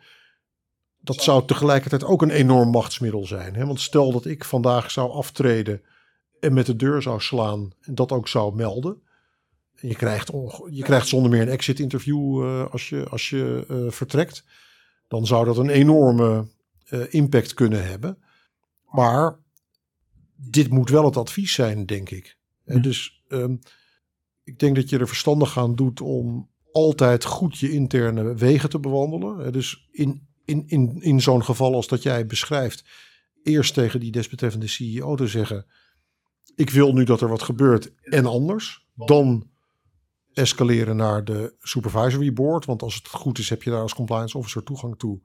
Dat 1.00 1.22
zou 1.22 1.46
tegelijkertijd 1.46 2.04
ook 2.04 2.22
een 2.22 2.30
enorm 2.30 2.70
machtsmiddel 2.70 3.26
zijn. 3.26 3.54
Hè? 3.54 3.66
Want 3.66 3.80
stel 3.80 4.12
dat 4.12 4.26
ik 4.26 4.44
vandaag 4.44 4.90
zou 4.90 5.10
aftreden 5.10 5.82
en 6.40 6.54
met 6.54 6.66
de 6.66 6.76
deur 6.76 7.02
zou 7.02 7.20
slaan 7.20 7.72
en 7.80 7.94
dat 7.94 8.12
ook 8.12 8.28
zou 8.28 8.54
melden. 8.54 9.02
En 9.74 9.88
je 9.88 9.94
krijgt, 9.94 10.30
je 10.70 10.82
krijgt 10.82 11.08
zonder 11.08 11.30
meer 11.30 11.42
een 11.42 11.48
exit 11.48 11.80
interview 11.80 12.42
uh, 12.44 12.66
als 12.70 12.88
je, 12.88 13.08
als 13.08 13.30
je 13.30 13.64
vertrekt. 13.90 14.44
Dan 15.08 15.26
zou 15.26 15.44
dat 15.44 15.56
een 15.56 15.68
enorme 15.68 16.46
impact 17.08 17.54
kunnen 17.54 17.86
hebben. 17.86 18.18
Maar 18.90 19.38
dit 20.36 20.70
moet 20.70 20.90
wel 20.90 21.04
het 21.04 21.16
advies 21.16 21.52
zijn, 21.52 21.86
denk 21.86 22.10
ik. 22.10 22.38
En 22.64 22.82
dus 22.82 23.24
um, 23.28 23.58
ik 24.44 24.58
denk 24.58 24.76
dat 24.76 24.88
je 24.88 24.98
er 24.98 25.08
verstandig 25.08 25.58
aan 25.58 25.74
doet 25.74 26.00
om 26.00 26.50
altijd 26.72 27.24
goed 27.24 27.58
je 27.58 27.72
interne 27.72 28.34
wegen 28.34 28.70
te 28.70 28.80
bewandelen. 28.80 29.52
Dus 29.52 29.88
in, 29.90 30.28
in, 30.44 30.64
in, 30.66 31.00
in 31.00 31.20
zo'n 31.20 31.44
geval 31.44 31.74
als 31.74 31.88
dat 31.88 32.02
jij 32.02 32.26
beschrijft, 32.26 32.84
eerst 33.42 33.74
tegen 33.74 34.00
die 34.00 34.12
desbetreffende 34.12 34.66
CEO 34.66 35.16
te 35.16 35.26
zeggen: 35.26 35.66
Ik 36.54 36.70
wil 36.70 36.92
nu 36.92 37.04
dat 37.04 37.20
er 37.20 37.28
wat 37.28 37.42
gebeurt 37.42 37.92
en 38.02 38.26
anders. 38.26 38.86
Dan 38.94 39.50
escaleren 40.32 40.96
naar 40.96 41.24
de 41.24 41.54
supervisory 41.60 42.32
board. 42.32 42.64
Want 42.64 42.82
als 42.82 42.94
het 42.94 43.08
goed 43.08 43.38
is, 43.38 43.48
heb 43.48 43.62
je 43.62 43.70
daar 43.70 43.80
als 43.80 43.94
compliance 43.94 44.38
officer 44.38 44.62
toegang 44.62 44.98
toe. 44.98 45.20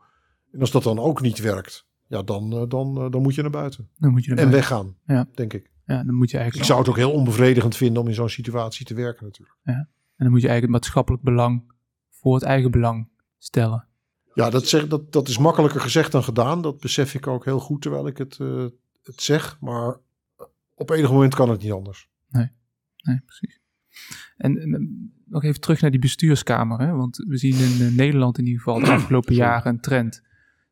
En 0.52 0.60
als 0.60 0.72
dat 0.72 0.84
dan 0.84 1.00
ook 1.00 1.22
niet 1.22 1.40
werkt, 1.40 1.88
ja, 2.12 2.22
dan, 2.22 2.54
uh, 2.54 2.64
dan, 2.68 3.04
uh, 3.04 3.10
dan 3.10 3.22
moet 3.22 3.36
je 3.36 3.42
naar 3.42 3.52
buiten. 3.52 3.90
Dan 3.98 4.12
moet 4.12 4.24
je 4.24 4.30
naar 4.30 4.44
en 4.44 4.50
buiten. 4.50 4.70
weggaan, 4.70 4.96
Ja. 5.06 5.28
denk 5.36 5.54
ik. 5.54 5.72
Ja, 5.86 6.04
dan 6.04 6.16
moet 6.16 6.32
je 6.32 6.38
eigenlijk. 6.38 6.66
Ik 6.66 6.72
zou 6.72 6.80
het 6.80 6.90
ook 6.90 6.98
heel 6.98 7.12
onbevredigend 7.12 7.76
vinden 7.76 8.02
om 8.02 8.08
in 8.08 8.14
zo'n 8.14 8.30
situatie 8.30 8.86
te 8.86 8.94
werken 8.94 9.26
natuurlijk. 9.26 9.58
Ja. 9.64 9.74
En 9.74 9.88
dan 10.28 10.30
moet 10.30 10.42
je 10.42 10.48
eigenlijk 10.48 10.62
het 10.62 10.82
maatschappelijk 10.84 11.24
belang 11.24 11.74
voor 12.10 12.34
het 12.34 12.44
eigen 12.44 12.72
belang 12.72 13.10
stellen. 13.38 13.88
Ja, 14.34 14.50
dat, 14.50 14.68
zeg, 14.68 14.88
dat, 14.88 15.12
dat 15.12 15.28
is 15.28 15.38
makkelijker 15.38 15.82
gezegd 15.82 16.12
dan 16.12 16.24
gedaan. 16.24 16.62
Dat 16.62 16.80
besef 16.80 17.14
ik 17.14 17.28
ook 17.28 17.46
heel 17.46 17.60
goed 17.60 17.82
terwijl 17.82 18.08
ik 18.08 18.18
het, 18.18 18.38
uh, 18.42 18.66
het 19.04 19.22
zeg. 19.22 19.58
Maar 19.60 19.98
op 20.76 20.90
enig 20.90 21.12
moment 21.12 21.36
kan 21.36 21.50
het 21.50 21.62
niet 21.62 21.72
anders. 21.72 22.10
Nee, 22.30 22.50
nee 22.98 23.22
precies. 23.26 23.60
En, 24.38 24.58
en 24.58 25.14
nog 25.26 25.44
even 25.44 25.62
terug 25.62 25.82
naar 25.82 25.92
die 25.92 26.00
bestuurskamer. 26.00 26.80
Hè? 26.80 26.92
Want 26.92 27.18
we 27.28 27.38
zien 27.38 27.58
in 27.58 27.96
Nederland 27.96 28.38
in 28.38 28.46
ieder 28.46 28.62
geval 28.62 28.80
de 28.80 28.92
afgelopen 29.00 29.36
jaren 29.36 29.74
een 29.74 29.82
trend 29.82 30.22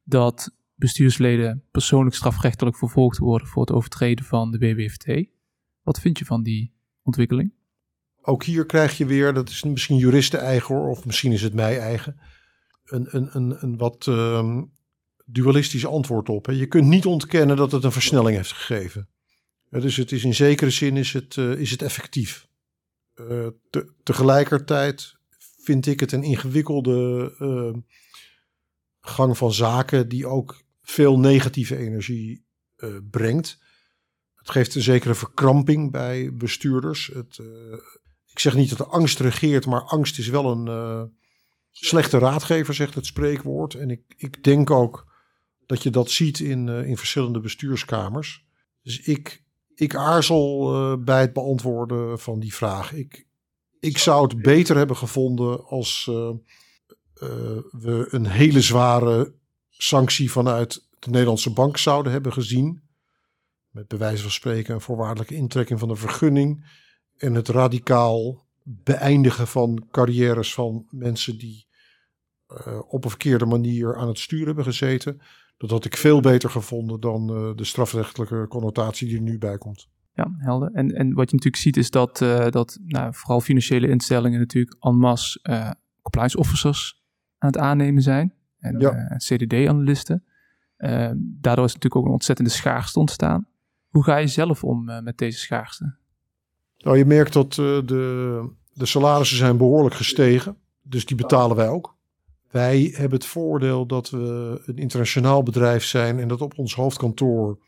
dat 0.03 0.57
bestuursleden 0.79 1.63
persoonlijk 1.71 2.15
strafrechtelijk 2.15 2.77
vervolgd 2.77 3.17
worden 3.17 3.47
voor 3.47 3.61
het 3.61 3.71
overtreden 3.71 4.25
van 4.25 4.51
de 4.51 4.57
BWFT. 4.57 5.29
Wat 5.81 5.99
vind 5.99 6.17
je 6.17 6.25
van 6.25 6.43
die 6.43 6.73
ontwikkeling? 7.03 7.53
Ook 8.21 8.43
hier 8.43 8.65
krijg 8.65 8.97
je 8.97 9.05
weer, 9.05 9.33
dat 9.33 9.49
is 9.49 9.63
misschien 9.63 9.97
juristen 9.97 10.39
eigen 10.39 10.75
hoor, 10.75 10.89
of 10.89 11.05
misschien 11.05 11.31
is 11.31 11.41
het 11.41 11.53
mij 11.53 11.79
eigen, 11.79 12.19
een, 12.83 13.07
een, 13.15 13.35
een, 13.35 13.63
een 13.63 13.77
wat 13.77 14.05
um, 14.05 14.71
dualistisch 15.25 15.85
antwoord 15.85 16.29
op. 16.29 16.45
Hè. 16.45 16.51
Je 16.51 16.67
kunt 16.67 16.87
niet 16.87 17.05
ontkennen 17.05 17.55
dat 17.55 17.71
het 17.71 17.83
een 17.83 17.91
versnelling 17.91 18.35
heeft 18.35 18.51
gegeven. 18.51 19.09
Dus 19.69 19.95
het 19.95 20.11
is 20.11 20.23
in 20.23 20.35
zekere 20.35 20.69
zin 20.69 20.97
is 20.97 21.13
het, 21.13 21.35
uh, 21.35 21.51
is 21.51 21.71
het 21.71 21.81
effectief. 21.81 22.47
Uh, 23.15 23.47
te, 23.69 23.93
tegelijkertijd 24.03 25.17
vind 25.63 25.85
ik 25.85 25.99
het 25.99 26.11
een 26.11 26.23
ingewikkelde 26.23 27.35
uh, 27.39 27.81
gang 28.99 29.37
van 29.37 29.53
zaken 29.53 30.09
die 30.09 30.27
ook 30.27 30.63
veel 30.89 31.19
negatieve 31.19 31.77
energie 31.77 32.45
uh, 32.77 32.95
brengt. 33.09 33.59
Het 34.35 34.49
geeft 34.49 34.75
een 34.75 34.81
zekere 34.81 35.15
verkramping 35.15 35.91
bij 35.91 36.33
bestuurders. 36.33 37.09
Het, 37.13 37.37
uh, 37.37 37.73
ik 38.25 38.39
zeg 38.39 38.55
niet 38.55 38.69
dat 38.69 38.77
de 38.77 38.85
angst 38.85 39.19
regeert, 39.19 39.65
maar 39.65 39.81
angst 39.81 40.19
is 40.19 40.27
wel 40.27 40.51
een 40.51 40.65
uh, 40.65 41.03
slechte 41.71 42.17
raadgever, 42.17 42.73
zegt 42.73 42.95
het 42.95 43.05
spreekwoord. 43.05 43.73
En 43.73 43.89
ik, 43.89 44.01
ik 44.17 44.43
denk 44.43 44.71
ook 44.71 45.07
dat 45.65 45.83
je 45.83 45.89
dat 45.89 46.11
ziet 46.11 46.39
in, 46.39 46.67
in 46.67 46.97
verschillende 46.97 47.39
bestuurskamers. 47.39 48.45
Dus 48.81 48.99
ik, 48.99 49.43
ik 49.75 49.95
aarzel 49.95 51.03
bij 51.03 51.21
het 51.21 51.33
beantwoorden 51.33 52.19
van 52.19 52.39
die 52.39 52.53
vraag. 52.53 52.93
Ik, 52.93 53.27
ik 53.79 53.97
zou 53.97 54.23
het 54.23 54.41
beter 54.41 54.77
hebben 54.77 54.97
gevonden 54.97 55.65
als 55.65 56.05
we 57.71 58.07
een 58.09 58.25
hele 58.25 58.61
zware 58.61 59.37
sanctie 59.81 60.31
vanuit 60.31 60.87
de 60.99 61.09
Nederlandse 61.09 61.53
bank 61.53 61.77
zouden 61.77 62.11
hebben 62.11 62.33
gezien. 62.33 62.81
Met 63.69 63.87
bewijs 63.87 64.21
van 64.21 64.31
spreken 64.31 64.73
een 64.73 64.81
voorwaardelijke 64.81 65.35
intrekking 65.35 65.79
van 65.79 65.87
de 65.87 65.95
vergunning. 65.95 66.65
En 67.17 67.33
het 67.33 67.47
radicaal 67.47 68.45
beëindigen 68.63 69.47
van 69.47 69.87
carrières 69.91 70.53
van 70.53 70.85
mensen 70.89 71.37
die 71.37 71.67
uh, 72.67 72.79
op 72.87 73.03
een 73.03 73.09
verkeerde 73.09 73.45
manier 73.45 73.97
aan 73.97 74.07
het 74.07 74.19
stuur 74.19 74.45
hebben 74.45 74.63
gezeten. 74.63 75.21
Dat 75.57 75.69
had 75.69 75.85
ik 75.85 75.97
veel 75.97 76.19
beter 76.19 76.49
gevonden 76.49 76.99
dan 76.99 77.31
uh, 77.31 77.55
de 77.55 77.63
strafrechtelijke 77.63 78.45
connotatie 78.49 79.07
die 79.07 79.17
er 79.17 79.23
nu 79.23 79.37
bij 79.37 79.57
komt. 79.57 79.89
Ja, 80.13 80.35
helder. 80.37 80.71
En, 80.73 80.95
en 80.95 81.13
wat 81.13 81.29
je 81.29 81.35
natuurlijk 81.35 81.63
ziet 81.63 81.77
is 81.77 81.91
dat, 81.91 82.21
uh, 82.21 82.49
dat 82.49 82.79
nou, 82.85 83.13
vooral 83.13 83.41
financiële 83.41 83.89
instellingen 83.89 84.39
natuurlijk 84.39 84.75
en 84.79 84.97
masse 84.97 85.39
compliance 86.01 86.37
officers 86.37 87.01
aan 87.37 87.49
het 87.49 87.57
aannemen 87.57 88.01
zijn. 88.01 88.38
En 88.59 88.79
ja. 88.79 89.15
CDD-analisten. 89.17 90.23
Uh, 90.77 91.11
daardoor 91.15 91.65
is 91.65 91.73
natuurlijk 91.73 91.95
ook 91.95 92.05
een 92.05 92.11
ontzettende 92.11 92.51
schaarste 92.51 92.99
ontstaan. 92.99 93.47
Hoe 93.87 94.03
ga 94.03 94.17
je 94.17 94.27
zelf 94.27 94.63
om 94.63 94.89
uh, 94.89 94.99
met 94.99 95.17
deze 95.17 95.39
schaarste? 95.39 95.95
Nou, 96.77 96.97
je 96.97 97.05
merkt 97.05 97.33
dat 97.33 97.57
uh, 97.57 97.79
de, 97.85 98.49
de 98.73 98.85
salarissen 98.85 99.37
zijn 99.37 99.57
behoorlijk 99.57 99.95
gestegen. 99.95 100.57
Dus 100.81 101.05
die 101.05 101.17
betalen 101.17 101.55
wij 101.55 101.67
ook. 101.67 101.97
Wij 102.51 102.93
hebben 102.95 103.17
het 103.17 103.27
voordeel 103.27 103.85
dat 103.85 104.09
we 104.09 104.61
een 104.65 104.77
internationaal 104.77 105.43
bedrijf 105.43 105.83
zijn 105.83 106.19
en 106.19 106.27
dat 106.27 106.41
op 106.41 106.57
ons 106.57 106.75
hoofdkantoor 106.75 107.59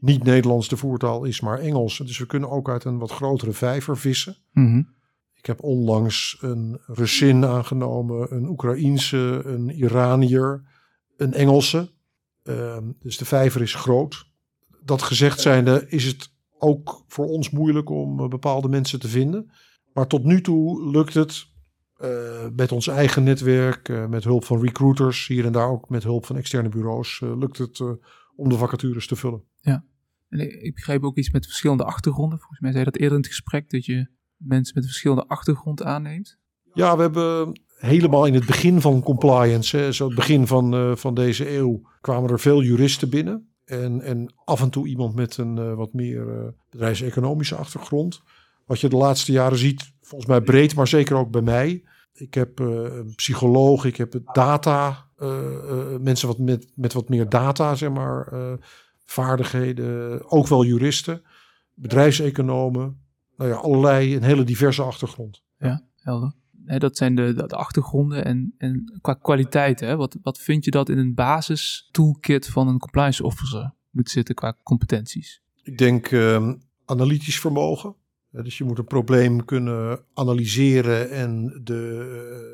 niet 0.00 0.24
Nederlands 0.24 0.68
de 0.68 0.76
voertaal 0.76 1.24
is, 1.24 1.40
maar 1.40 1.58
Engels. 1.58 1.98
Dus 1.98 2.18
we 2.18 2.26
kunnen 2.26 2.50
ook 2.50 2.68
uit 2.68 2.84
een 2.84 2.98
wat 2.98 3.10
grotere 3.10 3.52
vijver 3.52 3.98
vissen. 3.98 4.36
Mm 4.52 4.72
-hmm. 4.72 4.96
Ik 5.38 5.46
heb 5.46 5.62
onlangs 5.62 6.38
een 6.40 6.80
Russin 6.86 7.44
aangenomen, 7.44 8.34
een 8.34 8.48
Oekraïense, 8.48 9.42
een 9.44 9.70
Iranier, 9.70 10.62
een 11.16 11.32
Engelse. 11.32 11.90
Uh, 12.44 12.78
dus 12.98 13.16
de 13.18 13.24
vijver 13.24 13.62
is 13.62 13.74
groot. 13.74 14.26
Dat 14.84 15.02
gezegd 15.02 15.40
zijnde 15.40 15.86
is 15.88 16.04
het 16.04 16.32
ook 16.58 17.04
voor 17.06 17.26
ons 17.26 17.50
moeilijk 17.50 17.90
om 17.90 18.20
uh, 18.20 18.28
bepaalde 18.28 18.68
mensen 18.68 19.00
te 19.00 19.08
vinden. 19.08 19.50
Maar 19.92 20.06
tot 20.06 20.24
nu 20.24 20.40
toe 20.40 20.90
lukt 20.90 21.14
het 21.14 21.46
uh, 22.00 22.46
met 22.56 22.72
ons 22.72 22.86
eigen 22.86 23.22
netwerk, 23.22 23.88
uh, 23.88 24.06
met 24.06 24.24
hulp 24.24 24.44
van 24.44 24.60
recruiters, 24.60 25.26
hier 25.26 25.44
en 25.44 25.52
daar 25.52 25.68
ook 25.68 25.88
met 25.88 26.02
hulp 26.02 26.26
van 26.26 26.36
externe 26.36 26.68
bureaus, 26.68 27.20
lukt 27.20 27.58
het 27.58 27.80
om 28.36 28.48
de 28.48 28.56
vacatures 28.56 29.06
te 29.06 29.16
vullen. 29.16 29.42
Ja, 29.60 29.84
en 30.28 30.64
ik, 30.64 30.74
begreep 30.74 31.02
ook 31.02 31.16
iets 31.16 31.30
met 31.30 31.46
verschillende 31.46 31.84
achtergronden. 31.84 32.38
Volgens 32.38 32.60
mij 32.60 32.72
zei 32.72 32.84
dat 32.84 32.96
eerder 32.96 33.16
in 33.16 33.22
het 33.22 33.32
gesprek, 33.32 33.70
dat 33.70 33.84
je 33.84 34.08
mensen 34.38 34.74
met 34.74 34.84
verschillende 34.84 35.26
achtergrond 35.26 35.82
aanneemt. 35.82 36.38
Ja, 36.72 36.96
we 36.96 37.02
hebben 37.02 37.60
helemaal 37.78 38.26
in 38.26 38.34
het 38.34 38.46
begin 38.46 38.80
van 38.80 39.02
compliance, 39.02 39.76
hè, 39.76 39.92
zo 39.92 40.06
het 40.06 40.14
begin 40.14 40.46
van, 40.46 40.74
eh, 40.74 40.96
van 40.96 41.14
deze 41.14 41.56
eeuw, 41.56 41.80
kwamen 42.00 42.30
er 42.30 42.40
veel 42.40 42.62
juristen 42.62 43.10
binnen. 43.10 43.48
En, 43.64 44.00
en 44.00 44.34
af 44.44 44.60
en 44.60 44.70
toe 44.70 44.86
iemand 44.86 45.14
met 45.14 45.36
een 45.36 45.58
eh, 45.58 45.74
wat 45.74 45.92
meer 45.92 46.26
uh, 46.26 46.48
bedrijfseconomische 46.70 47.54
achtergrond. 47.54 48.22
Wat 48.66 48.80
je 48.80 48.88
de 48.88 48.96
laatste 48.96 49.32
jaren 49.32 49.58
ziet, 49.58 49.92
volgens 50.00 50.30
mij 50.30 50.40
breed, 50.40 50.74
maar 50.74 50.88
zeker 50.88 51.16
ook 51.16 51.30
bij 51.30 51.42
mij. 51.42 51.84
Ik 52.12 52.34
heb 52.34 52.58
een 52.58 53.12
psycholoog, 53.14 53.84
ik 53.84 53.96
heb 53.96 54.20
data, 54.32 55.06
mensen 56.00 56.28
wat 56.28 56.38
met, 56.38 56.72
met 56.74 56.92
wat 56.92 57.08
meer 57.08 57.28
data, 57.28 57.74
zeg 57.74 57.90
maar, 57.90 58.32
vaardigheden. 59.04 60.30
Ook 60.30 60.46
wel 60.46 60.64
juristen, 60.64 61.22
bedrijfseconomen. 61.74 63.07
Nou 63.38 63.50
ja, 63.50 63.56
allerlei, 63.56 64.16
een 64.16 64.22
hele 64.22 64.44
diverse 64.44 64.82
achtergrond. 64.82 65.42
Ja, 65.58 65.82
helder 65.96 66.32
dat 66.76 66.96
zijn 66.96 67.14
de, 67.14 67.34
de, 67.34 67.46
achtergronden 67.46 68.24
en, 68.24 68.54
en 68.58 68.98
qua 69.00 69.14
kwaliteit. 69.14 69.80
Hè, 69.80 69.96
wat, 69.96 70.16
wat 70.22 70.38
vind 70.38 70.64
je 70.64 70.70
dat 70.70 70.88
in 70.88 70.98
een 70.98 71.14
basis 71.14 71.88
toolkit 71.90 72.46
van 72.46 72.68
een 72.68 72.78
compliance 72.78 73.24
officer 73.24 73.72
moet 73.90 74.10
zitten 74.10 74.34
qua 74.34 74.56
competenties? 74.62 75.42
Ik 75.62 75.78
denk 75.78 76.10
uh, 76.10 76.52
analytisch 76.84 77.40
vermogen. 77.40 77.94
Dus 78.30 78.58
je 78.58 78.64
moet 78.64 78.78
een 78.78 78.84
probleem 78.84 79.44
kunnen 79.44 80.00
analyseren 80.14 81.10
en 81.10 81.60
de, 81.64 82.06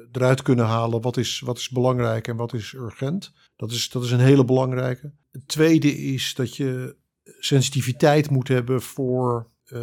uh, 0.03 0.09
eruit 0.12 0.43
kunnen 0.43 0.64
halen 0.64 1.01
wat 1.01 1.16
is, 1.16 1.41
wat 1.41 1.59
is 1.59 1.68
belangrijk 1.68 2.28
en 2.28 2.37
wat 2.37 2.55
is 2.55 2.72
urgent. 2.72 3.32
Dat 3.57 3.70
is, 3.70 3.91
dat 3.91 4.05
is 4.05 4.11
een 4.11 4.20
hele 4.20 4.45
belangrijke. 4.45 5.12
Het 5.30 5.49
tweede 5.49 5.97
is 5.97 6.35
dat 6.35 6.57
je 6.57 6.97
sensitiviteit 7.39 8.30
moet 8.30 8.49
hebben 8.49 8.82
voor 8.82 9.51
uh, 9.73 9.81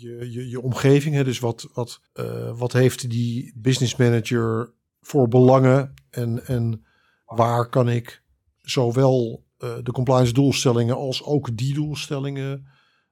je, 0.00 0.28
je, 0.30 0.48
je 0.48 0.60
omgeving. 0.60 1.14
Hè? 1.14 1.24
Dus 1.24 1.38
wat, 1.38 1.68
wat, 1.72 2.00
uh, 2.14 2.58
wat 2.58 2.72
heeft 2.72 3.10
die 3.10 3.52
business 3.56 3.96
manager 3.96 4.72
voor 5.00 5.28
belangen 5.28 5.94
en, 6.10 6.46
en 6.46 6.84
waar 7.26 7.68
kan 7.68 7.88
ik 7.88 8.22
zowel 8.58 9.44
de 9.82 9.92
compliance 9.92 10.32
doelstellingen 10.32 10.96
als 10.96 11.24
ook 11.24 11.56
die 11.56 11.74
doelstellingen 11.74 12.66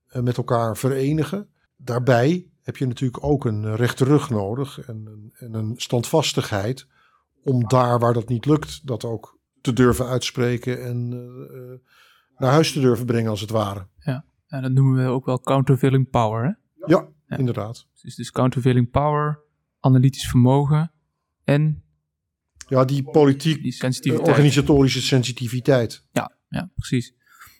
met 0.07 0.37
elkaar 0.37 0.77
verenigen. 0.77 1.49
Daarbij 1.77 2.47
heb 2.63 2.77
je 2.77 2.87
natuurlijk 2.87 3.25
ook 3.25 3.45
een 3.45 3.77
rechte 3.77 4.05
rug 4.05 4.31
nodig 4.31 4.81
en, 4.81 5.31
en 5.33 5.55
een 5.55 5.75
standvastigheid 5.77 6.87
om 7.43 7.69
daar 7.69 7.99
waar 7.99 8.13
dat 8.13 8.29
niet 8.29 8.47
lukt, 8.47 8.87
dat 8.87 9.05
ook 9.05 9.39
te 9.61 9.73
durven 9.73 10.07
uitspreken 10.07 10.83
en 10.83 11.09
naar 12.37 12.53
huis 12.53 12.73
te 12.73 12.81
durven 12.81 13.07
brengen 13.07 13.31
als 13.31 13.41
het 13.41 13.51
ware. 13.51 13.87
Ja. 13.99 14.25
En 14.51 14.63
dat 14.63 14.73
noemen 14.73 15.05
we 15.05 15.11
ook 15.11 15.25
wel 15.25 15.41
countervailing 15.41 16.11
power. 16.11 16.45
Hè? 16.45 16.87
Ja, 16.87 17.09
inderdaad. 17.27 17.87
Dus, 18.03 18.15
dus 18.15 18.31
countervailing 18.31 18.91
power, 18.91 19.39
analytisch 19.81 20.29
vermogen 20.29 20.93
en... 21.45 21.83
Ja, 22.69 22.85
die 22.85 23.03
politiek, 23.03 23.63
die 23.63 23.73
sensitiviteit. 23.73 24.29
organisatorische 24.29 25.03
sensitiviteit. 25.03 26.05
Ja, 26.13 26.33
ja 26.49 26.71
precies. 26.75 27.15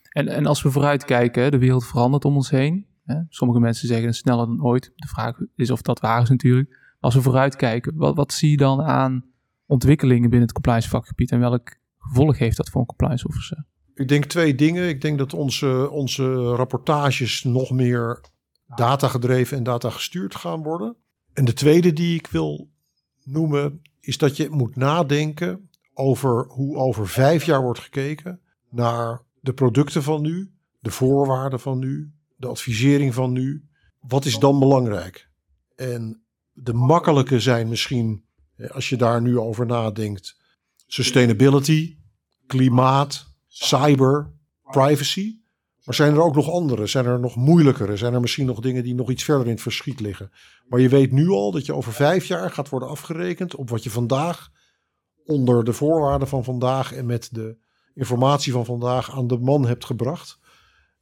En, 0.09 0.27
en 0.27 0.45
als 0.45 0.61
we 0.61 0.71
vooruitkijken, 0.71 1.51
de 1.51 1.57
wereld 1.57 1.85
verandert 1.85 2.25
om 2.25 2.35
ons 2.35 2.49
heen. 2.49 2.85
Hè? 3.03 3.21
Sommige 3.29 3.59
mensen 3.59 3.87
zeggen 3.87 4.13
sneller 4.13 4.45
dan 4.45 4.63
ooit. 4.63 4.91
De 4.95 5.07
vraag 5.07 5.37
is 5.55 5.71
of 5.71 5.81
dat 5.81 5.99
waar 5.99 6.21
is 6.21 6.29
natuurlijk. 6.29 6.69
Maar 6.69 6.97
als 6.99 7.15
we 7.15 7.21
vooruitkijken, 7.21 7.95
wat, 7.95 8.15
wat 8.15 8.33
zie 8.33 8.49
je 8.49 8.57
dan 8.57 8.81
aan 8.81 9.25
ontwikkelingen 9.65 10.21
binnen 10.29 10.41
het 10.41 10.51
compliance 10.51 10.89
vakgebied 10.89 11.31
en 11.31 11.39
welk 11.39 11.75
gevolg 11.97 12.37
heeft 12.37 12.57
dat 12.57 12.69
voor 12.69 12.81
een 12.81 12.87
compliance 12.87 13.27
officer? 13.27 13.65
Ik 14.01 14.07
denk 14.07 14.25
twee 14.25 14.55
dingen. 14.55 14.87
Ik 14.87 15.01
denk 15.01 15.17
dat 15.17 15.33
onze, 15.33 15.89
onze 15.91 16.43
rapportages 16.43 17.43
nog 17.43 17.71
meer 17.71 18.21
data 18.75 19.07
gedreven 19.07 19.57
en 19.57 19.63
data 19.63 19.89
gestuurd 19.89 20.35
gaan 20.35 20.63
worden. 20.63 20.95
En 21.33 21.45
de 21.45 21.53
tweede 21.53 21.93
die 21.93 22.15
ik 22.15 22.27
wil 22.27 22.69
noemen 23.23 23.81
is 23.99 24.17
dat 24.17 24.37
je 24.37 24.49
moet 24.49 24.75
nadenken 24.75 25.69
over 25.93 26.45
hoe 26.47 26.77
over 26.77 27.07
vijf 27.07 27.43
jaar 27.43 27.61
wordt 27.61 27.79
gekeken 27.79 28.39
naar 28.69 29.21
de 29.39 29.53
producten 29.53 30.03
van 30.03 30.21
nu, 30.21 30.51
de 30.79 30.91
voorwaarden 30.91 31.59
van 31.59 31.79
nu, 31.79 32.11
de 32.35 32.47
advisering 32.47 33.13
van 33.13 33.31
nu. 33.31 33.67
Wat 33.99 34.25
is 34.25 34.39
dan 34.39 34.59
belangrijk? 34.59 35.29
En 35.75 36.23
de 36.51 36.73
makkelijke 36.73 37.39
zijn 37.39 37.67
misschien, 37.69 38.23
als 38.67 38.89
je 38.89 38.95
daar 38.95 39.21
nu 39.21 39.37
over 39.37 39.65
nadenkt, 39.65 40.37
sustainability, 40.87 41.97
klimaat, 42.47 43.30
cyber, 43.51 44.31
privacy. 44.61 45.39
Maar 45.83 45.95
zijn 45.95 46.13
er 46.13 46.21
ook 46.21 46.35
nog 46.35 46.49
andere? 46.49 46.87
Zijn 46.87 47.05
er 47.05 47.19
nog 47.19 47.35
moeilijkere? 47.35 47.97
Zijn 47.97 48.13
er 48.13 48.19
misschien 48.19 48.45
nog 48.45 48.59
dingen 48.59 48.83
die 48.83 48.95
nog 48.95 49.09
iets 49.09 49.23
verder 49.23 49.45
in 49.45 49.51
het 49.51 49.61
verschiet 49.61 49.99
liggen? 49.99 50.31
Maar 50.67 50.79
je 50.79 50.89
weet 50.89 51.11
nu 51.11 51.29
al 51.29 51.51
dat 51.51 51.65
je 51.65 51.75
over 51.75 51.93
vijf 51.93 52.25
jaar 52.25 52.51
gaat 52.51 52.69
worden 52.69 52.89
afgerekend 52.89 53.55
op 53.55 53.69
wat 53.69 53.83
je 53.83 53.89
vandaag 53.89 54.49
onder 55.25 55.63
de 55.63 55.73
voorwaarden 55.73 56.27
van 56.27 56.43
vandaag 56.43 56.93
en 56.93 57.05
met 57.05 57.29
de 57.31 57.57
informatie 57.93 58.51
van 58.51 58.65
vandaag 58.65 59.11
aan 59.15 59.27
de 59.27 59.37
man 59.37 59.65
hebt 59.65 59.85
gebracht. 59.85 60.39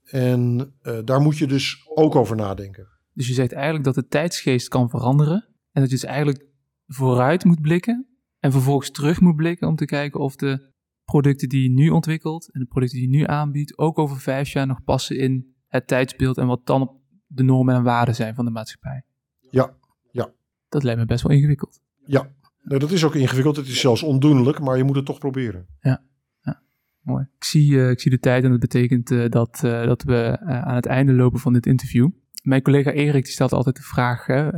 En 0.03 0.73
uh, 0.81 0.99
daar 1.05 1.21
moet 1.21 1.37
je 1.37 1.47
dus 1.47 1.83
ook 1.95 2.15
over 2.15 2.35
nadenken. 2.35 2.87
Dus 3.13 3.27
je 3.27 3.33
zegt 3.33 3.51
eigenlijk 3.51 3.83
dat 3.83 3.95
de 3.95 4.07
tijdsgeest 4.07 4.67
kan 4.67 4.89
veranderen 4.89 5.47
en 5.71 5.81
dat 5.81 5.89
je 5.89 5.95
dus 5.95 6.05
eigenlijk 6.05 6.45
vooruit 6.87 7.43
moet 7.43 7.61
blikken 7.61 8.07
en 8.39 8.51
vervolgens 8.51 8.91
terug 8.91 9.19
moet 9.19 9.35
blikken 9.35 9.67
om 9.67 9.75
te 9.75 9.85
kijken 9.85 10.19
of 10.19 10.35
de 10.35 10.68
producten 11.09 11.49
die 11.49 11.63
je 11.63 11.69
nu 11.69 11.89
ontwikkelt 11.89 12.51
en 12.51 12.59
de 12.59 12.65
producten 12.65 12.99
die 12.99 13.09
je 13.09 13.17
nu 13.17 13.25
aanbiedt 13.25 13.77
ook 13.77 13.99
over 13.99 14.19
vijf 14.19 14.49
jaar 14.49 14.67
nog 14.67 14.83
passen 14.83 15.17
in 15.17 15.55
het 15.67 15.87
tijdsbeeld 15.87 16.37
en 16.37 16.47
wat 16.47 16.65
dan 16.65 16.97
de 17.27 17.43
normen 17.43 17.75
en 17.75 17.83
waarden 17.83 18.15
zijn 18.15 18.35
van 18.35 18.45
de 18.45 18.51
maatschappij. 18.51 19.03
Ja, 19.51 19.75
ja. 20.11 20.31
Dat 20.69 20.83
lijkt 20.83 20.99
me 20.99 21.05
best 21.05 21.23
wel 21.23 21.37
ingewikkeld. 21.37 21.81
Ja, 22.05 22.31
nee, 22.63 22.79
dat 22.79 22.91
is 22.91 23.03
ook 23.03 23.15
ingewikkeld. 23.15 23.55
Het 23.55 23.67
is 23.67 23.79
zelfs 23.79 24.03
ondoenlijk, 24.03 24.59
maar 24.59 24.77
je 24.77 24.83
moet 24.83 24.95
het 24.95 25.05
toch 25.05 25.19
proberen. 25.19 25.67
Ja, 25.79 26.03
ja. 26.41 26.61
mooi. 27.01 27.27
Ik 27.35 27.43
zie, 27.43 27.71
uh, 27.71 27.89
ik 27.89 27.99
zie 27.99 28.11
de 28.11 28.19
tijd 28.19 28.43
en 28.43 28.49
dat 28.49 28.59
betekent 28.59 29.11
uh, 29.11 29.29
dat, 29.29 29.61
uh, 29.65 29.85
dat 29.85 30.03
we 30.03 30.39
aan 30.39 30.75
het 30.75 30.85
einde 30.85 31.13
lopen 31.13 31.39
van 31.39 31.53
dit 31.53 31.65
interview. 31.65 32.09
Mijn 32.43 32.61
collega 32.61 32.91
Erik 32.91 33.23
die 33.23 33.33
stelt 33.33 33.53
altijd 33.53 33.75
de 33.75 33.81
vraag, 33.81 34.25
hè, 34.25 34.49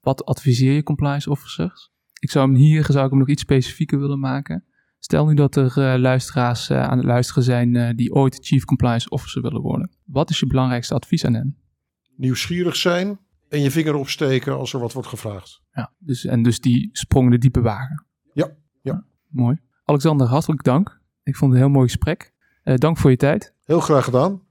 wat 0.00 0.24
adviseer 0.24 0.72
je 0.72 0.82
compliance 0.82 1.30
officers? 1.30 1.90
Ik 2.20 2.30
zou 2.30 2.46
hem 2.46 2.56
hier 2.56 2.84
zou 2.84 3.04
ik 3.04 3.10
hem 3.10 3.18
nog 3.18 3.28
iets 3.28 3.42
specifieker 3.42 3.98
willen 3.98 4.20
maken. 4.20 4.64
Stel 5.04 5.26
nu 5.26 5.34
dat 5.34 5.56
er 5.56 5.78
uh, 5.78 6.00
luisteraars 6.00 6.70
uh, 6.70 6.82
aan 6.82 6.96
het 6.96 7.06
luisteren 7.06 7.42
zijn 7.42 7.74
uh, 7.74 7.90
die 7.94 8.12
ooit 8.12 8.38
Chief 8.40 8.64
Compliance 8.64 9.08
Officer 9.08 9.42
willen 9.42 9.60
worden. 9.60 9.90
Wat 10.04 10.30
is 10.30 10.40
je 10.40 10.46
belangrijkste 10.46 10.94
advies 10.94 11.24
aan 11.24 11.34
hen? 11.34 11.56
Nieuwsgierig 12.16 12.76
zijn 12.76 13.18
en 13.48 13.60
je 13.60 13.70
vinger 13.70 13.94
opsteken 13.94 14.58
als 14.58 14.72
er 14.72 14.80
wat 14.80 14.92
wordt 14.92 15.08
gevraagd. 15.08 15.62
Ja, 15.72 15.92
dus, 15.98 16.24
en 16.24 16.42
dus 16.42 16.60
die 16.60 16.88
sprong 16.92 17.30
de 17.30 17.38
diepe 17.38 17.60
wagen. 17.60 18.06
Ja, 18.32 18.46
ja. 18.46 18.54
ja 18.92 19.04
mooi. 19.28 19.58
Alexander, 19.84 20.26
hartelijk 20.26 20.62
dank. 20.62 21.00
Ik 21.22 21.36
vond 21.36 21.52
het 21.52 21.60
een 21.60 21.66
heel 21.66 21.76
mooi 21.76 21.88
gesprek. 21.88 22.32
dank 22.62 22.98
voor 22.98 23.10
je 23.10 23.16
tijd. 23.16 23.54
Heel 23.64 23.80
graag 23.80 24.04
gedaan. 24.04 24.42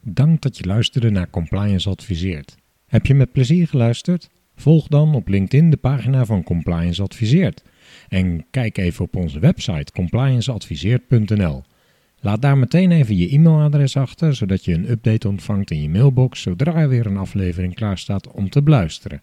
Dank 0.00 0.40
dat 0.40 0.58
je 0.58 0.64
luisterde 0.64 1.10
naar 1.10 1.30
Compliance 1.30 1.88
Adviseert. 1.88 2.56
Heb 2.86 3.06
je 3.06 3.14
met 3.14 3.32
plezier 3.32 3.68
geluisterd? 3.68 4.30
Volg 4.54 4.86
dan 4.86 5.14
op 5.14 5.28
LinkedIn 5.28 5.70
de 5.70 5.76
pagina 5.76 6.24
van 6.24 6.42
Compliance 6.42 7.02
Adviseert 7.02 7.62
en 8.08 8.46
kijk 8.50 8.78
even 8.78 9.04
op 9.04 9.16
onze 9.16 9.38
website 9.38 9.92
complianceadviseert.nl. 9.92 11.62
Laat 12.20 12.42
daar 12.42 12.58
meteen 12.58 12.92
even 12.92 13.16
je 13.16 13.28
e-mailadres 13.28 13.96
achter, 13.96 14.34
zodat 14.34 14.64
je 14.64 14.74
een 14.74 14.90
update 14.90 15.28
ontvangt 15.28 15.70
in 15.70 15.82
je 15.82 15.88
mailbox 15.88 16.42
zodra 16.42 16.74
er 16.74 16.88
weer 16.88 17.06
een 17.06 17.16
aflevering 17.16 17.74
klaar 17.74 17.98
staat 17.98 18.30
om 18.30 18.50
te 18.50 18.62
beluisteren. 18.62 19.22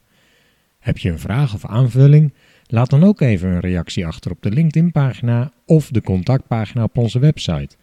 Heb 0.79 0.97
je 0.97 1.09
een 1.09 1.19
vraag 1.19 1.53
of 1.53 1.65
aanvulling? 1.65 2.33
Laat 2.67 2.89
dan 2.89 3.03
ook 3.03 3.21
even 3.21 3.49
een 3.49 3.59
reactie 3.59 4.05
achter 4.05 4.31
op 4.31 4.41
de 4.41 4.51
LinkedIn-pagina 4.51 5.51
of 5.65 5.89
de 5.89 6.01
contactpagina 6.01 6.83
op 6.83 6.97
onze 6.97 7.19
website. 7.19 7.75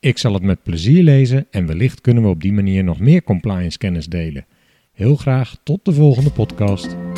Ik 0.00 0.18
zal 0.18 0.34
het 0.34 0.42
met 0.42 0.62
plezier 0.62 1.02
lezen 1.02 1.46
en 1.50 1.66
wellicht 1.66 2.00
kunnen 2.00 2.22
we 2.22 2.28
op 2.28 2.42
die 2.42 2.52
manier 2.52 2.84
nog 2.84 3.00
meer 3.00 3.22
compliance 3.22 3.78
kennis 3.78 4.06
delen. 4.06 4.46
Heel 4.92 5.16
graag 5.16 5.56
tot 5.62 5.84
de 5.84 5.92
volgende 5.92 6.30
podcast. 6.30 7.09